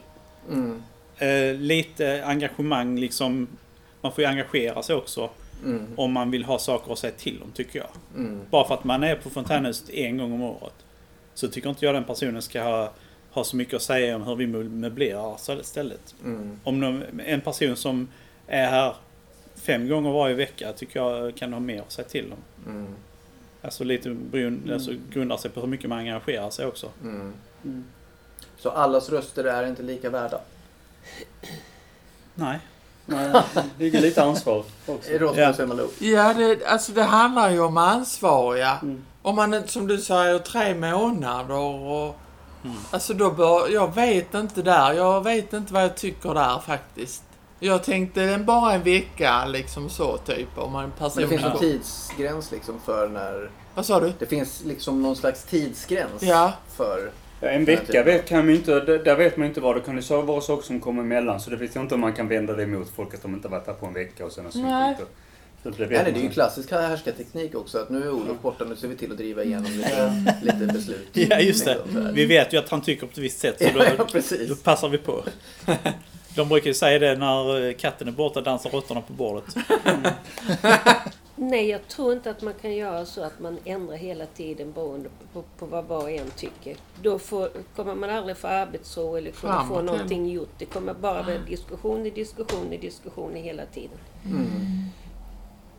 Mm. 0.52 0.84
Eh, 1.18 1.54
lite 1.60 2.24
engagemang 2.26 3.00
liksom. 3.00 3.48
Man 4.02 4.12
får 4.12 4.24
ju 4.24 4.30
engagera 4.30 4.84
sig 4.84 4.96
också 4.96 5.30
Mm. 5.64 5.88
om 5.96 6.12
man 6.12 6.32
vill 6.32 6.46
ha 6.46 6.60
saker 6.60 6.94
att 6.94 7.00
säga 7.00 7.14
till 7.18 7.42
om 7.42 7.52
tycker 7.52 7.80
jag. 7.80 7.88
Mm. 8.16 8.42
Bara 8.50 8.68
för 8.68 8.74
att 8.74 8.84
man 8.84 9.04
är 9.04 9.16
på 9.16 9.30
fontänhuset 9.30 9.90
en 9.90 10.18
gång 10.18 10.34
om 10.34 10.42
året. 10.42 10.74
Så 11.34 11.48
tycker 11.48 11.70
inte 11.70 11.86
jag 11.86 11.96
den 11.96 12.04
personen 12.04 12.42
ska 12.42 12.64
ha, 12.64 12.92
ha 13.32 13.44
så 13.44 13.56
mycket 13.56 13.74
att 13.74 13.82
säga 13.82 14.16
om 14.16 14.24
hur 14.24 14.36
vi 14.36 14.48
möblerar 14.48 15.60
istället. 15.62 16.16
Mm. 16.24 16.60
Om 16.64 16.82
de, 16.82 17.04
en 17.26 17.42
person 17.42 17.76
som 17.76 18.08
är 18.48 18.68
här 18.68 18.96
fem 19.56 19.88
gånger 19.90 20.12
varje 20.12 20.36
vecka 20.36 20.74
tycker 20.74 21.00
jag 21.00 21.38
kan 21.38 21.54
ha 21.54 21.60
mer 21.60 21.82
att 21.82 21.92
säga 21.92 22.08
till 22.08 22.34
om. 22.34 22.68
Mm. 23.66 23.68
Alltså 23.68 23.84
lite 23.84 24.10
brun, 24.10 24.72
alltså 24.74 24.92
grundar 25.10 25.38
sig 25.38 25.52
på 25.52 25.60
hur 25.60 25.68
mycket 25.68 25.90
man 25.90 26.00
engagerar 26.00 26.50
sig 26.50 26.66
också. 26.66 26.90
Mm. 27.02 27.34
Mm. 27.64 27.84
Så 28.58 28.70
allas 28.70 29.10
röster 29.10 29.44
är 29.44 29.68
inte 29.68 29.84
lika 29.84 30.10
värda? 30.10 30.40
Nej. 32.36 32.60
Nej, 33.06 33.34
det 33.54 33.84
ligger 33.84 34.02
lite 34.02 34.24
ansvar 34.24 34.64
också. 34.86 35.12
Rasmus 35.12 35.60
Ja. 35.60 35.66
Malou. 35.66 35.88
Ja, 36.00 36.34
det, 36.34 36.66
alltså 36.66 36.92
det 36.92 37.04
handlar 37.04 37.50
ju 37.50 37.60
om 37.60 37.78
ansvariga. 37.78 38.78
Mm. 38.82 39.04
Om 39.22 39.36
man 39.36 39.54
inte, 39.54 39.72
som 39.72 39.88
du 39.88 39.98
säger, 39.98 40.40
tre 40.40 40.76
månader 40.76 41.56
och... 41.56 42.16
Mm. 42.64 42.78
Alltså 42.92 43.14
då 43.14 43.32
bör, 43.32 43.70
jag 43.70 43.96
vet 43.96 44.34
inte 44.34 44.62
där. 44.62 44.94
Jag 44.94 45.24
vet 45.24 45.54
inte 45.54 45.74
vad 45.74 45.84
jag 45.84 45.98
tycker 45.98 46.34
där 46.34 46.60
faktiskt. 46.60 47.24
Jag 47.60 47.84
tänkte 47.84 48.24
en- 48.24 48.46
bara 48.46 48.74
en 48.74 48.84
vecka 48.84 49.46
liksom 49.46 49.90
så 49.90 50.18
typ 50.18 50.58
om 50.58 50.76
en 50.76 50.92
person... 50.92 51.12
Men 51.16 51.24
det 51.24 51.28
finns 51.30 51.42
Ja. 51.44 51.52
en 51.54 51.60
tidsgräns 51.60 52.52
liksom 52.52 52.80
för 52.86 53.10
när... 53.10 53.50
Vad 53.76 53.86
sa 53.86 54.00
du? 54.00 54.14
Det 54.20 54.26
finns 54.26 54.64
liksom 54.66 55.02
någon 55.02 55.16
slags 55.16 55.44
tidsgräns 55.44 56.22
Ja. 56.24 56.54
för... 56.76 57.12
Ja, 57.42 57.48
en 57.48 57.66
vecka 57.66 58.04
vet, 58.04 58.28
kan 58.28 58.38
man 58.38 58.48
ju 58.50 58.56
inte, 58.56 58.80
där 58.80 59.16
vet 59.16 59.38
man 59.38 59.46
ju 59.46 59.50
inte 59.50 59.62
vad 59.62 59.76
det 59.76 59.82
kan 59.82 59.96
ju 59.96 60.02
så 60.02 60.22
vara 60.22 60.42
saker 60.42 60.64
som 60.68 60.80
kommer 60.80 61.02
emellan. 61.04 61.40
Så 61.40 61.50
det 61.50 61.56
vet 61.56 61.76
jag 61.76 61.84
inte 61.84 61.96
om 61.96 62.02
man 62.02 62.14
kan 62.14 62.28
vända 62.28 62.54
det 62.54 62.64
emot 62.64 62.90
folk 62.96 63.14
att 63.14 63.22
de 63.22 63.34
inte 63.34 63.48
varit 63.48 63.68
här 63.68 63.74
på 63.74 63.86
en 63.86 63.94
vecka 63.94 64.26
och 64.26 64.32
sen 64.32 64.46
har 64.46 64.62
Nej. 64.62 64.96
det 65.00 65.06
Nej, 65.64 65.88
man 65.90 66.16
är 66.16 66.20
ju 66.24 66.30
klassisk 66.30 66.72
härskarteknik 66.72 67.56
också. 67.56 67.78
Att 67.80 67.90
nu 67.90 68.04
är 68.04 68.12
Olof 68.12 68.42
borta, 68.42 68.66
nu 68.66 68.76
ser 68.76 68.88
vi 68.88 68.96
till 68.96 69.12
att 69.12 69.18
driva 69.18 69.44
igenom 69.44 69.72
lite, 69.72 70.36
lite 70.42 70.74
beslut. 70.74 71.08
Ja, 71.14 71.40
just 71.40 71.66
det. 71.66 71.78
Liksom. 71.86 72.14
Vi 72.14 72.26
vet 72.26 72.54
ju 72.54 72.58
att 72.58 72.70
han 72.70 72.82
tycker 72.82 73.06
på 73.06 73.12
ett 73.12 73.18
visst 73.18 73.40
sätt 73.40 73.56
så 73.58 73.64
Ja, 73.76 73.86
då, 73.98 74.06
precis. 74.12 74.50
då 74.50 74.56
passar 74.56 74.90
vi 74.90 74.98
på. 74.98 75.24
De 76.36 76.50
brukar 76.50 76.68
ju 76.68 76.74
säga 76.74 77.00
det 77.00 77.16
när 77.16 77.68
eh, 77.68 77.74
katten 77.74 78.08
är 78.08 78.12
borta 78.12 78.42
dansar 78.42 78.70
råttorna 78.70 79.02
på 79.02 79.14
bordet. 79.14 79.46
Nej, 81.36 81.70
jag 81.70 81.88
tror 81.88 82.14
inte 82.14 82.32
att 82.32 82.42
man 82.42 82.54
kan 82.62 82.76
göra 82.76 83.06
så 83.06 83.24
att 83.24 83.40
man 83.40 83.58
ändrar 83.66 83.96
hela 83.96 84.26
tiden 84.26 84.72
beroende 84.72 85.10
på, 85.34 85.44
på 85.58 85.66
vad 85.66 85.86
var 85.86 86.04
och 86.04 86.12
en 86.12 86.30
tycker. 86.30 86.78
Då 87.02 87.20
får, 87.20 87.50
kommer 87.76 87.96
man 87.96 88.10
aldrig 88.10 88.38
få 88.38 88.48
arbetsro 88.48 89.16
eller 89.16 89.32
kunna 89.32 89.54
Framåt, 89.54 89.78
få 89.78 89.82
någonting 89.82 90.30
gjort. 90.30 90.54
Det 90.58 90.66
kommer 90.66 90.94
bara 90.94 91.24
bli 91.24 91.38
diskussioner, 91.48 92.12
diskussioner, 92.12 92.78
diskussioner 92.78 93.42
hela 93.42 93.66
tiden. 93.66 93.98
Mm. 94.26 94.90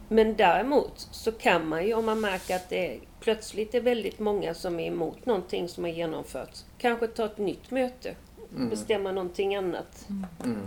Men 0.08 0.36
däremot 0.36 1.08
så 1.10 1.32
kan 1.32 1.68
man 1.68 1.86
ju 1.86 1.94
om 1.94 2.04
man 2.04 2.20
märker 2.20 2.56
att 2.56 2.68
det 2.68 2.98
plötsligt 3.20 3.74
är 3.74 3.80
väldigt 3.80 4.18
många 4.18 4.54
som 4.54 4.80
är 4.80 4.86
emot 4.86 5.26
någonting 5.26 5.68
som 5.68 5.84
har 5.84 5.90
genomförts. 5.90 6.64
Kanske 6.78 7.06
ta 7.06 7.24
ett 7.24 7.38
nytt 7.38 7.70
möte. 7.70 8.14
Bestämma 8.50 9.12
någonting 9.12 9.56
annat. 9.56 10.08
Mm. 10.44 10.58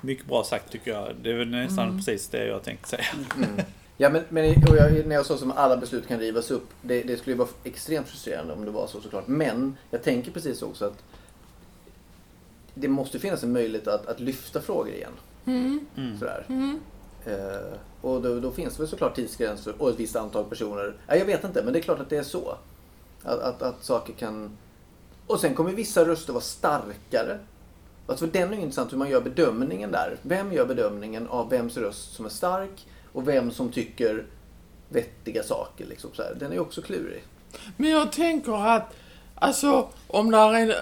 Mycket 0.00 0.26
bra 0.26 0.44
sagt 0.44 0.70
tycker 0.72 0.90
jag. 0.90 1.14
Det 1.22 1.30
är 1.30 1.34
väl 1.34 1.48
nästan 1.48 1.84
Mm. 1.84 1.96
precis 1.96 2.28
det 2.28 2.46
jag 2.46 2.62
tänkte 2.62 2.88
säga. 2.88 3.04
Mm. 3.36 3.50
Ja, 3.96 4.10
men, 4.10 4.22
men 4.28 4.54
och 4.70 4.76
jag, 4.76 5.06
när 5.06 5.14
jag 5.14 5.26
sa 5.26 5.36
som 5.36 5.52
alla 5.52 5.76
beslut 5.76 6.08
kan 6.08 6.18
rivas 6.18 6.50
upp. 6.50 6.68
Det, 6.82 7.02
det 7.02 7.16
skulle 7.16 7.34
ju 7.34 7.38
vara 7.38 7.48
extremt 7.64 8.08
frustrerande 8.08 8.52
om 8.52 8.64
det 8.64 8.70
var 8.70 8.86
så 8.86 9.00
såklart. 9.00 9.26
Men 9.28 9.76
jag 9.90 10.02
tänker 10.02 10.30
precis 10.30 10.62
också 10.62 10.84
att 10.84 11.02
det 12.74 12.88
måste 12.88 13.18
finnas 13.18 13.42
en 13.42 13.52
möjlighet 13.52 13.88
att, 13.88 14.06
att 14.06 14.20
lyfta 14.20 14.60
frågor 14.60 14.92
igen. 14.94 15.12
Mm. 15.46 15.86
Mm. 15.96 16.18
Sådär. 16.18 16.44
Mm. 16.48 16.80
Eh, 17.26 17.78
och 18.00 18.22
då, 18.22 18.40
då 18.40 18.50
finns 18.50 18.74
det 18.76 18.82
väl 18.82 18.88
såklart 18.88 19.14
tidsgränser 19.16 19.74
och 19.78 19.90
ett 19.90 20.00
visst 20.00 20.16
antal 20.16 20.44
personer. 20.44 20.94
Ja, 21.06 21.16
jag 21.16 21.24
vet 21.24 21.44
inte, 21.44 21.62
men 21.64 21.72
det 21.72 21.78
är 21.78 21.82
klart 21.82 22.00
att 22.00 22.10
det 22.10 22.16
är 22.16 22.22
så. 22.22 22.56
Att, 23.22 23.38
att, 23.38 23.62
att 23.62 23.84
saker 23.84 24.12
kan... 24.12 24.56
Och 25.26 25.40
sen 25.40 25.54
kommer 25.54 25.72
vissa 25.72 26.04
röster 26.04 26.32
vara 26.32 26.42
starkare. 26.42 27.38
Alltså 28.06 28.26
för 28.26 28.32
den 28.32 28.52
är 28.52 28.56
ju 28.56 28.62
intressant 28.62 28.92
hur 28.92 28.98
man 28.98 29.10
gör 29.10 29.20
bedömningen 29.20 29.92
där. 29.92 30.16
Vem 30.22 30.52
gör 30.52 30.66
bedömningen 30.66 31.28
av 31.28 31.50
vems 31.50 31.76
röst 31.76 32.14
som 32.14 32.24
är 32.24 32.30
stark 32.30 32.86
och 33.12 33.28
vem 33.28 33.50
som 33.50 33.72
tycker 33.72 34.26
vettiga 34.88 35.42
saker. 35.42 35.86
Liksom 35.86 36.10
så 36.14 36.22
här. 36.22 36.34
Den 36.34 36.50
är 36.50 36.54
ju 36.54 36.60
också 36.60 36.82
klurig. 36.82 37.24
Men 37.76 37.90
jag 37.90 38.12
tänker 38.12 38.66
att, 38.76 38.94
alltså 39.34 39.88
om 40.06 40.30
där 40.30 40.54
är... 40.54 40.74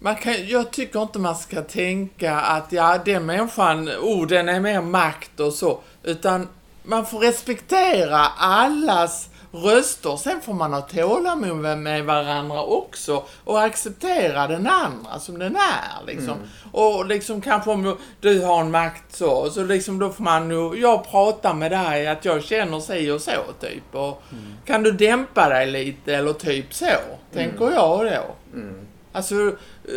Man 0.00 0.16
kan, 0.16 0.48
jag 0.48 0.70
tycker 0.70 1.02
inte 1.02 1.18
man 1.18 1.36
ska 1.36 1.62
tänka 1.62 2.40
att 2.40 2.72
ja, 2.72 2.98
den 3.04 3.26
människan, 3.26 3.88
oh, 3.88 4.26
den 4.26 4.48
är 4.48 4.60
mer 4.60 4.80
makt 4.80 5.40
och 5.40 5.52
så. 5.52 5.80
Utan 6.02 6.48
man 6.82 7.06
får 7.06 7.18
respektera 7.18 8.18
allas 8.36 9.28
röster. 9.52 10.16
Sen 10.16 10.40
får 10.40 10.54
man 10.54 10.72
ha 10.72 10.80
tålamod 10.80 11.78
med 11.78 12.04
varandra 12.04 12.62
också 12.62 13.24
och 13.44 13.62
acceptera 13.62 14.46
den 14.46 14.66
andra 14.66 15.18
som 15.18 15.38
den 15.38 15.56
är. 15.56 16.06
Liksom. 16.06 16.34
Och 16.72 17.06
liksom 17.06 17.40
kanske 17.40 17.70
om 17.70 17.96
du 18.20 18.44
har 18.44 18.60
en 18.60 18.70
makt 18.70 19.16
så, 19.16 19.50
så 19.50 19.64
liksom 19.64 19.98
då 19.98 20.10
får 20.10 20.24
man 20.24 20.48
nog, 20.48 20.78
jag 20.78 21.10
pratar 21.10 21.54
med 21.54 21.70
dig 21.70 22.08
att 22.08 22.24
jag 22.24 22.44
känner 22.44 22.80
sig 22.80 23.12
och 23.12 23.20
så 23.20 23.30
typ. 23.60 23.94
Och 23.94 24.22
Kan 24.66 24.82
du 24.82 24.92
dämpa 24.92 25.48
dig 25.48 25.66
lite 25.66 26.14
eller 26.14 26.32
typ 26.32 26.74
så, 26.74 26.86
tänker 27.32 27.70
jag 27.70 27.98
då. 27.98 28.56
Mm. 28.58 28.86
Alltså, 29.12 29.34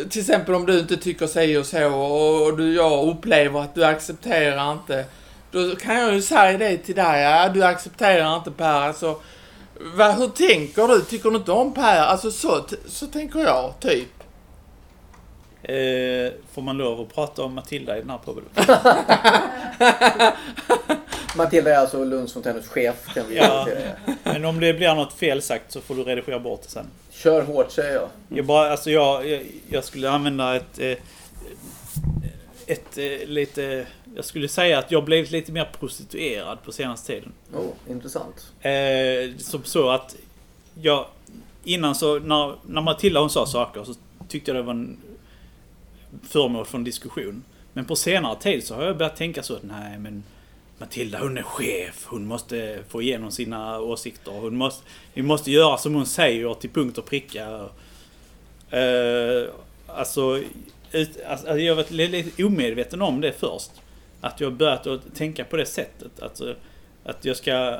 till 0.10 0.22
exempel 0.22 0.56
om 0.56 0.66
du 0.66 0.80
inte 0.80 0.98
tycker 0.98 1.28
sig 1.28 1.58
och 1.58 1.66
så 1.66 1.94
och 1.94 2.58
du, 2.58 2.76
jag 2.76 3.08
upplever 3.08 3.62
att 3.62 3.76
du 3.76 3.86
accepterar 3.86 4.72
inte. 4.72 5.06
Då 5.52 5.76
kan 5.76 6.00
jag 6.00 6.14
ju 6.14 6.22
säga 6.22 6.58
det 6.58 6.78
till 6.78 6.96
dig. 6.96 7.22
Ja, 7.22 7.50
du 7.50 7.64
accepterar 7.64 8.36
inte 8.36 8.52
Per. 8.52 8.82
Alltså, 8.82 9.20
vad, 9.96 10.16
hur 10.16 10.28
tänker 10.28 10.88
du? 10.88 11.02
Tycker 11.02 11.30
du 11.30 11.36
inte 11.36 11.52
om 11.52 11.74
Per? 11.74 12.00
Alltså 12.00 12.32
så, 12.32 12.66
så 12.86 13.08
tänker 13.08 13.40
jag, 13.40 13.74
typ. 13.80 14.10
Eh, 15.64 16.32
får 16.54 16.62
man 16.62 16.78
lov 16.78 17.02
att 17.02 17.16
prata 17.16 17.44
om 17.44 17.54
Matilda 17.56 17.98
i 17.98 18.02
den 18.02 18.10
här 18.10 18.18
podden? 18.18 18.44
Matilda 21.36 21.72
är 21.72 21.78
alltså 21.78 22.04
Lunds 22.04 22.34
Fontänhus 22.34 22.68
chef 22.68 23.14
kan 23.14 23.24
vi 23.30 23.38
Ja. 23.38 23.68
Men 24.24 24.46
om 24.46 24.60
det 24.60 24.74
blir 24.74 24.96
något 24.96 25.14
fel 25.14 25.42
sagt 25.42 25.72
så 25.72 25.82
får 25.82 25.96
du 25.96 26.04
redigera 26.04 26.40
bort 26.40 26.62
det 26.64 26.70
sen. 26.70 26.86
Kör 27.12 27.42
hårt 27.42 27.72
säger 27.72 27.94
jag. 27.94 28.10
Jag, 28.30 28.46
bara, 28.46 28.72
alltså 28.72 28.92
jag, 28.92 29.30
jag, 29.30 29.42
jag 29.70 29.84
skulle 29.84 30.10
använda 30.10 30.56
ett, 30.56 30.80
eh, 30.80 30.98
ett 32.68 32.98
eh, 32.98 33.28
lite... 33.28 33.86
Jag 34.16 34.26
skulle 34.26 34.48
säga 34.48 34.80
att 34.80 34.92
jag 34.92 35.06
blivit 35.06 35.32
lite 35.32 35.52
mer 35.52 35.70
prostituerad 35.80 36.64
på 36.64 36.72
senaste 36.72 37.08
tiden. 37.14 37.32
Oh, 37.54 37.92
intressant. 37.92 38.52
Eh, 38.62 39.38
som 39.38 39.64
så 39.64 39.90
att 39.90 40.16
jag... 40.82 41.06
Innan 41.64 41.96
så, 41.96 42.20
när, 42.20 42.56
när 42.66 42.82
Matilda 42.82 43.20
hon 43.20 43.30
sa 43.30 43.46
saker 43.46 43.84
så 43.84 43.94
tyckte 44.28 44.52
jag 44.52 44.56
det 44.56 44.62
var 44.64 44.74
en 44.74 44.98
föremål 46.24 46.66
för 46.66 46.78
en 46.78 46.84
diskussion. 46.84 47.44
Men 47.74 47.86
på 47.86 47.96
senare 47.96 48.36
tid 48.36 48.64
så 48.64 48.76
har 48.76 48.84
jag 48.84 48.98
börjat 48.98 49.16
tänka 49.16 49.44
så 49.44 49.56
att 49.56 49.64
nej 49.64 50.00
men 50.00 50.24
Matilda 50.78 51.20
hon 51.20 51.38
är 51.38 51.44
chef, 51.44 52.06
hon 52.06 52.26
måste 52.26 52.84
få 52.90 53.02
igenom 53.02 53.32
sina 53.32 53.80
åsikter. 53.80 54.32
Hon 54.32 54.56
måste, 54.56 54.84
vi 55.14 55.22
måste 55.22 55.52
göra 55.52 55.78
som 55.78 55.96
hon 55.96 56.06
säger 56.06 56.54
till 56.54 56.70
punkt 56.70 56.98
och 56.98 57.06
pricka. 57.06 57.70
Eh, 58.70 59.50
alltså, 59.88 60.44
ut, 60.92 61.22
alltså, 61.28 61.58
jag 61.58 61.76
var 61.76 61.92
lite 61.92 62.44
omedveten 62.44 63.02
om 63.02 63.22
det 63.22 63.32
först. 63.32 63.72
Att 64.22 64.40
jag 64.40 64.54
börjat 64.54 64.88
att 64.88 65.16
tänka 65.16 65.46
på 65.46 65.58
det 65.58 65.66
sättet. 65.66 66.22
Alltså, 66.22 66.56
att 67.04 67.26
jag 67.26 67.38
ska... 67.38 67.80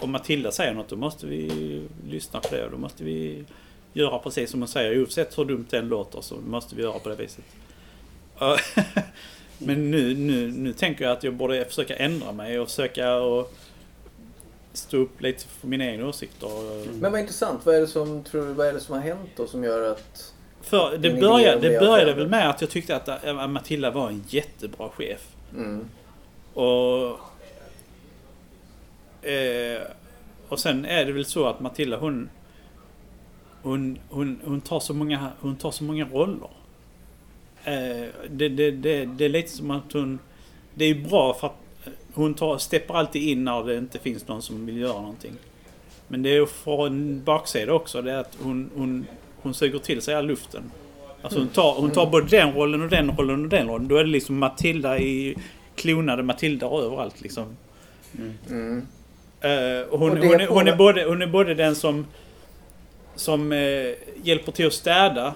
Om 0.00 0.10
Matilda 0.12 0.52
säger 0.52 0.74
något 0.74 0.88
då 0.88 0.96
måste 0.96 1.26
vi 1.26 1.82
lyssna 2.08 2.40
på 2.40 2.54
det. 2.54 2.68
Då 2.70 2.78
måste 2.78 3.04
vi 3.04 3.44
göra 3.92 4.18
precis 4.18 4.50
som 4.50 4.60
hon 4.60 4.68
säger. 4.68 5.00
Oavsett 5.00 5.38
hur 5.38 5.44
dumt 5.44 5.66
det 5.70 5.78
än 5.78 5.88
låter 5.88 6.20
så 6.20 6.36
måste 6.36 6.76
vi 6.76 6.82
göra 6.82 6.98
på 6.98 7.08
det 7.08 7.14
viset. 7.14 7.44
Men 9.58 9.90
nu, 9.90 10.14
nu, 10.14 10.50
nu 10.50 10.72
tänker 10.72 11.04
jag 11.04 11.12
att 11.12 11.24
jag 11.24 11.34
borde 11.34 11.64
försöka 11.64 11.96
ändra 11.96 12.32
mig 12.32 12.60
och 12.60 12.68
försöka 12.68 13.14
och 13.14 13.52
stå 14.72 14.96
upp 14.96 15.20
lite 15.20 15.44
för 15.44 15.68
mina 15.68 15.84
egna 15.84 16.08
åsikter. 16.08 16.48
Men 17.00 17.12
vad 17.12 17.20
intressant. 17.20 17.66
Vad 17.66 17.74
är 17.74 17.80
det 17.80 17.86
som, 17.86 18.24
tror 18.24 18.46
du, 18.46 18.52
vad 18.52 18.66
är 18.66 18.72
det 18.72 18.80
som 18.80 18.94
har 18.94 19.02
hänt 19.02 19.30
då 19.36 19.46
som 19.46 19.64
gör 19.64 19.92
att... 19.92 20.34
För 20.62 20.98
det, 20.98 21.10
började, 21.10 21.68
det 21.68 21.78
började 21.78 22.14
väl 22.14 22.28
med 22.28 22.50
att 22.50 22.60
jag 22.60 22.70
tyckte 22.70 22.96
att 22.96 23.24
äh, 23.24 23.48
Matilda 23.48 23.90
var 23.90 24.08
en 24.08 24.24
jättebra 24.28 24.88
chef. 24.88 25.31
Mm. 25.56 25.88
Och... 26.54 27.18
Eh, 29.28 29.82
och 30.48 30.58
sen 30.58 30.84
är 30.84 31.04
det 31.04 31.12
väl 31.12 31.24
så 31.24 31.46
att 31.46 31.60
Matilda 31.60 31.96
hon... 31.96 32.30
Hon, 33.62 33.98
hon, 34.08 34.40
hon, 34.44 34.60
tar, 34.60 34.80
så 34.80 34.94
många, 34.94 35.30
hon 35.40 35.56
tar 35.56 35.70
så 35.70 35.84
många 35.84 36.04
roller. 36.04 36.50
Eh, 37.64 38.08
det, 38.30 38.48
det, 38.48 38.70
det, 38.70 39.04
det 39.04 39.24
är 39.24 39.28
lite 39.28 39.50
som 39.50 39.70
att 39.70 39.92
hon... 39.92 40.18
Det 40.74 40.84
är 40.84 40.94
bra 40.94 41.34
för 41.34 41.46
att 41.46 41.88
hon 42.14 42.34
tar, 42.34 42.58
steppar 42.58 42.94
alltid 42.94 43.22
in 43.22 43.44
när 43.44 43.64
det 43.64 43.78
inte 43.78 43.98
finns 43.98 44.28
någon 44.28 44.42
som 44.42 44.66
vill 44.66 44.76
göra 44.76 45.00
någonting. 45.00 45.32
Men 46.08 46.22
det 46.22 46.36
är 46.36 46.46
från 46.46 47.24
baksidan 47.24 47.24
baksida 47.24 47.72
också. 47.72 48.02
Det 48.02 48.12
är 48.12 48.18
att 48.18 48.38
hon, 48.42 48.70
hon, 48.76 49.06
hon 49.36 49.54
suger 49.54 49.78
till 49.78 50.02
sig 50.02 50.14
all 50.14 50.26
luften. 50.26 50.62
Alltså 51.22 51.38
hon 51.38 51.48
tar, 51.48 51.74
hon 51.74 51.90
tar 51.90 52.06
både 52.06 52.26
den 52.26 52.52
rollen 52.52 52.82
och 52.82 52.88
den 52.88 53.10
rollen 53.10 53.42
och 53.42 53.48
den 53.48 53.68
rollen. 53.68 53.88
Då 53.88 53.96
är 53.96 54.04
det 54.04 54.10
liksom 54.10 54.38
Matilda 54.38 54.98
i... 54.98 55.36
Klonade 55.76 56.22
Matilda 56.22 56.66
överallt 56.66 57.20
liksom. 57.20 57.56
Mm. 58.48 58.86
Och 59.90 59.98
hon, 59.98 60.10
hon, 60.10 60.40
är, 60.40 60.46
hon, 60.46 60.68
är 60.68 60.76
både, 60.76 61.04
hon 61.04 61.22
är 61.22 61.26
både 61.26 61.54
den 61.54 61.74
som, 61.74 62.06
som 63.14 63.52
eh, 63.52 63.58
hjälper 64.22 64.52
till 64.52 64.66
att 64.66 64.72
städa 64.72 65.34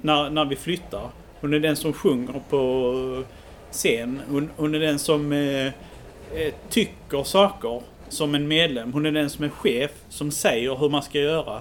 när, 0.00 0.30
när 0.30 0.44
vi 0.44 0.56
flyttar. 0.56 1.08
Hon 1.40 1.54
är 1.54 1.58
den 1.58 1.76
som 1.76 1.92
sjunger 1.92 2.40
på 2.50 3.24
scen. 3.70 4.22
Hon, 4.30 4.50
hon 4.56 4.74
är 4.74 4.80
den 4.80 4.98
som 4.98 5.32
eh, 5.32 5.66
eh, 5.66 6.54
tycker 6.70 7.22
saker 7.22 7.82
som 8.08 8.34
en 8.34 8.48
medlem. 8.48 8.92
Hon 8.92 9.06
är 9.06 9.12
den 9.12 9.30
som 9.30 9.44
är 9.44 9.48
chef, 9.48 9.90
som 10.08 10.30
säger 10.30 10.76
hur 10.76 10.88
man 10.88 11.02
ska 11.02 11.18
göra. 11.18 11.60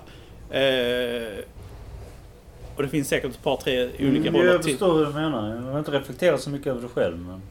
Eh, 0.50 1.44
och 2.76 2.84
det 2.84 2.90
finns 2.90 3.08
säkert 3.08 3.32
ett 3.32 3.44
par, 3.44 3.58
tre 3.58 3.84
olika 3.84 4.30
Mm, 4.30 4.36
roller 4.36 4.52
jag 4.54 4.64
förstår 4.64 4.98
hur 4.98 5.06
du 5.06 5.12
menar. 5.14 5.56
Jag 5.56 5.72
har 5.72 5.80
inte 5.80 5.92
reflekterat 5.92 6.42
så 6.42 6.50
mycket 6.50 6.68
över 6.68 6.82
det 6.82 6.88
själv. 6.88 7.18
Men... 7.20 7.42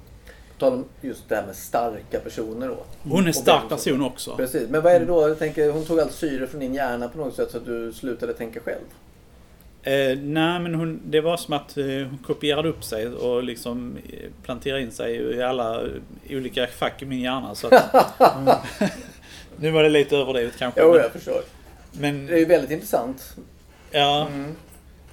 På 0.59 0.65
tal 0.67 0.73
om 0.73 0.85
just 1.01 1.29
det 1.29 1.37
här 1.37 1.47
med 1.47 1.57
starka 1.57 2.19
personer 2.25 2.69
då. 2.69 2.77
Hon 3.03 3.23
är 3.23 3.27
en 3.27 3.35
stark 3.35 3.69
person 3.69 4.03
också. 4.03 4.37
Precis. 4.37 4.69
Men 4.69 4.83
vad 4.83 4.93
är 4.93 5.01
det 5.01 5.07
då? 5.07 5.29
Jag 5.29 5.39
tänker, 5.39 5.71
hon 5.71 5.85
tog 5.85 6.01
allt 6.01 6.13
syre 6.13 6.47
från 6.47 6.61
din 6.61 6.75
hjärna 6.75 7.09
på 7.09 7.19
något 7.19 7.35
sätt 7.35 7.51
så 7.51 7.57
att 7.57 7.65
du 7.67 7.93
slutade 7.93 8.33
tänka 8.33 8.61
själv. 8.61 8.85
Eh, 9.83 10.19
nej, 10.19 10.61
men 10.61 10.75
hon, 10.75 11.01
det 11.05 11.21
var 11.21 11.37
som 11.37 11.55
att 11.55 11.77
eh, 11.79 11.85
hon 11.85 12.19
kopierade 12.27 12.69
upp 12.69 12.85
sig 12.85 13.09
och 13.09 13.43
liksom 13.43 13.97
eh, 14.13 14.29
planterade 14.43 14.83
in 14.83 14.91
sig 14.93 15.17
i 15.17 15.43
alla 15.43 15.83
eh, 15.83 15.89
olika 16.31 16.67
fack 16.67 17.03
i 17.03 17.07
min 17.07 17.21
hjärna. 17.21 17.55
Så 17.55 17.67
att, 17.67 17.95
mm. 18.37 18.55
nu 19.57 19.71
var 19.71 19.83
det 19.83 19.89
lite 19.89 20.17
överdrivet 20.17 20.59
kanske. 20.59 20.81
Jo, 20.81 20.91
men, 20.93 21.01
jag 21.01 21.13
förstår. 21.13 21.43
men 21.93 22.27
Det 22.27 22.33
är 22.33 22.39
ju 22.39 22.45
väldigt 22.45 22.71
intressant. 22.71 23.37
ja, 23.91 24.27
Mm. 24.35 24.55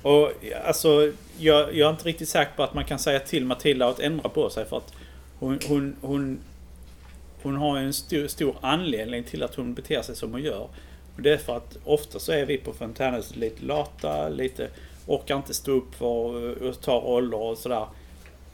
Och 0.02 0.32
alltså 0.66 1.12
jag, 1.38 1.76
jag 1.76 1.88
är 1.88 1.90
inte 1.90 2.04
riktigt 2.04 2.30
säker 2.30 2.52
på 2.56 2.64
att 2.64 2.74
man 2.74 2.86
kan 2.86 3.00
säga 3.00 3.20
till 3.20 3.46
Matilda 3.46 3.88
att 3.88 4.00
ändra 4.00 4.30
på 4.30 4.50
sig 4.50 4.66
för 4.66 4.78
att 4.78 4.94
hon, 5.40 5.60
hon, 5.68 5.96
hon, 6.02 6.40
hon 7.42 7.56
har 7.56 7.78
en 7.78 7.94
stor, 7.94 8.28
stor 8.28 8.56
anledning 8.62 9.24
till 9.24 9.44
att 9.44 9.56
hon 9.56 9.74
beter 9.74 10.02
sig 10.02 10.16
som 10.16 10.32
hon 10.32 10.42
gör. 10.42 10.68
Och 11.16 11.22
det 11.22 11.34
är 11.34 11.38
för 11.38 11.58
att 11.58 11.78
ofta 11.84 12.20
så 12.20 12.32
är 12.32 12.46
vi 12.46 12.58
på 12.58 12.74
Fontänhuset 12.74 13.36
lite 13.36 13.66
lata, 13.66 14.30
lite 14.30 14.68
orkar 15.06 15.36
inte 15.36 15.54
stå 15.54 15.72
upp 15.72 15.96
för 15.96 16.06
och 16.64 16.82
ta 16.82 17.00
roller 17.00 17.38
och 17.38 17.58
sådär. 17.58 17.86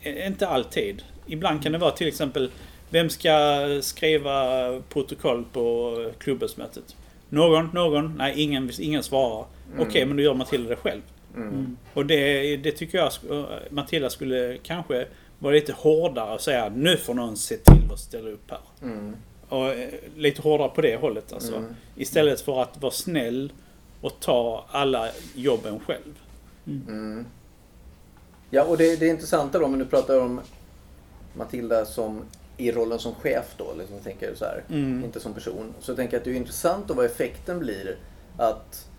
Inte 0.04 0.48
alltid. 0.48 1.04
Ibland 1.28 1.64
kan 1.64 1.72
det 1.72 1.78
vara 1.78 1.92
till 1.92 2.08
exempel 2.08 2.52
vem 2.90 3.10
ska 3.10 3.60
skriva 3.82 4.82
protokoll 4.90 5.46
på 5.54 5.96
klubbesmötet? 6.18 6.96
Någon, 7.30 7.70
någon, 7.74 8.16
nej 8.18 8.34
ingen, 8.42 8.72
ingen 8.80 9.04
svarar. 9.04 9.46
Okej, 9.80 10.06
men 10.06 10.18
då 10.18 10.24
gör 10.24 10.34
Matilda 10.34 10.70
det 10.70 10.76
själv. 10.76 11.02
Mm. 11.36 11.78
Och 11.94 12.06
det, 12.06 12.58
det 12.58 12.72
tycker 12.72 12.98
jag 12.98 13.12
Matilda 13.70 14.10
skulle 14.10 14.58
kanske 14.64 15.08
vara 15.40 15.54
lite 15.54 15.74
hårdare 15.74 16.34
och 16.34 16.42
säga 16.42 16.70
nu 16.70 16.98
får 16.98 17.14
någon 17.14 17.38
se 17.38 17.58
till 17.58 17.92
att 17.92 18.00
ställa 18.00 18.30
upp 18.30 18.52
här. 18.52 18.60
Mm. 18.82 19.16
Och 19.50 19.68
eh, 19.68 19.90
lite 20.16 20.42
hårdare 20.42 20.70
på 20.70 20.82
det 20.82 20.96
hållet 20.96 21.34
alltså. 21.34 21.56
Mm. 21.56 21.76
Istället 21.96 22.42
för 22.42 22.62
att 22.62 22.82
vara 22.82 22.92
snäll 22.92 23.52
och 24.02 24.20
ta 24.20 24.66
alla 24.70 25.10
jobben 25.36 25.80
själv. 25.80 26.20
Mm. 26.68 27.26
Ja, 28.50 28.64
och 28.64 28.78
det, 28.78 28.96
det 28.96 29.08
intressanta 29.08 29.60
då, 29.60 29.66
om 29.66 29.80
du 29.80 29.86
pratar 29.86 30.20
om 30.20 30.42
Matilda 31.34 31.86
som 31.86 32.22
i 32.58 32.72
rollen 32.72 33.00
som 33.00 33.16
chef 33.16 33.46
då, 33.58 33.74
liksom, 33.78 34.00
tänker 34.00 34.28
jag 34.28 34.38
så 34.38 34.46
här, 34.46 34.64
Mm. 34.70 35.04
inte 35.06 35.20
som 35.20 35.34
person. 35.34 35.74
Så 35.80 35.92
jag 35.92 35.98
tänker 35.98 36.18
att 36.18 36.24
det 36.24 36.32
är 36.32 36.36
intressant 36.36 36.88
då 36.88 36.94
vad 36.94 37.06
effekten 37.06 37.60
blir 37.60 37.98
att 38.38 38.90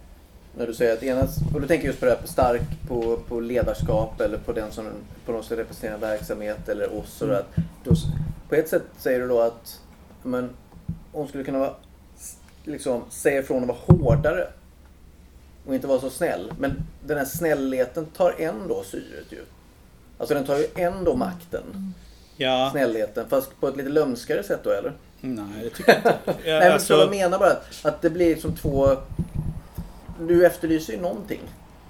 när 0.57 0.66
du 0.66 0.74
säger 0.74 0.92
att 0.92 1.02
ena, 1.02 1.28
och 1.55 1.61
du 1.61 1.66
tänker 1.66 1.86
just 1.86 2.00
på 2.00 2.07
det 2.07 2.12
här 2.12 2.18
på 2.22 2.28
stark 2.28 2.62
på, 2.88 3.18
på 3.28 3.40
ledarskap 3.40 4.20
eller 4.20 4.38
på 4.38 4.52
den 4.52 4.72
som 4.72 4.86
på 5.26 5.32
något 5.32 5.44
sätt 5.44 5.59
representerar 5.59 5.98
verksamhet 5.98 6.68
eller 6.68 6.98
oss 6.98 7.22
och 7.22 7.28
Mm. 7.28 7.40
att 7.40 7.57
då, 7.84 7.94
På 8.48 8.55
ett 8.55 8.68
sätt 8.68 8.82
säger 8.98 9.20
du 9.20 9.28
då 9.28 9.40
att 9.40 9.80
men, 10.22 10.50
hon 11.12 11.28
skulle 11.28 11.44
kunna 11.44 11.59
vara, 11.59 11.74
liksom, 12.64 13.02
säga 13.11 13.40
ifrån 13.40 13.62
och 13.62 13.68
vara 13.68 13.98
hårdare 13.98 14.46
och 15.66 15.74
inte 15.74 15.86
vara 15.86 16.00
så 16.00 16.11
snäll. 16.11 16.52
Men 16.59 16.76
den 17.07 17.18
här 17.18 17.24
snällheten 17.24 18.07
tar 18.07 18.34
ändå 18.38 18.84
syret 18.84 19.26
ju. 19.32 19.40
Alltså 20.18 20.34
den 20.34 20.44
tar 20.44 20.57
ju 20.57 20.66
ändå 20.74 21.16
makten. 21.16 21.94
Ja, 22.36 22.68
Snällheten. 22.72 23.28
Fast 23.28 23.61
på 23.61 23.68
ett 23.68 23.76
lite 23.76 23.88
lömskare 23.88 24.42
sätt 24.42 24.61
då 24.64 24.70
eller? 24.70 24.92
nej 25.20 25.44
det 25.62 25.70
tycker 25.70 25.92
jag 25.92 25.98
inte. 25.98 26.18
Nej 26.44 26.61
men 26.61 26.72
alltså, 26.72 26.94
så 26.94 27.00
jag 27.00 27.11
menar 27.11 27.38
bara 27.38 27.50
att, 27.50 27.64
att 27.82 28.02
det 28.02 28.11
blir 28.11 28.36
som 28.36 28.57
två... 28.57 28.96
Du 30.21 30.47
efterlyser 30.47 30.93
ju 30.93 31.01
någonting. 31.01 31.41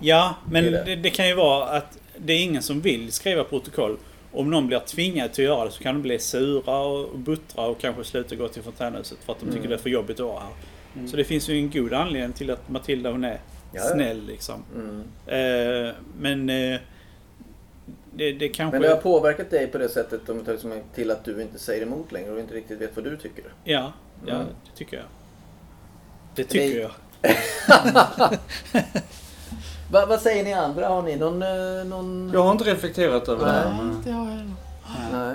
ja, 0.01 0.35
men 0.51 0.65
Det 0.65 0.97
det. 0.97 1.11
kan 1.11 1.29
ju 1.29 1.35
vara 1.35 1.65
att 1.69 1.99
det 2.17 2.33
är 2.33 2.43
ingen 2.43 2.63
som 2.63 2.81
vill 2.81 3.13
skriva 3.13 3.45
protokoll. 3.45 3.97
Om 4.33 4.51
någon 4.51 4.67
blir 4.67 4.79
tvingad 4.79 5.33
till 5.33 5.45
att 5.45 5.49
göra 5.57 5.65
det 5.65 5.71
så 5.71 5.83
kan 5.83 5.95
de 5.95 6.03
bli 6.03 6.19
sura 6.19 6.79
och 6.79 7.19
buttra 7.19 7.67
och 7.67 7.81
kanske 7.81 8.05
sluta 8.05 8.35
gå 8.35 8.49
till 8.49 8.63
fontänhuset 8.63 9.19
för 9.25 9.33
att 9.33 9.41
de 9.41 9.47
tycker 9.47 9.59
Mm. 9.59 9.69
det 9.71 9.75
är 9.77 9.79
för 9.79 9.91
jobbigt 9.91 10.21
att 10.21 10.27
vara 10.27 10.41
här. 10.41 11.07
Så 11.07 11.17
det 11.17 11.25
finns 11.25 11.49
ju 11.49 11.59
en 11.59 11.71
god 11.71 11.93
anledning 11.93 12.33
till 12.33 12.51
att 12.51 12.69
Matilda 12.69 13.11
hon 13.11 13.25
är 13.25 13.31
Ja, 13.73 13.81
ja. 13.81 13.81
snäll 13.83 14.27
liksom. 14.27 14.65
Mm. 14.75 15.01
Eh, 15.27 15.95
men 16.19 16.51
eh, 16.51 16.81
det, 18.15 18.33
det 18.33 18.49
kanske... 18.49 18.73
Men 18.79 18.83
det 18.83 18.89
har 18.95 19.01
påverkat 19.03 19.51
dig 19.51 19.67
på 19.67 19.79
det 19.79 19.89
sättet 19.89 20.29
om 20.29 20.45
tar 20.45 20.53
liksom 20.53 20.81
till 20.95 21.11
att 21.11 21.25
du 21.25 21.43
inte 21.43 21.59
säger 21.59 21.83
emot 21.83 22.13
längre 22.13 22.31
och 22.33 22.41
inte 22.41 22.55
riktigt 22.55 22.81
vet 22.81 22.97
vad 22.97 23.05
du 23.05 23.17
tycker. 23.17 23.45
Ja, 23.65 23.93
ja 24.27 24.35
Mm. 24.35 24.47
det 24.47 24.77
tycker 24.79 24.97
jag. 24.97 25.07
Det 26.35 26.45
tycker 26.45 26.75
Det- 26.75 26.81
jag. 26.81 26.91
Va, 29.91 30.07
vad 30.07 30.21
säger 30.21 30.45
ni 30.45 30.53
andra? 30.53 30.89
Har 30.89 31.03
ni 31.03 31.17
någon... 31.17 31.43
eh, 31.43 31.85
någon... 31.87 32.31
Jag 32.35 32.43
har 32.43 32.53
inte 32.53 32.65
reflekterat 32.65 33.29
över 33.29 33.47
det 33.47 33.53
Nej. 33.53 33.63
här. 33.63 33.83
Nej, 33.83 33.95
inte 33.97 34.11
jag 34.11 34.17
heller. 34.25 34.53
Nej. 35.13 35.35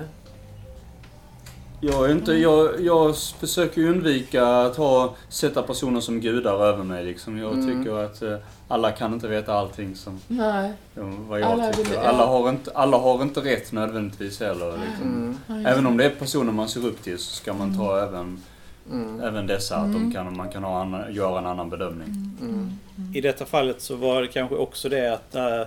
Jag, 1.82 2.06
är 2.06 2.12
inte, 2.12 2.34
jag, 2.34 2.82
jag 2.82 3.16
försöker 3.18 3.82
undvika 3.90 4.46
att 4.48 4.76
ha, 4.76 5.16
sätta 5.30 5.62
personer 5.62 6.00
som 6.02 6.20
gudar 6.22 6.64
över 6.66 6.84
mig. 6.84 7.06
Liksom. 7.06 7.38
Jag 7.38 7.54
Mm. 7.54 7.84
tycker 7.84 7.98
att 8.04 8.22
eh, 8.22 8.36
alla 8.68 8.92
kan 8.92 9.14
inte 9.14 9.28
veta 9.28 9.54
allting 9.54 9.96
som 9.96 10.20
Nej. 10.28 10.72
vad 10.96 11.40
jag 11.40 11.52
Alla 11.52 11.74
tycker. 11.74 11.90
vill- 11.90 12.00
ja. 12.04 12.10
alla, 12.10 12.26
har 12.26 12.50
inte, 12.50 12.72
alla 12.76 12.98
har 12.98 13.22
inte 13.22 13.40
rätt 13.40 13.72
nödvändigtvis 13.72 14.40
heller. 14.40 14.72
Liksom. 14.88 15.38
Mm. 15.50 15.66
Även 15.66 15.86
om 15.88 15.98
det 15.98 16.06
är 16.06 16.10
personer 16.10 16.52
man 16.52 16.70
ser 16.70 16.86
upp 16.86 17.04
till 17.04 17.18
så 17.20 17.36
ska 17.36 17.54
man 17.54 17.78
ta 17.78 18.00
även, 18.04 18.44
Mm. 18.92 19.22
även 19.22 19.48
dessa. 19.48 19.76
Att 19.76 19.94
de 19.94 20.12
kan, 20.12 20.38
man 20.38 20.50
kan 20.50 20.64
ha 20.64 20.82
annan, 20.82 21.14
göra 21.14 21.40
en 21.40 21.46
annan 21.46 21.70
bedömning. 21.70 22.08
Mm. 22.42 22.72
I 23.14 23.22
detta 23.22 23.46
fallet 23.46 23.82
så 23.82 23.96
var 23.96 24.22
det 24.22 24.28
kanske 24.28 24.56
också 24.56 24.90
det 24.90 25.14
att 25.14 25.36
äh, 25.36 25.62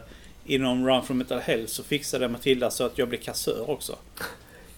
inom 0.45 0.87
Run 0.87 1.03
from 1.03 1.19
Mental 1.19 1.41
Health 1.41 1.73
så 1.73 1.83
fixade 1.83 2.29
Matilda 2.29 2.71
så 2.71 2.85
att 2.85 2.99
jag 2.99 3.09
blev 3.09 3.19
kassör 3.19 3.71
också. 3.71 3.97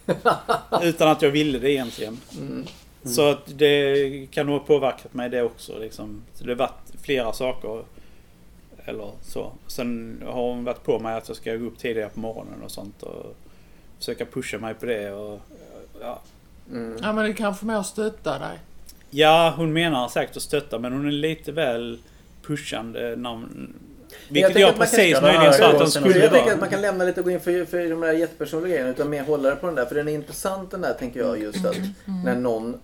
Utan 0.83 1.09
att 1.09 1.23
jag 1.23 1.31
ville 1.31 1.59
det 1.59 1.71
egentligen. 1.71 2.21
Mm. 2.39 2.65
Så 3.05 3.31
att 3.31 3.59
det 3.59 4.27
kan 4.31 4.47
nog 4.47 4.59
ha 4.59 4.67
påverkat 4.67 5.15
mig 5.15 5.31
det 5.31 5.43
också. 5.43 5.79
Liksom. 5.79 6.23
Så 6.35 6.45
det 6.45 6.51
har 6.51 6.57
varit 6.57 6.93
flera 7.03 7.33
saker. 7.33 7.85
Eller 8.85 9.11
så. 9.23 9.53
Sen 9.67 10.23
har 10.27 10.33
hon 10.33 10.65
varit 10.65 10.85
på 10.85 10.99
mig 10.99 11.15
att 11.15 11.29
jag 11.29 11.37
ska 11.37 11.57
gå 11.57 11.67
upp 11.67 11.79
tidigare 11.79 12.09
på 12.09 12.21
morgonen 12.21 12.63
och 12.63 12.71
sånt. 12.71 13.03
Och 13.03 13.37
försöka 13.99 14.25
pusha 14.25 14.59
mig 14.59 14.75
på 14.75 14.87
det. 14.87 15.13
Och, 15.13 15.41
ja. 16.01 16.21
Mm. 16.71 16.97
Ja, 17.03 17.12
men 17.12 17.25
det 17.25 17.33
kanske 17.33 17.67
mer 17.67 17.83
stötta 17.83 18.39
dig. 18.39 18.59
ja, 19.11 19.55
hon 19.57 19.73
menar 19.73 20.09
säkert 20.09 20.37
att 20.37 20.43
stötta 20.43 20.79
men 20.79 20.93
hon 20.93 21.07
är 21.07 21.12
lite 21.12 21.53
väl 21.53 21.99
pushande. 22.47 23.01
Jag 23.09 23.45
vilket 24.29 24.59
jag 24.59 24.71
kan- 24.71 24.79
precis 24.81 25.21
möjligen 25.23 25.53
sa 25.53 25.67
att 25.67 25.73
jag 25.73 25.79
hon 25.81 25.91
skulle 25.91 26.19
Jag 26.19 26.33
tänker 26.33 26.53
att 26.53 26.61
man 26.61 26.69
kan 26.69 26.81
lämna 26.81 27.05
lite 27.05 27.21
och 27.21 27.25
gå 27.25 27.31
in 27.31 27.41
för, 27.41 27.65
för 27.65 27.89
de 27.91 28.01
där 28.01 28.12
jättepersonliga 28.12 28.71
grejerna 28.73 28.91
utan 28.91 29.11
mer 29.11 29.23
hålla 29.23 29.51
det 29.51 29.57
på 29.57 29.67
den 29.67 29.75
där. 29.75 29.85
För 29.87 29.95
den 29.95 30.09
är 30.09 30.12
intressant 30.12 30.71
den 30.71 30.81
där 30.81 30.95
tänker 30.95 31.21
jag 31.21 31.41
just 31.43 31.65
att 31.67 31.77
när 32.25 32.35
någon 32.37 32.81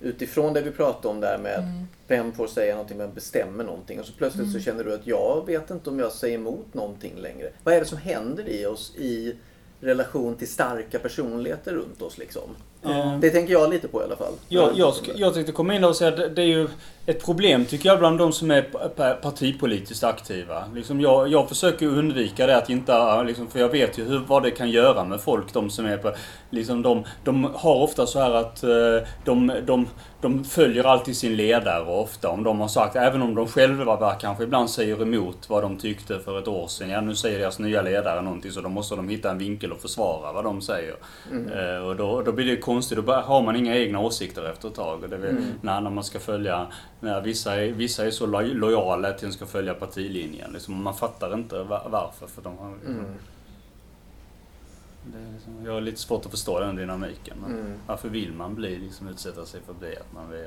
utifrån 0.00 0.52
det 0.52 0.60
vi 0.60 0.70
pratade 0.70 1.08
om 1.08 1.20
där 1.20 1.38
med 1.38 1.84
vem 2.08 2.32
får 2.32 2.46
säga 2.46 2.74
någonting, 2.74 2.98
vem 2.98 3.14
bestämmer 3.14 3.64
någonting 3.64 4.00
och 4.00 4.06
så 4.06 4.12
plötsligt 4.12 4.52
så 4.52 4.60
känner 4.60 4.84
du 4.84 4.94
att 4.94 5.06
jag 5.06 5.46
vet 5.46 5.70
inte 5.70 5.90
om 5.90 5.98
jag 5.98 6.12
säger 6.12 6.34
emot 6.38 6.74
någonting 6.74 7.12
längre. 7.16 7.50
Vad 7.64 7.74
är 7.74 7.80
det 7.80 7.86
som 7.86 7.98
händer 7.98 8.48
i 8.48 8.66
oss 8.66 8.92
i 8.96 9.34
relation 9.80 10.36
till 10.36 10.48
starka 10.48 10.98
personligheter 10.98 11.72
runt 11.72 12.02
oss 12.02 12.18
liksom? 12.18 12.42
Ja. 12.84 13.18
Det 13.20 13.30
tänker 13.30 13.52
jag 13.52 13.70
lite 13.70 13.88
på 13.88 14.00
i 14.00 14.04
alla 14.04 14.16
fall. 14.16 14.32
Jag, 14.48 14.70
jag, 14.74 14.92
sk- 14.92 15.12
jag 15.14 15.34
tänkte 15.34 15.52
komma 15.52 15.74
in 15.74 15.82
där 15.82 15.88
och 15.88 15.96
säga 15.96 16.10
att 16.26 16.36
det- 16.36 16.42
är 16.42 16.46
ju 16.46 16.68
ett 17.06 17.24
problem 17.24 17.64
tycker 17.64 17.88
jag 17.88 17.98
bland 17.98 18.18
de 18.18 18.32
som 18.32 18.50
är 18.50 18.62
pa- 18.62 18.88
pa- 18.88 19.14
partipolitiskt 19.14 20.04
aktiva. 20.04 20.64
Liksom 20.74 21.00
jag, 21.00 21.28
jag 21.28 21.48
försöker 21.48 21.86
undvika 21.86 22.46
det 22.46 22.56
att 22.56 22.70
inte, 22.70 23.22
liksom, 23.24 23.46
för 23.50 23.58
jag 23.60 23.68
vet 23.68 23.98
ju 23.98 24.04
hur, 24.04 24.18
vad 24.26 24.42
det 24.42 24.50
kan 24.50 24.70
göra 24.70 25.04
med 25.04 25.20
folk. 25.20 25.52
De 25.52 25.70
som 25.70 25.86
är 25.86 25.96
på, 25.96 26.12
liksom 26.50 26.82
de, 26.82 27.04
de 27.24 27.44
har 27.54 27.74
ofta 27.82 28.06
så 28.06 28.20
här 28.20 28.30
att 28.30 28.62
eh, 28.62 29.08
de, 29.24 29.52
de, 29.66 29.86
de 30.20 30.44
följer 30.44 30.84
alltid 30.84 31.16
sin 31.16 31.36
ledare 31.36 31.84
ofta. 31.84 32.28
Om 32.28 32.42
de 32.44 32.60
har 32.60 32.68
sagt, 32.68 32.96
även 32.96 33.22
om 33.22 33.34
de 33.34 33.46
själva 33.48 34.14
kanske 34.14 34.44
ibland 34.44 34.70
säger 34.70 35.02
emot 35.02 35.38
vad 35.50 35.62
de 35.62 35.76
tyckte 35.78 36.18
för 36.18 36.38
ett 36.38 36.48
år 36.48 36.66
sedan. 36.66 36.90
Ja, 36.90 37.00
nu 37.00 37.14
säger 37.14 37.38
deras 37.38 37.58
nya 37.58 37.82
ledare 37.82 38.22
någonting 38.22 38.50
så 38.52 38.60
då 38.60 38.68
måste 38.68 38.96
de 38.96 39.08
hitta 39.08 39.30
en 39.30 39.38
vinkel 39.38 39.72
och 39.72 39.80
försvara 39.80 40.32
vad 40.32 40.44
de 40.44 40.62
säger. 40.62 40.94
Eh, 41.32 41.86
och 41.86 41.96
då, 41.96 42.22
då 42.22 42.32
blir 42.32 42.46
det 42.46 42.56
konstigt. 42.74 42.96
Då 42.96 43.02
bara 43.02 43.20
har 43.20 43.42
man 43.42 43.56
inga 43.56 43.76
egna 43.76 44.00
åsikter 44.00 44.44
efter 44.50 44.68
ett 44.68 44.74
tag. 44.74 45.10
Det 45.10 45.16
är 45.16 45.20
väl 45.20 45.36
när, 45.62 45.80
när 45.80 45.90
man 45.90 46.04
ska 46.04 46.18
följa... 46.20 46.66
När 47.00 47.20
vissa, 47.20 47.56
är, 47.62 47.72
vissa 47.72 48.06
är 48.06 48.10
så 48.10 48.26
loj, 48.26 48.54
lojala 48.54 49.08
att 49.08 49.18
de 49.18 49.32
ska 49.32 49.46
följa 49.46 49.74
partilinjen. 49.74 50.52
Liksom, 50.52 50.82
man 50.82 50.94
fattar 50.94 51.34
inte 51.34 51.62
va- 51.62 51.86
varför. 51.90 52.26
För 52.26 52.42
de 52.42 52.58
har, 52.58 52.66
Mm. 52.66 53.04
det 55.12 55.18
är 55.18 55.32
liksom, 55.32 55.64
jag 55.64 55.72
har 55.72 55.80
lite 55.80 56.00
svårt 56.00 56.24
att 56.24 56.30
förstå 56.30 56.60
den 56.60 56.76
dynamiken. 56.76 57.36
Men 57.42 57.50
Mm. 57.58 57.72
Varför 57.86 58.08
vill 58.08 58.32
man 58.32 58.54
bli, 58.54 58.76
liksom, 58.78 59.08
utsätta 59.08 59.46
sig 59.46 59.60
för 59.66 59.74
det? 59.80 59.96
Att 60.00 60.12
man, 60.12 60.30
vill, 60.30 60.46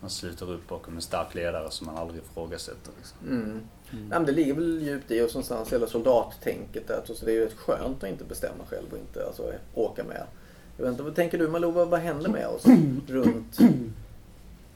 man 0.00 0.10
sluter 0.10 0.50
upp 0.52 0.68
bakom 0.68 0.94
en 0.96 1.02
stark 1.02 1.34
ledare 1.34 1.70
som 1.70 1.86
man 1.86 1.96
aldrig 1.96 2.22
ifrågasätter. 2.22 2.92
Liksom. 2.98 3.18
Mm. 3.28 3.60
Nej, 3.90 4.00
men 4.10 4.26
det 4.26 4.32
ligger 4.32 4.54
väl 4.54 4.82
djupt 4.82 5.10
i 5.10 5.20
oss 5.22 5.34
någonstans, 5.34 5.72
hela 5.72 5.86
soldattänket. 5.86 6.88
Där. 6.88 7.00
Så 7.04 7.24
det 7.24 7.30
är 7.30 7.34
ju 7.34 7.44
rätt 7.44 7.56
skönt 7.58 8.04
att 8.04 8.10
inte 8.10 8.24
bestämma 8.24 8.64
själv 8.70 8.86
och 8.92 8.98
inte 8.98 9.26
alltså, 9.26 9.52
åka 9.74 10.04
med. 10.04 10.26
Jag 10.80 10.84
vet 10.84 10.90
inte, 10.92 11.02
vad 11.02 11.14
tänker 11.16 11.38
du 11.38 11.48
Malou, 11.48 11.70
vad, 11.70 11.88
vad 11.88 12.00
händer 12.00 12.28
med 12.30 12.46
oss 12.46 12.64
runt 13.08 13.58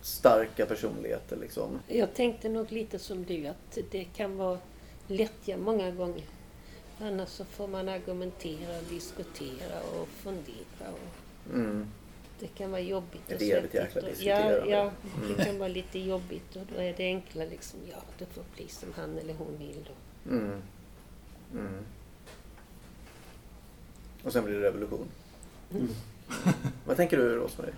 starka 0.02 0.66
personligheter 0.66 1.36
liksom? 1.36 1.78
Jag 1.88 2.14
tänkte 2.14 2.48
nog 2.48 2.72
lite 2.72 2.98
som 2.98 3.24
du 3.24 3.46
att 3.46 3.78
det 3.90 4.05
kan 4.05 4.36
vara 4.36 4.59
lättja 5.07 5.57
många 5.57 5.90
gånger. 5.90 6.24
Annars 7.00 7.28
så 7.28 7.44
får 7.44 7.66
man 7.68 7.88
argumentera, 7.88 8.80
diskutera 8.90 9.80
och 10.00 10.09
fundera. 10.09 10.90
Och 10.92 11.55
Mm. 11.55 11.86
det 12.40 12.46
kan 12.46 12.70
vara 12.70 12.80
jobbigt 12.80 13.22
Ett 13.30 13.36
och 13.36 13.42
evigt 13.42 13.52
svettigt 13.72 13.74
jäkla 13.74 14.00
och- 14.02 14.09
diskuterande. 14.09 14.70
Ja, 14.70 14.92
ja, 15.24 15.32
det 15.38 15.44
kan 15.44 15.59
vara 15.59 15.68
lite 15.68 15.98
jobbigt 15.98 16.57
och 16.57 16.62
då 16.74 16.80
är 16.80 16.94
det 16.96 17.05
enkla 17.05 17.44
liksom, 17.44 17.80
ja 17.90 17.98
det 18.18 18.26
får 18.26 18.42
bli 18.57 18.68
som 18.68 18.88
han 18.96 19.18
eller 19.18 19.34
hon 19.34 19.59
vill 19.59 19.84
då. 19.88 20.30
Mm. 20.30 20.62
Mm. 21.52 21.84
Och 24.24 24.32
sen 24.32 24.44
blir 24.44 24.55
det 24.55 24.66
revolution. 24.66 25.07
Vad 26.85 26.97
tänker 26.97 27.16
du 27.16 27.37
Rosmarie? 27.37 27.72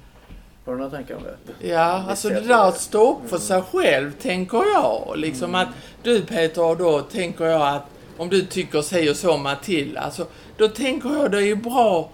Har 0.64 0.72
du 0.72 0.78
några 0.78 0.90
tankar 0.90 1.14
om 1.14 1.22
det? 1.22 1.68
Ja, 1.68 2.05
alltså 2.09 2.28
det 2.28 2.40
där 2.40 2.68
att 2.68 2.80
stå 2.80 3.12
upp 3.12 3.30
för 3.30 3.38
sig 3.38 3.62
själv, 3.62 4.12
tänker 4.12 4.62
jag. 4.74 5.12
Liksom 5.16 5.55
att 5.55 5.68
du 6.03 6.22
Peter, 6.22 6.74
då 6.78 7.01
tänker 7.01 7.44
jag 7.44 7.74
att 7.76 7.86
om 8.16 8.28
du 8.28 8.47
tycker 8.47 8.82
si 8.82 9.11
och 9.11 9.16
så 9.16 9.32
om 9.32 9.42
Matilda, 9.42 10.01
alltså 10.01 10.26
då 10.57 10.68
tänker 10.68 11.09
jag 11.09 11.30
det 11.30 11.38
är 11.38 11.42
ju 11.42 11.57
bra 11.57 12.11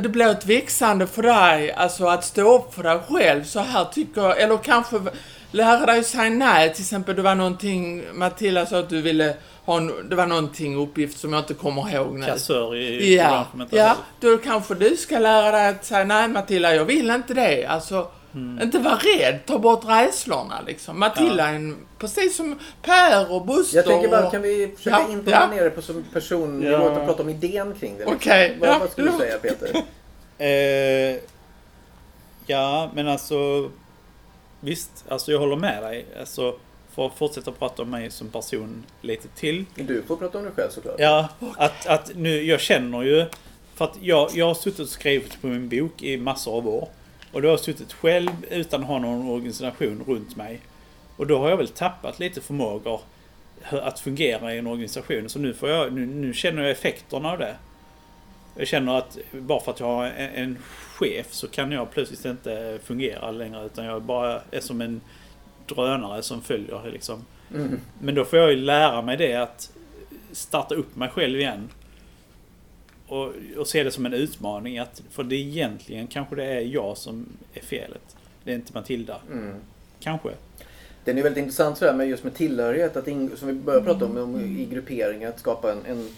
det 0.00 0.08
blir 0.08 0.26
ett 0.26 0.46
växande 0.46 1.06
för 1.06 1.22
dig, 1.22 1.72
alltså 1.72 2.06
att 2.06 2.24
stå 2.24 2.58
upp 2.58 2.74
för 2.74 2.82
dig 2.82 2.98
själv 3.08 3.44
så 3.44 3.60
här 3.60 3.84
tycker 3.84 4.22
jag, 4.22 4.40
eller 4.40 4.56
kanske 4.56 5.00
lära 5.54 5.86
dig 5.86 6.04
säga 6.04 6.30
nej, 6.30 6.74
till 6.74 6.82
exempel 6.82 7.16
det 7.16 7.22
var 7.22 7.34
någonting, 7.34 8.04
Matilda 8.14 8.66
sa 8.66 8.78
att 8.78 8.88
du 8.88 9.02
ville 9.02 9.36
ha, 9.64 9.76
en- 9.76 10.08
det 10.08 10.16
var 10.16 10.26
någonting 10.26 10.76
uppgift 10.76 11.18
som 11.18 11.32
jag 11.32 11.42
inte 11.42 11.54
kommer 11.54 11.94
ihåg 11.94 12.18
nu. 12.18 12.26
Kassör 12.26 12.76
i 12.76 13.16
Ja, 13.16 13.46
ja, 13.70 13.96
då 14.20 14.38
kanske 14.38 14.74
du 14.74 14.96
ska 14.96 15.18
lära 15.18 15.50
dig 15.50 15.68
att 15.68 15.84
säga 15.84 16.04
nej 16.04 16.28
Matilda, 16.28 16.74
jag 16.74 16.84
vill 16.84 17.10
inte 17.10 17.34
det. 17.34 17.66
Alltså, 17.66 18.08
inte 18.62 18.78
vara 18.78 18.94
rädd, 19.18 19.38
ta 19.46 19.58
bort 19.58 19.84
rädslorna 19.84 20.60
liksom. 20.66 21.00
Matilda 21.00 21.48
är 21.48 21.54
en, 21.54 21.76
precis 21.98 22.36
som 22.36 22.58
Per 22.82 23.32
och 23.32 23.46
Buster 23.46 23.76
Jag 23.76 23.86
tänker 23.86 24.08
bara, 24.08 24.26
och... 24.26 24.32
kan 24.32 24.42
vi 24.42 24.72
försöka 24.76 24.96
Ja, 25.08 25.12
inte 25.12 25.30
ja. 25.30 25.70
på 25.74 25.82
som 25.82 26.04
personnivå 26.12 26.72
Ja. 26.72 26.92
utan 26.92 27.06
prata 27.06 27.22
om 27.22 27.28
idén 27.28 27.74
kring 27.80 27.92
det? 27.92 27.98
liksom? 27.98 28.16
Okej, 28.16 28.56
vad, 28.60 28.68
ja, 28.68 28.76
vad 28.80 28.90
skulle 28.90 29.10
du 29.10 29.18
säga 29.18 29.38
Peter? 29.38 29.68
Eh, 30.38 31.16
ja, 32.46 32.90
men 32.94 33.08
alltså... 33.08 33.70
Visst, 34.64 35.04
alltså 35.08 35.32
jag 35.32 35.38
håller 35.38 35.56
med 35.56 35.82
dig. 35.82 36.06
Alltså, 36.20 36.56
för 36.94 37.06
att 37.06 37.14
fortsätta 37.14 37.52
prata 37.52 37.82
om 37.82 37.90
mig 37.90 38.10
som 38.10 38.28
person 38.28 38.84
lite 39.00 39.28
till. 39.28 39.64
Du 39.74 40.02
får 40.02 40.16
prata 40.16 40.38
om 40.38 40.44
dig 40.44 40.52
själv 40.56 40.70
såklart. 40.70 40.96
Ja, 40.98 41.28
att, 41.56 41.86
att 41.86 42.10
nu, 42.14 42.42
jag 42.42 42.60
känner 42.60 43.02
ju... 43.02 43.26
För 43.74 43.84
att 43.84 43.96
jag, 44.00 44.30
jag 44.34 44.46
har 44.46 44.54
suttit 44.54 44.80
och 44.80 44.88
skrivit 44.88 45.40
på 45.40 45.46
min 45.46 45.68
bok 45.68 46.02
i 46.02 46.16
massor 46.16 46.56
av 46.56 46.68
år. 46.68 46.88
Och 47.32 47.42
då 47.42 47.48
har 47.48 47.52
jag 47.52 47.60
suttit 47.60 47.92
själv 47.92 48.30
utan 48.50 48.80
att 48.80 48.86
ha 48.86 48.98
någon 48.98 49.28
organisation 49.30 50.04
runt 50.06 50.36
mig. 50.36 50.60
Och 51.16 51.26
då 51.26 51.38
har 51.38 51.50
jag 51.50 51.56
väl 51.56 51.68
tappat 51.68 52.18
lite 52.18 52.40
förmågor 52.40 53.00
att 53.70 54.00
fungera 54.00 54.54
i 54.54 54.58
en 54.58 54.66
organisation. 54.66 55.28
Så 55.28 55.38
nu, 55.38 55.54
får 55.54 55.68
jag, 55.68 55.92
nu, 55.92 56.06
nu 56.06 56.34
känner 56.34 56.62
jag 56.62 56.70
effekterna 56.70 57.32
av 57.32 57.38
det. 57.38 57.56
Jag 58.56 58.68
känner 58.68 58.98
att 58.98 59.18
bara 59.32 59.60
för 59.60 59.72
att 59.72 59.80
jag 59.80 59.86
har 59.86 60.04
en, 60.04 60.30
en 60.34 60.58
chef 61.04 61.32
så 61.32 61.48
kan 61.48 61.72
jag 61.72 61.90
plötsligt 61.90 62.24
inte 62.24 62.78
fungera 62.84 63.30
längre. 63.30 63.66
Utan 63.66 63.84
jag 63.84 64.02
bara 64.02 64.40
är 64.50 64.60
som 64.60 64.80
en 64.80 65.00
drönare 65.66 66.22
som 66.22 66.42
följer 66.42 66.90
liksom. 66.92 67.24
Mm. 67.54 67.80
Men 68.00 68.14
då 68.14 68.24
får 68.24 68.38
jag 68.38 68.50
ju 68.50 68.56
lära 68.56 69.02
mig 69.02 69.16
det 69.16 69.34
att 69.34 69.70
starta 70.32 70.74
upp 70.74 70.96
mig 70.96 71.08
själv 71.08 71.40
igen. 71.40 71.68
Och, 73.06 73.32
och 73.56 73.66
se 73.68 73.84
det 73.84 73.90
som 73.90 74.06
en 74.06 74.14
utmaning. 74.14 74.78
Att, 74.78 75.02
för 75.10 75.22
det 75.22 75.36
egentligen 75.36 76.06
kanske 76.06 76.36
det 76.36 76.44
är 76.44 76.60
jag 76.60 76.96
som 76.96 77.26
är 77.54 77.60
felet. 77.60 78.16
Det 78.44 78.50
är 78.50 78.54
inte 78.54 78.72
Matilda. 78.74 79.16
Mm. 79.32 79.54
Kanske. 80.00 80.30
Den 81.04 81.18
är 81.18 81.22
väldigt 81.22 81.42
intressant 81.42 81.78
sådär 81.78 81.94
med 81.94 82.08
just 82.08 82.24
med 82.24 82.34
tillhörighet, 82.34 82.96
att 82.96 83.08
in, 83.08 83.36
som 83.36 83.48
vi 83.48 83.54
började 83.54 83.84
prata 83.84 84.04
om, 84.04 84.16
om 84.16 84.40
i 84.40 84.64
grupperingar, 84.64 85.28
att 85.28 85.38
skapa 85.38 85.72
en, 85.72 85.78
en, 85.86 86.08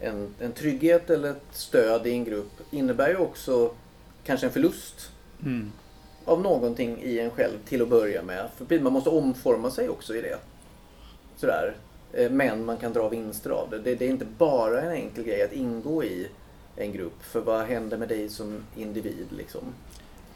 en, 0.00 0.34
en 0.40 0.52
trygghet 0.52 1.10
eller 1.10 1.30
ett 1.30 1.42
stöd 1.52 2.06
i 2.06 2.10
en 2.10 2.24
grupp 2.24 2.52
innebär 2.70 3.08
ju 3.08 3.16
också 3.16 3.74
kanske 4.28 4.46
en 4.46 4.52
förlust 4.52 5.10
Mm. 5.42 5.72
av 6.24 6.40
någonting 6.42 6.98
i 7.02 7.18
en 7.18 7.30
själv 7.30 7.58
till 7.68 7.82
att 7.82 7.88
börja 7.88 8.22
med. 8.22 8.48
För 8.68 8.80
man 8.80 8.92
måste 8.92 9.10
omforma 9.10 9.70
sig 9.70 9.88
också 9.88 10.14
i 10.16 10.20
det. 10.20 10.38
Sådär. 11.36 11.74
Eh, 12.12 12.30
Men 12.30 12.64
man 12.64 12.76
kan 12.76 12.92
dra 12.92 13.08
vinster 13.08 13.50
av 13.50 13.70
det. 13.70 13.78
det. 13.78 13.94
Det 13.94 14.04
är 14.04 14.08
inte 14.10 14.26
bara 14.38 14.80
en 14.82 14.92
enkel 14.92 15.24
grej 15.24 15.42
att 15.42 15.52
ingå 15.52 16.04
i 16.04 16.28
en 16.76 16.92
grupp. 16.92 17.22
För 17.22 17.40
vad 17.40 17.64
händer 17.66 17.96
med 17.98 18.08
dig 18.08 18.28
som 18.28 18.62
individ 18.76 19.26
liksom? 19.36 19.60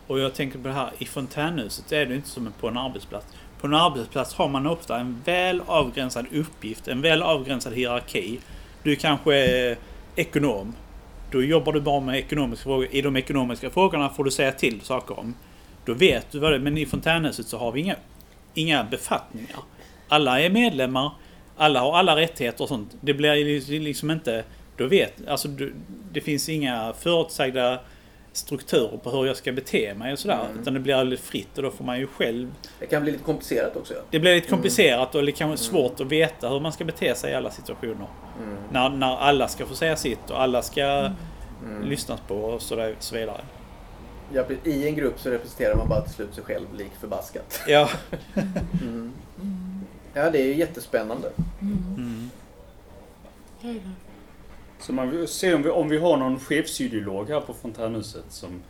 Och 0.07 0.19
jag 0.21 0.35
tänker 0.35 0.59
på 0.59 0.69
det 0.69 0.75
här, 0.75 0.93
i 0.99 1.05
fontänhuset 1.07 1.93
är 1.93 2.07
det 2.07 2.15
inte 2.15 2.29
som 2.29 2.53
på 2.61 2.69
en 2.69 2.77
arbetsplats. 2.77 3.27
På 3.61 3.67
en 3.67 3.75
arbetsplats 3.75 4.35
har 4.35 4.49
man 4.49 4.67
ofta 4.67 4.99
en 4.99 5.23
väl 5.25 5.63
avgränsad 5.67 6.27
uppgift, 6.33 6.89
en 6.89 7.01
väl 7.03 7.23
avgränsad 7.23 7.73
hierarki. 7.73 8.41
Du 8.83 8.97
kanske 8.97 9.35
är 9.37 9.77
ekonom. 10.17 10.75
Då 11.33 11.43
jobbar 11.43 11.73
du 11.73 11.81
bara 11.81 12.01
med 12.01 12.19
ekonomiska 12.19 12.63
frågor. 12.65 12.89
I 12.91 13.03
de 13.03 13.17
ekonomiska 13.17 13.71
frågorna 13.71 14.09
får 14.09 14.25
du 14.25 14.31
säga 14.31 14.53
till 14.53 14.81
saker 14.81 15.19
om. 15.19 15.35
Då 15.85 15.95
vet 15.95 16.31
du 16.31 16.39
vad 16.39 16.53
det 16.53 16.57
är. 16.57 16.61
Men 16.61 16.79
i 16.79 16.87
fontänhuset 16.87 17.47
så 17.47 17.59
har 17.59 17.73
vi 17.73 17.81
inga, 17.81 17.97
inga 18.55 18.85
befattningar. 18.85 19.59
Alla 20.09 20.41
är 20.41 20.51
medlemmar. 20.51 21.11
Alla 21.57 21.81
har 21.81 21.99
alla 21.99 22.17
rättigheter 22.17 22.63
och 22.63 22.69
sånt. 22.69 22.97
Det 23.01 23.15
blir 23.15 23.81
liksom 23.81 24.11
inte... 24.11 24.45
Då 24.77 24.87
vet... 24.87 25.29
Alltså 25.29 25.49
du, 25.49 25.75
det 26.13 26.21
finns 26.21 26.49
inga 26.49 26.93
förutsägda 27.01 27.79
strukturer 28.33 28.97
på 28.97 29.11
hur 29.11 29.27
jag 29.27 29.37
ska 29.37 29.53
bete 29.53 29.95
mig 29.95 30.13
och 30.13 30.19
sådär. 30.19 30.45
Mm. 30.51 30.61
Utan 30.61 30.75
det 30.75 30.81
blir 30.81 30.95
alldeles 30.95 31.21
fritt 31.21 31.57
och 31.57 31.63
då 31.63 31.71
får 31.71 31.85
man 31.85 31.99
ju 31.99 32.07
själv... 32.07 32.55
Det 32.79 32.87
kan 32.87 33.03
bli 33.03 33.13
lite 33.13 33.25
komplicerat 33.25 33.77
också. 33.77 33.95
Ja. 33.95 34.01
Det 34.11 34.19
blir 34.19 34.35
lite 34.35 34.49
komplicerat 34.49 35.15
och 35.15 35.27
det 35.27 35.33
kan 35.33 35.49
vara 35.49 35.59
svårt 35.59 36.01
att 36.01 36.07
veta 36.07 36.49
hur 36.49 36.61
man 36.61 36.73
ska 36.73 36.85
bete 36.85 37.15
sig 37.15 37.33
i 37.33 37.35
alla 37.35 37.51
situationer. 37.51 38.07
Mm. 38.43 38.57
När, 38.73 38.89
när 38.89 39.17
alla 39.17 39.49
ska 39.49 39.67
få 39.67 39.75
säga 39.75 39.97
sitt 39.97 40.31
och 40.31 40.43
alla 40.43 40.63
ska 40.63 41.11
Mm. 41.65 41.83
lyssnas 41.89 42.21
på 42.29 42.35
och 42.35 42.63
så, 42.63 42.77
där, 42.77 42.95
så 42.99 43.15
vidare. 43.15 43.41
Ja, 44.35 44.45
I 44.65 44.89
en 44.89 44.95
grupp 44.95 45.21
så 45.21 45.31
representerar 45.31 45.77
man 45.77 45.89
bara 45.89 46.01
till 46.01 46.15
slut 46.15 46.35
sig 46.35 46.45
själv 46.45 46.67
lik 46.79 46.91
förbaskat. 47.01 47.61
Ja. 47.67 47.89
Mm. 48.83 49.13
Ja, 50.15 50.31
det 50.31 50.41
är 50.41 50.45
ju 50.47 50.55
jättespännande. 50.55 51.31
Mm. 51.61 52.31
Så 54.83 54.93
man 54.93 55.11
vill 55.11 55.29
se 55.29 55.55
om 55.55 55.63
vi, 55.63 55.71
om 55.71 55.89
vi 55.89 55.99
har 55.99 56.17
någon 56.17 56.41
chefsideolog 56.41 57.29
här 57.29 57.41
på 57.41 57.55
fontänhuset 57.55 58.25
som, 58.29 58.63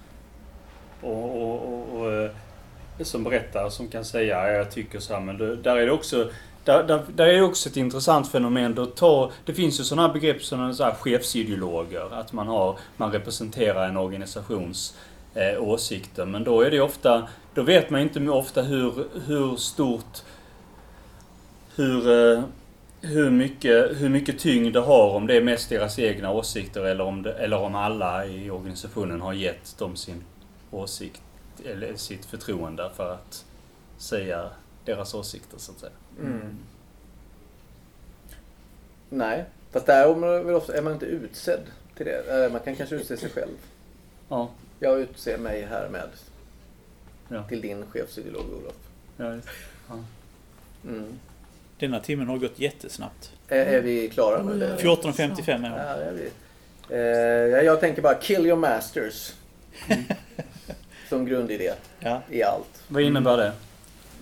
och, 1.01 1.43
och, 1.43 1.73
och, 1.73 2.01
och, 2.01 2.13
eh, 2.13 2.31
som 3.01 3.25
berättar, 3.25 3.69
som 3.69 3.89
kan 3.89 4.05
säga 4.05 4.53
jag 4.53 4.71
tycker 4.71 4.99
så 4.99 5.15
här, 5.15 5.21
men 5.21 5.39
det, 5.39 5.57
där 5.57 5.77
är 5.77 5.87
det 5.87 5.93
också 5.93 6.31
där, 6.65 6.85
där, 6.85 7.03
där 7.15 7.27
är 7.27 7.43
också 7.43 7.69
ett 7.69 7.77
intressant 7.77 8.29
fenomen. 8.29 8.75
Då 8.75 8.87
tar, 8.87 9.33
det 9.45 9.55
finns 9.55 9.81
ju 9.81 9.85
sådana 9.85 10.07
här 10.07 10.15
begrepp 10.15 10.43
som 10.43 10.75
så 10.75 10.85
här 10.85 10.95
chefsideologer. 10.95 12.15
Att 12.15 12.33
man, 12.33 12.47
har, 12.47 12.79
man 12.97 13.13
representerar 13.13 13.89
en 13.89 13.97
organisations 13.97 14.97
eh, 15.35 15.63
åsikter. 15.63 16.27
Men 16.27 16.45
då 16.45 16.61
är 16.61 16.71
det 16.71 16.81
ofta, 16.81 17.29
då 17.55 17.63
vet 17.63 17.91
man 17.91 18.01
inte 18.01 18.21
ofta 18.21 18.63
hur, 18.63 18.93
hur 19.27 19.57
stort, 19.57 20.23
hur, 21.77 22.33
eh, 22.33 22.43
hur 23.03 23.31
mycket, 23.31 24.01
hur 24.01 24.09
mycket 24.09 24.39
tyngd 24.39 24.73
det 24.73 24.81
har 24.81 25.09
om 25.11 25.27
det 25.27 25.37
är 25.37 25.43
mest 25.43 25.69
deras 25.69 25.99
egna 25.99 26.33
åsikter 26.33 26.85
eller 26.85 27.05
om, 27.05 27.23
det, 27.23 27.33
eller 27.33 27.59
om 27.59 27.75
alla 27.75 28.27
i 28.27 28.51
organisationen 28.51 29.21
har 29.21 29.33
gett 29.33 29.79
dem 29.79 29.97
sin 29.97 30.25
åsikt 30.71 31.23
eller 31.67 31.97
sitt 31.97 32.25
förtroende 32.25 32.91
för 32.97 33.13
att 33.15 33.45
säga 33.99 34.51
deras 34.85 35.15
åsikter 35.15 35.59
så 35.59 35.73
att 35.73 35.79
säga. 35.79 35.93
Mm. 36.21 36.57
Nej, 39.11 39.45
fast 39.71 39.87
där 39.87 40.09
är 40.09 40.15
man, 40.17 40.47
väl 40.47 40.55
ofta, 40.55 40.77
är 40.77 40.83
man 40.83 40.93
inte 40.93 41.07
utsedd 41.07 41.61
till 41.97 42.07
det. 42.07 42.49
Man 42.53 42.61
kan 42.61 42.77
kanske 42.77 42.97
utse 42.97 43.17
sig 43.17 43.31
själv. 43.31 43.57
Ja, 44.29 44.51
Jag 44.81 45.01
utser 45.01 45.39
mig 45.39 45.63
härmed 45.63 46.09
Ja. 47.29 47.43
till 47.49 47.61
din 47.61 47.87
chefsideolog 47.87 48.45
Olof. 48.53 48.75
ja, 49.17 49.35
just- 49.35 49.49
ja. 49.89 49.95
Mm. 50.89 51.19
Denna 51.83 52.01
timmen 52.01 52.29
har 52.29 52.39
gått 52.39 52.59
jättesnabbt. 52.59 53.33
Är, 53.49 53.57
är 53.67 53.81
vi 53.81 54.09
klara 54.09 54.43
med 54.43 54.57
det? 54.61 54.77
14.55 54.77 55.67
är 55.67 55.79
Ja, 55.79 55.95
hon. 55.95 55.99
det 55.99 56.05
är 56.05 56.13
vi. 56.13 56.31
Eh, 56.95 57.57
ja, 57.57 57.63
jag 57.63 57.81
tänker 57.81 58.03
bara 58.03 58.15
kill 58.15 58.47
your 58.47 58.57
masters. 58.59 59.33
Som 61.09 61.25
grundidé 61.27 61.73
Ja. 62.01 62.23
i 62.31 62.43
allt. 62.43 62.83
Vad 62.89 63.03
innebär 63.03 63.37
det? 63.37 63.53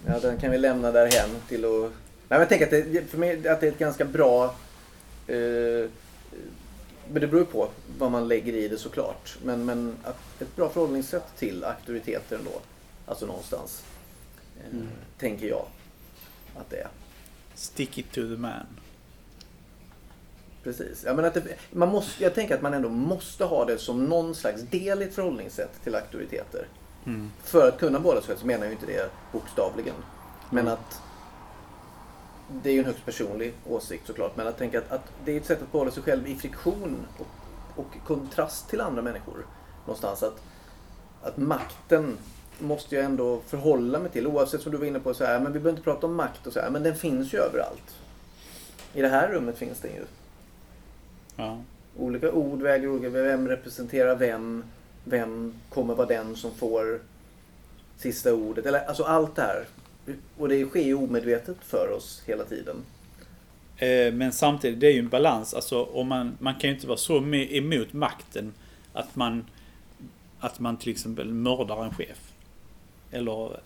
Ja, 0.06 0.18
den 0.20 0.38
kan 0.38 0.50
vi 0.50 0.58
lämna 0.58 0.92
därhen 0.92 1.28
till 1.48 1.64
att... 1.64 1.70
Nej, 1.80 1.90
men 2.28 2.38
jag 2.38 2.48
tänker 2.48 2.64
att 2.64 2.70
det, 2.92 3.10
för 3.10 3.18
mig, 3.18 3.48
att 3.48 3.60
det 3.60 3.66
är 3.66 3.72
ett 3.72 3.78
ganska 3.78 4.04
bra... 4.04 4.44
Eh, 5.26 5.88
men 7.12 7.20
det 7.20 7.26
beror 7.26 7.44
på 7.44 7.68
vad 7.98 8.10
man 8.10 8.28
lägger 8.28 8.52
i 8.52 8.68
det 8.68 8.76
såklart. 8.78 9.36
Men, 9.44 9.64
men 9.64 9.96
att 10.04 10.42
ett 10.42 10.56
bra 10.56 10.68
förhållningssätt 10.68 11.36
till 11.38 11.64
auktoriteter 11.64 12.36
ändå. 12.38 12.50
Alltså 13.06 13.26
någonstans. 13.26 13.82
Eh, 14.60 14.70
Mm. 14.72 14.88
Tänker 15.18 15.46
jag 15.46 15.64
att 16.56 16.70
det 16.70 16.76
är. 16.76 16.88
Stick 17.60 17.98
it 17.98 18.12
to 18.12 18.20
the 18.20 18.36
man. 18.36 18.66
Precis. 20.62 21.04
Ja, 21.06 21.14
men 21.14 21.24
att 21.24 21.34
det, 21.34 21.42
man 21.70 21.88
måste, 21.88 22.22
jag 22.22 22.34
tänker 22.34 22.54
att 22.54 22.62
man 22.62 22.74
ändå 22.74 22.88
måste 22.88 23.44
ha 23.44 23.64
det 23.64 23.78
som 23.78 24.04
någon 24.04 24.34
slags 24.34 24.62
del 24.62 25.02
i 25.02 25.04
ett 25.04 25.14
förhållningssätt 25.14 25.82
till 25.84 25.94
auktoriteter. 25.94 26.66
Mm. 27.06 27.30
För 27.42 27.68
att 27.68 27.78
kunna 27.78 28.00
båda 28.00 28.20
så 28.20 28.46
menar 28.46 28.64
jag 28.64 28.72
inte 28.72 28.86
det 28.86 29.10
bokstavligen. 29.32 29.94
Men 30.50 30.68
att 30.68 31.02
det 32.62 32.70
är 32.70 32.72
ju 32.72 32.78
en 32.78 32.84
högst 32.84 33.04
personlig 33.04 33.54
åsikt 33.66 34.06
såklart. 34.06 34.36
Men 34.36 34.46
att 34.46 34.58
tänka 34.58 34.78
att, 34.78 34.92
att 34.92 35.12
det 35.24 35.32
är 35.32 35.36
ett 35.36 35.46
sätt 35.46 35.62
att 35.62 35.72
behålla 35.72 35.90
sig 35.90 36.02
själv 36.02 36.28
i 36.28 36.36
friktion 36.36 37.06
och, 37.18 37.26
och 37.76 38.06
kontrast 38.06 38.68
till 38.68 38.80
andra 38.80 39.02
människor. 39.02 39.46
Någonstans 39.86 40.22
att, 40.22 40.42
att 41.22 41.36
makten 41.36 42.18
måste 42.60 42.94
jag 42.94 43.04
ändå 43.04 43.40
förhålla 43.46 43.98
mig 43.98 44.10
till. 44.10 44.26
Oavsett 44.26 44.62
som 44.62 44.72
du 44.72 44.78
var 44.78 44.86
inne 44.86 45.00
på, 45.00 45.14
så 45.14 45.24
här, 45.24 45.40
men 45.40 45.52
vi 45.52 45.58
behöver 45.58 45.70
inte 45.70 45.82
prata 45.82 46.06
om 46.06 46.14
makt 46.14 46.46
och 46.46 46.52
så 46.52 46.60
här, 46.60 46.70
men 46.70 46.82
den 46.82 46.94
finns 46.94 47.34
ju 47.34 47.38
överallt. 47.38 47.96
I 48.94 49.02
det 49.02 49.08
här 49.08 49.28
rummet 49.28 49.58
finns 49.58 49.80
den 49.80 49.90
ju. 49.90 50.04
Ja. 51.36 51.58
Olika 51.96 52.32
ord 52.32 52.62
väger 52.62 52.88
olika. 52.88 53.08
Vem 53.08 53.48
representerar 53.48 54.16
vem? 54.16 54.64
Vem 55.04 55.54
kommer 55.68 55.94
vara 55.94 56.06
den 56.06 56.36
som 56.36 56.54
får 56.54 57.00
sista 57.96 58.34
ordet? 58.34 58.66
Eller, 58.66 58.84
alltså 58.84 59.02
allt 59.02 59.36
det 59.36 59.42
här. 59.42 59.66
Och 60.38 60.48
det 60.48 60.66
sker 60.66 60.82
ju 60.82 60.94
omedvetet 60.94 61.56
för 61.60 61.92
oss 61.96 62.22
hela 62.26 62.44
tiden. 62.44 62.76
Eh, 63.76 64.12
Men 64.12 64.32
samtidigt, 64.32 64.80
det 64.80 64.86
är 64.86 64.92
ju 64.92 64.98
en 64.98 65.08
balans. 65.08 65.54
Alltså, 65.54 65.82
om 65.84 66.08
man, 66.08 66.36
man 66.38 66.54
kan 66.54 66.70
ju 66.70 66.74
inte 66.74 66.86
vara 66.86 66.98
så 66.98 67.16
emot 67.34 67.92
makten 67.92 68.52
att 68.92 69.16
man, 69.16 69.44
att 70.40 70.60
man 70.60 70.76
till 70.76 70.92
exempel 70.92 71.32
mördar 71.32 71.84
en 71.84 71.94
chef. 71.94 72.29
Eller, 73.10 73.60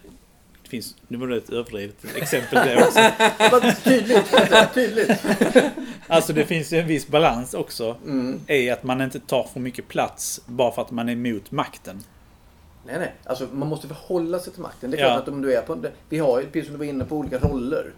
det 0.62 0.68
finns, 0.68 0.96
nu 1.08 1.18
var 1.18 1.26
det 1.26 1.36
ett 1.36 1.50
överdrivet 1.50 1.96
exempel 2.16 2.68
det 2.68 2.84
också. 2.86 3.00
Tydligt! 3.84 4.74
tydligt. 4.74 5.22
Alltså 6.08 6.32
det 6.32 6.44
finns 6.44 6.72
ju 6.72 6.78
en 6.78 6.86
viss 6.86 7.08
balans 7.08 7.54
också. 7.54 7.96
Mm. 8.06 8.40
I 8.48 8.70
att 8.70 8.82
man 8.82 9.00
inte 9.00 9.20
tar 9.20 9.44
för 9.52 9.60
mycket 9.60 9.88
plats 9.88 10.40
bara 10.46 10.72
för 10.72 10.82
att 10.82 10.90
man 10.90 11.08
är 11.08 11.12
emot 11.12 11.50
makten. 11.50 12.00
Nej, 12.86 12.98
nej. 12.98 13.14
Alltså 13.24 13.48
man 13.52 13.68
måste 13.68 13.88
förhålla 13.88 14.38
sig 14.38 14.52
till 14.52 14.62
makten. 14.62 14.90
Det 14.90 14.96
är 14.96 15.00
Ja. 15.00 15.06
klart 15.08 15.22
att 15.22 15.28
om 15.28 15.42
du 15.42 15.54
är 15.54 15.62
på... 15.62 15.78
Vi 16.08 16.18
har 16.18 16.40
ju, 16.40 16.46
precis 16.46 16.64
som 16.64 16.72
du 16.72 16.78
var 16.78 16.92
inne 16.92 17.04
på, 17.04 17.16
olika 17.16 17.38
roller. 17.38 17.90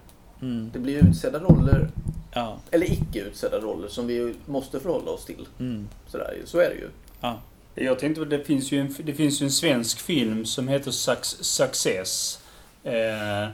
Mm. 0.42 0.70
Det 0.72 0.78
blir 0.78 1.08
utsedda 1.08 1.38
roller, 1.38 1.88
Ja. 2.34 2.56
eller 2.70 2.92
icke 2.92 3.20
utsedda 3.20 3.58
roller, 3.58 3.88
som 3.88 4.06
vi 4.06 4.34
måste 4.46 4.80
förhålla 4.80 5.10
oss 5.10 5.24
till. 5.24 5.46
Mm. 5.58 5.88
Sådär, 6.08 6.36
så 6.44 6.58
är 6.58 6.68
det 6.68 6.74
ju. 6.74 6.88
Ja. 7.20 7.40
Jag 7.78 7.98
tänkte 7.98 8.24
det 8.24 8.44
finns 8.44 8.72
ju 8.72 8.80
en, 8.80 8.94
det 8.98 9.14
finns 9.14 9.42
ju 9.42 9.44
en 9.44 9.52
svensk 9.52 10.00
film 10.00 10.46
som 10.46 10.68
heter 10.68 10.90
Success. 11.42 12.38
Eh, 12.84 13.48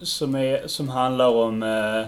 som, 0.00 0.34
är, 0.34 0.66
som 0.66 0.88
handlar 0.88 1.28
om 1.28 1.62
eh, 1.62 2.06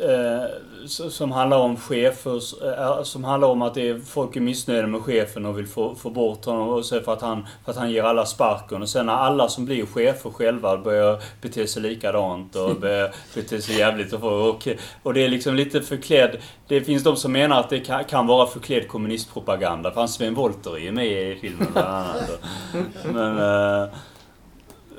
eh, 0.00 1.08
som 1.10 1.32
handlar 1.32 1.58
om 1.58 1.76
chefer, 1.76 2.40
eh, 2.68 3.02
som 3.02 3.24
handlar 3.24 3.48
om 3.48 3.62
att 3.62 3.74
det 3.74 3.88
är, 3.88 3.98
folk 3.98 4.36
är 4.36 4.40
missnöjda 4.40 4.86
med 4.86 5.00
chefen 5.00 5.46
och 5.46 5.58
vill 5.58 5.66
få, 5.66 5.94
få 5.94 6.10
bort 6.10 6.44
honom 6.44 6.68
och 6.68 6.84
så 6.84 7.00
för 7.00 7.12
att, 7.12 7.22
han, 7.22 7.46
för 7.64 7.72
att 7.72 7.78
han 7.78 7.90
ger 7.90 8.02
alla 8.02 8.26
sparken. 8.26 8.82
Och 8.82 8.88
sen 8.88 9.06
när 9.06 9.12
alla 9.12 9.48
som 9.48 9.64
blir 9.64 9.86
chefer 9.86 10.30
själva 10.30 10.76
börjar 10.76 11.22
bete 11.42 11.66
sig 11.66 11.82
likadant 11.82 12.56
och 12.56 12.76
börjar 12.80 13.14
bete 13.34 13.62
sig 13.62 13.78
jävligt 13.78 14.12
och, 14.12 14.48
och, 14.48 14.68
och 15.02 15.14
det 15.14 15.24
är 15.24 15.28
liksom 15.28 15.54
lite 15.54 15.82
förklädd. 15.82 16.36
Det 16.68 16.80
finns 16.80 17.04
de 17.04 17.16
som 17.16 17.32
menar 17.32 17.60
att 17.60 17.70
det 17.70 17.80
kan, 17.80 18.04
kan 18.04 18.26
vara 18.26 18.46
förklädd 18.46 18.88
kommunistpropaganda. 18.88 19.90
För 19.90 20.00
han 20.00 20.08
Sven 20.08 20.34
Wollter 20.34 20.76
är 20.76 20.80
ju 20.80 20.92
med 20.92 21.06
i 21.06 21.38
filmen 21.40 21.68
bland 21.72 21.88
annat. 21.88 22.40
Men... 23.12 23.38
eh, 23.38 23.88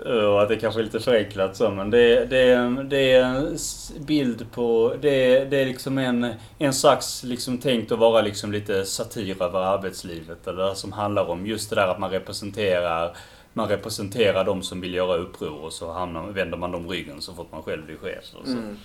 och 0.05 0.41
att 0.41 0.49
det 0.49 0.55
kanske 0.55 0.81
är 0.81 0.83
lite 0.83 0.99
förenklat 0.99 1.55
så, 1.55 1.69
men 1.71 1.89
det, 1.89 2.25
det, 2.25 2.83
det 2.89 3.11
är 3.11 3.23
en 3.23 3.57
bild 4.05 4.51
på... 4.51 4.95
Det, 5.01 5.45
det 5.45 5.57
är 5.57 5.65
liksom 5.65 5.97
en, 5.97 6.33
en 6.57 6.73
slags 6.73 7.23
liksom 7.23 7.57
tänkt 7.57 7.91
att 7.91 7.99
vara 7.99 8.21
liksom 8.21 8.51
lite 8.51 8.85
satir 8.85 9.43
över 9.43 9.59
arbetslivet. 9.59 10.47
Eller 10.47 10.73
som 10.73 10.91
handlar 10.91 11.29
om 11.29 11.45
just 11.45 11.69
det 11.69 11.75
där 11.75 11.87
att 11.87 11.99
man 11.99 12.09
representerar 12.11 13.17
man 13.53 13.67
representerar 13.69 14.45
de 14.45 14.61
som 14.63 14.81
vill 14.81 14.93
göra 14.93 15.17
uppror 15.17 15.59
och 15.63 15.73
så 15.73 15.91
hamnar, 15.91 16.27
vänder 16.31 16.57
man 16.57 16.71
dem 16.71 16.89
ryggen 16.89 17.21
så 17.21 17.33
fort 17.33 17.51
man 17.51 17.63
själv 17.63 17.85
blir 17.85 17.97
chef. 17.97 18.23
Och 18.41 18.45
så. 18.47 18.51
Mm. 18.51 18.77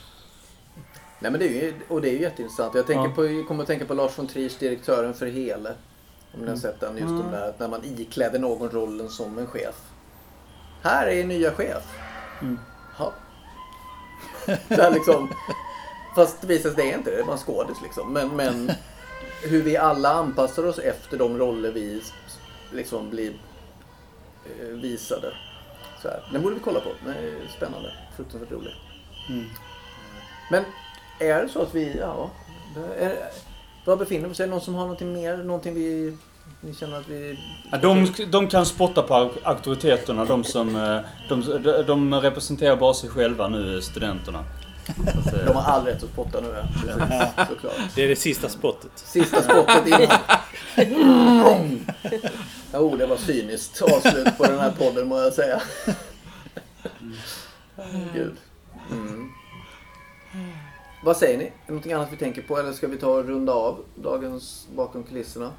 Nej, 1.21 1.31
men 1.31 1.41
det 1.41 1.47
är 1.47 1.53
ju, 1.63 1.75
och 1.89 2.01
det 2.01 2.09
är 2.09 2.13
ju 2.13 2.21
jätteintressant. 2.21 2.75
Jag 2.75 2.87
tänker 2.87 3.05
Ja. 3.05 3.13
på, 3.15 3.27
jag 3.27 3.49
kommer 3.49 3.63
att 3.63 3.67
tänka 3.67 3.85
på 3.85 3.95
Lars 3.95 4.19
von 4.19 4.27
Triers 4.27 4.57
Direktören 4.57 5.15
för 5.15 5.27
Hele. 5.27 5.73
Om 6.35 6.41
ni 6.41 6.49
har 6.49 6.57
sett 6.57 6.81
den, 6.81 6.93
just 6.97 7.09
Mm. 7.11 7.23
de 7.23 7.31
där 7.31 7.49
att 7.49 7.59
när 7.61 7.69
man 7.69 7.85
ikläder 7.85 8.39
någon 8.39 8.71
rollen 8.71 9.09
som 9.09 9.39
en 9.39 9.47
chef. 9.47 9.75
Här 10.83 11.07
är 11.07 11.25
nya 11.25 11.53
chef. 11.53 11.83
Mm. 12.41 12.59
Ja. 12.99 13.13
Det 14.69 14.75
är 14.75 14.91
liksom, 14.91 15.35
fast 16.15 16.41
det 16.41 16.47
visar 16.47 16.71
sig 16.71 16.85
det 16.85 16.93
är 16.93 16.99
inte 16.99 17.11
det, 17.11 17.17
det 17.17 17.23
bara 17.25 17.33
en 17.33 17.39
skådis 17.39 17.77
liksom. 17.83 18.13
Men, 18.13 18.37
men 18.37 18.71
hur 19.43 19.63
vi 19.63 19.77
alla 19.77 20.13
anpassar 20.13 20.67
oss 20.67 20.79
efter 20.79 21.19
de 21.19 21.39
roller 21.39 21.73
vi 21.73 22.03
liksom 22.73 23.11
blir 23.11 23.33
eh, 24.61 24.67
visade. 24.67 25.33
Så 26.03 26.09
här. 26.09 26.29
Den 26.33 26.43
borde 26.43 26.55
vi 26.55 26.61
kolla 26.61 26.81
på. 26.81 26.89
Den 27.05 27.15
är 27.15 27.49
spännande. 27.57 27.93
Fruktansvärt 28.17 28.53
rolig. 28.53 28.75
Mm. 29.29 29.47
Men 30.51 30.65
är 31.19 31.43
det 31.43 31.49
så 31.49 31.63
att 31.63 31.75
vi, 31.75 31.99
ja, 31.99 32.31
är, 32.99 33.31
Var 33.85 33.97
befinner 33.97 34.27
vi 34.27 34.33
oss? 34.33 34.41
Är 34.41 34.45
det 34.45 34.51
någon 34.51 34.61
som 34.61 34.75
har 34.75 34.83
någonting 34.83 35.13
mer? 35.13 35.37
Någonting 35.37 35.75
vi... 35.75 36.17
Ni 36.63 36.75
känner 36.75 36.97
att 37.01 37.09
vi... 37.09 37.39
Ja, 37.73 37.79
de, 37.79 38.07
de 38.31 38.49
kan 38.49 38.67
spotta 38.67 39.03
på 39.03 39.15
auk- 39.15 39.39
auktoriteterna, 39.45 40.25
de 40.25 40.45
som... 40.45 40.77
eh, 40.77 41.01
De, 41.29 41.43
de, 41.87 42.15
representerar 42.15 42.77
bara 42.77 42.95
sig 42.95 43.11
själva 43.11 43.49
nu, 43.49 43.83
studenterna. 43.83 44.45
Så 44.87 45.19
att, 45.29 45.35
eh, 45.35 45.45
De 45.47 45.57
har 45.57 45.63
all 45.73 45.85
rätt 45.87 46.03
att 46.03 46.11
spotta 46.11 46.41
nu, 46.41 46.55
ja. 46.89 47.47
Såklart. 47.49 47.73
Det 47.95 48.05
är 48.05 48.09
det 48.09 48.17
sista 48.17 48.49
spottet. 48.49 48.91
Sista 48.95 49.43
spottet 49.43 49.87
innan. 49.87 51.81
Oh, 52.73 52.97
det 52.97 53.07
var 53.07 53.17
cyniskt 53.17 53.83
avslut 53.83 54.39
på 54.39 54.45
den 54.47 54.59
här 54.59 54.71
podden 54.71 55.09
må 55.09 55.19
jag 55.19 55.33
säga. 55.33 55.63
Gud. 58.15 58.37
Mm. 58.91 59.29
Vad 61.05 61.17
säger 61.17 61.39
ni? 61.39 61.45
Är 61.45 61.51
det 61.67 61.73
någonting 61.73 61.93
annat 61.93 62.09
vi 62.13 62.17
tänker 62.17 62.43
på 62.43 62.59
eller 62.59 62.73
ska 62.73 62.87
vi 62.87 62.97
ta 62.97 63.07
och 63.11 63.25
runda 63.29 63.53
av 63.53 63.85
dagens 63.95 64.69
bakom 64.77 65.03
kulisserna? 65.05 65.51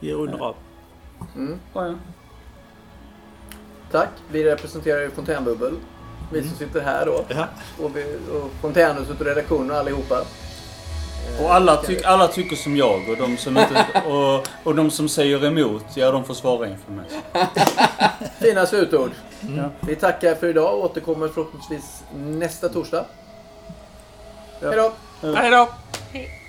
Vi 0.00 0.12
rundar 0.12 0.38
av. 0.38 0.54
Mm. 1.36 1.58
ja, 1.74 1.86
ja. 1.86 1.94
Tack. 3.90 4.08
Vi 4.30 4.44
representerar 4.44 5.00
ju 5.00 5.10
Fontänbubbel. 5.10 5.72
Vi 6.32 6.48
som 6.48 6.56
sitter 6.56 6.80
här 6.80 7.06
då. 7.06 7.24
Ja. 7.28 7.46
Och, 7.82 7.96
vi, 7.96 8.18
och 8.32 8.50
Fontänhuset 8.60 9.20
och 9.20 9.26
redaktionen 9.26 9.76
allihopa. 9.76 10.18
Eh, 10.18 11.44
Och 11.44 11.54
alla, 11.54 11.76
tyck, 11.76 12.04
alla 12.04 12.28
tycker 12.28 12.56
som 12.56 12.76
jag 12.76 13.08
och 13.10 13.16
de 13.16 13.36
som 13.36 13.58
inte... 13.58 13.86
Och, 14.08 14.48
och 14.64 14.74
de 14.74 14.90
som 14.90 15.08
säger 15.08 15.44
emot, 15.44 15.84
ja 15.94 16.10
de 16.10 16.24
får 16.24 16.34
svara 16.34 16.68
inför 16.68 16.92
mig. 16.92 17.04
Fina 18.40 18.66
slutord. 18.66 19.10
Ja. 19.56 19.70
Vi 19.80 19.96
tackar 19.96 20.34
för 20.34 20.46
idag 20.48 20.74
och 20.78 20.84
återkommer 20.84 21.28
förhoppningsvis 21.28 22.02
nästa 22.14 22.68
torsdag. 22.68 23.04
Hej 24.60 24.76
då! 24.76 24.92
Hej 25.34 25.50
då! 25.50 25.68
Hej. 26.12 26.43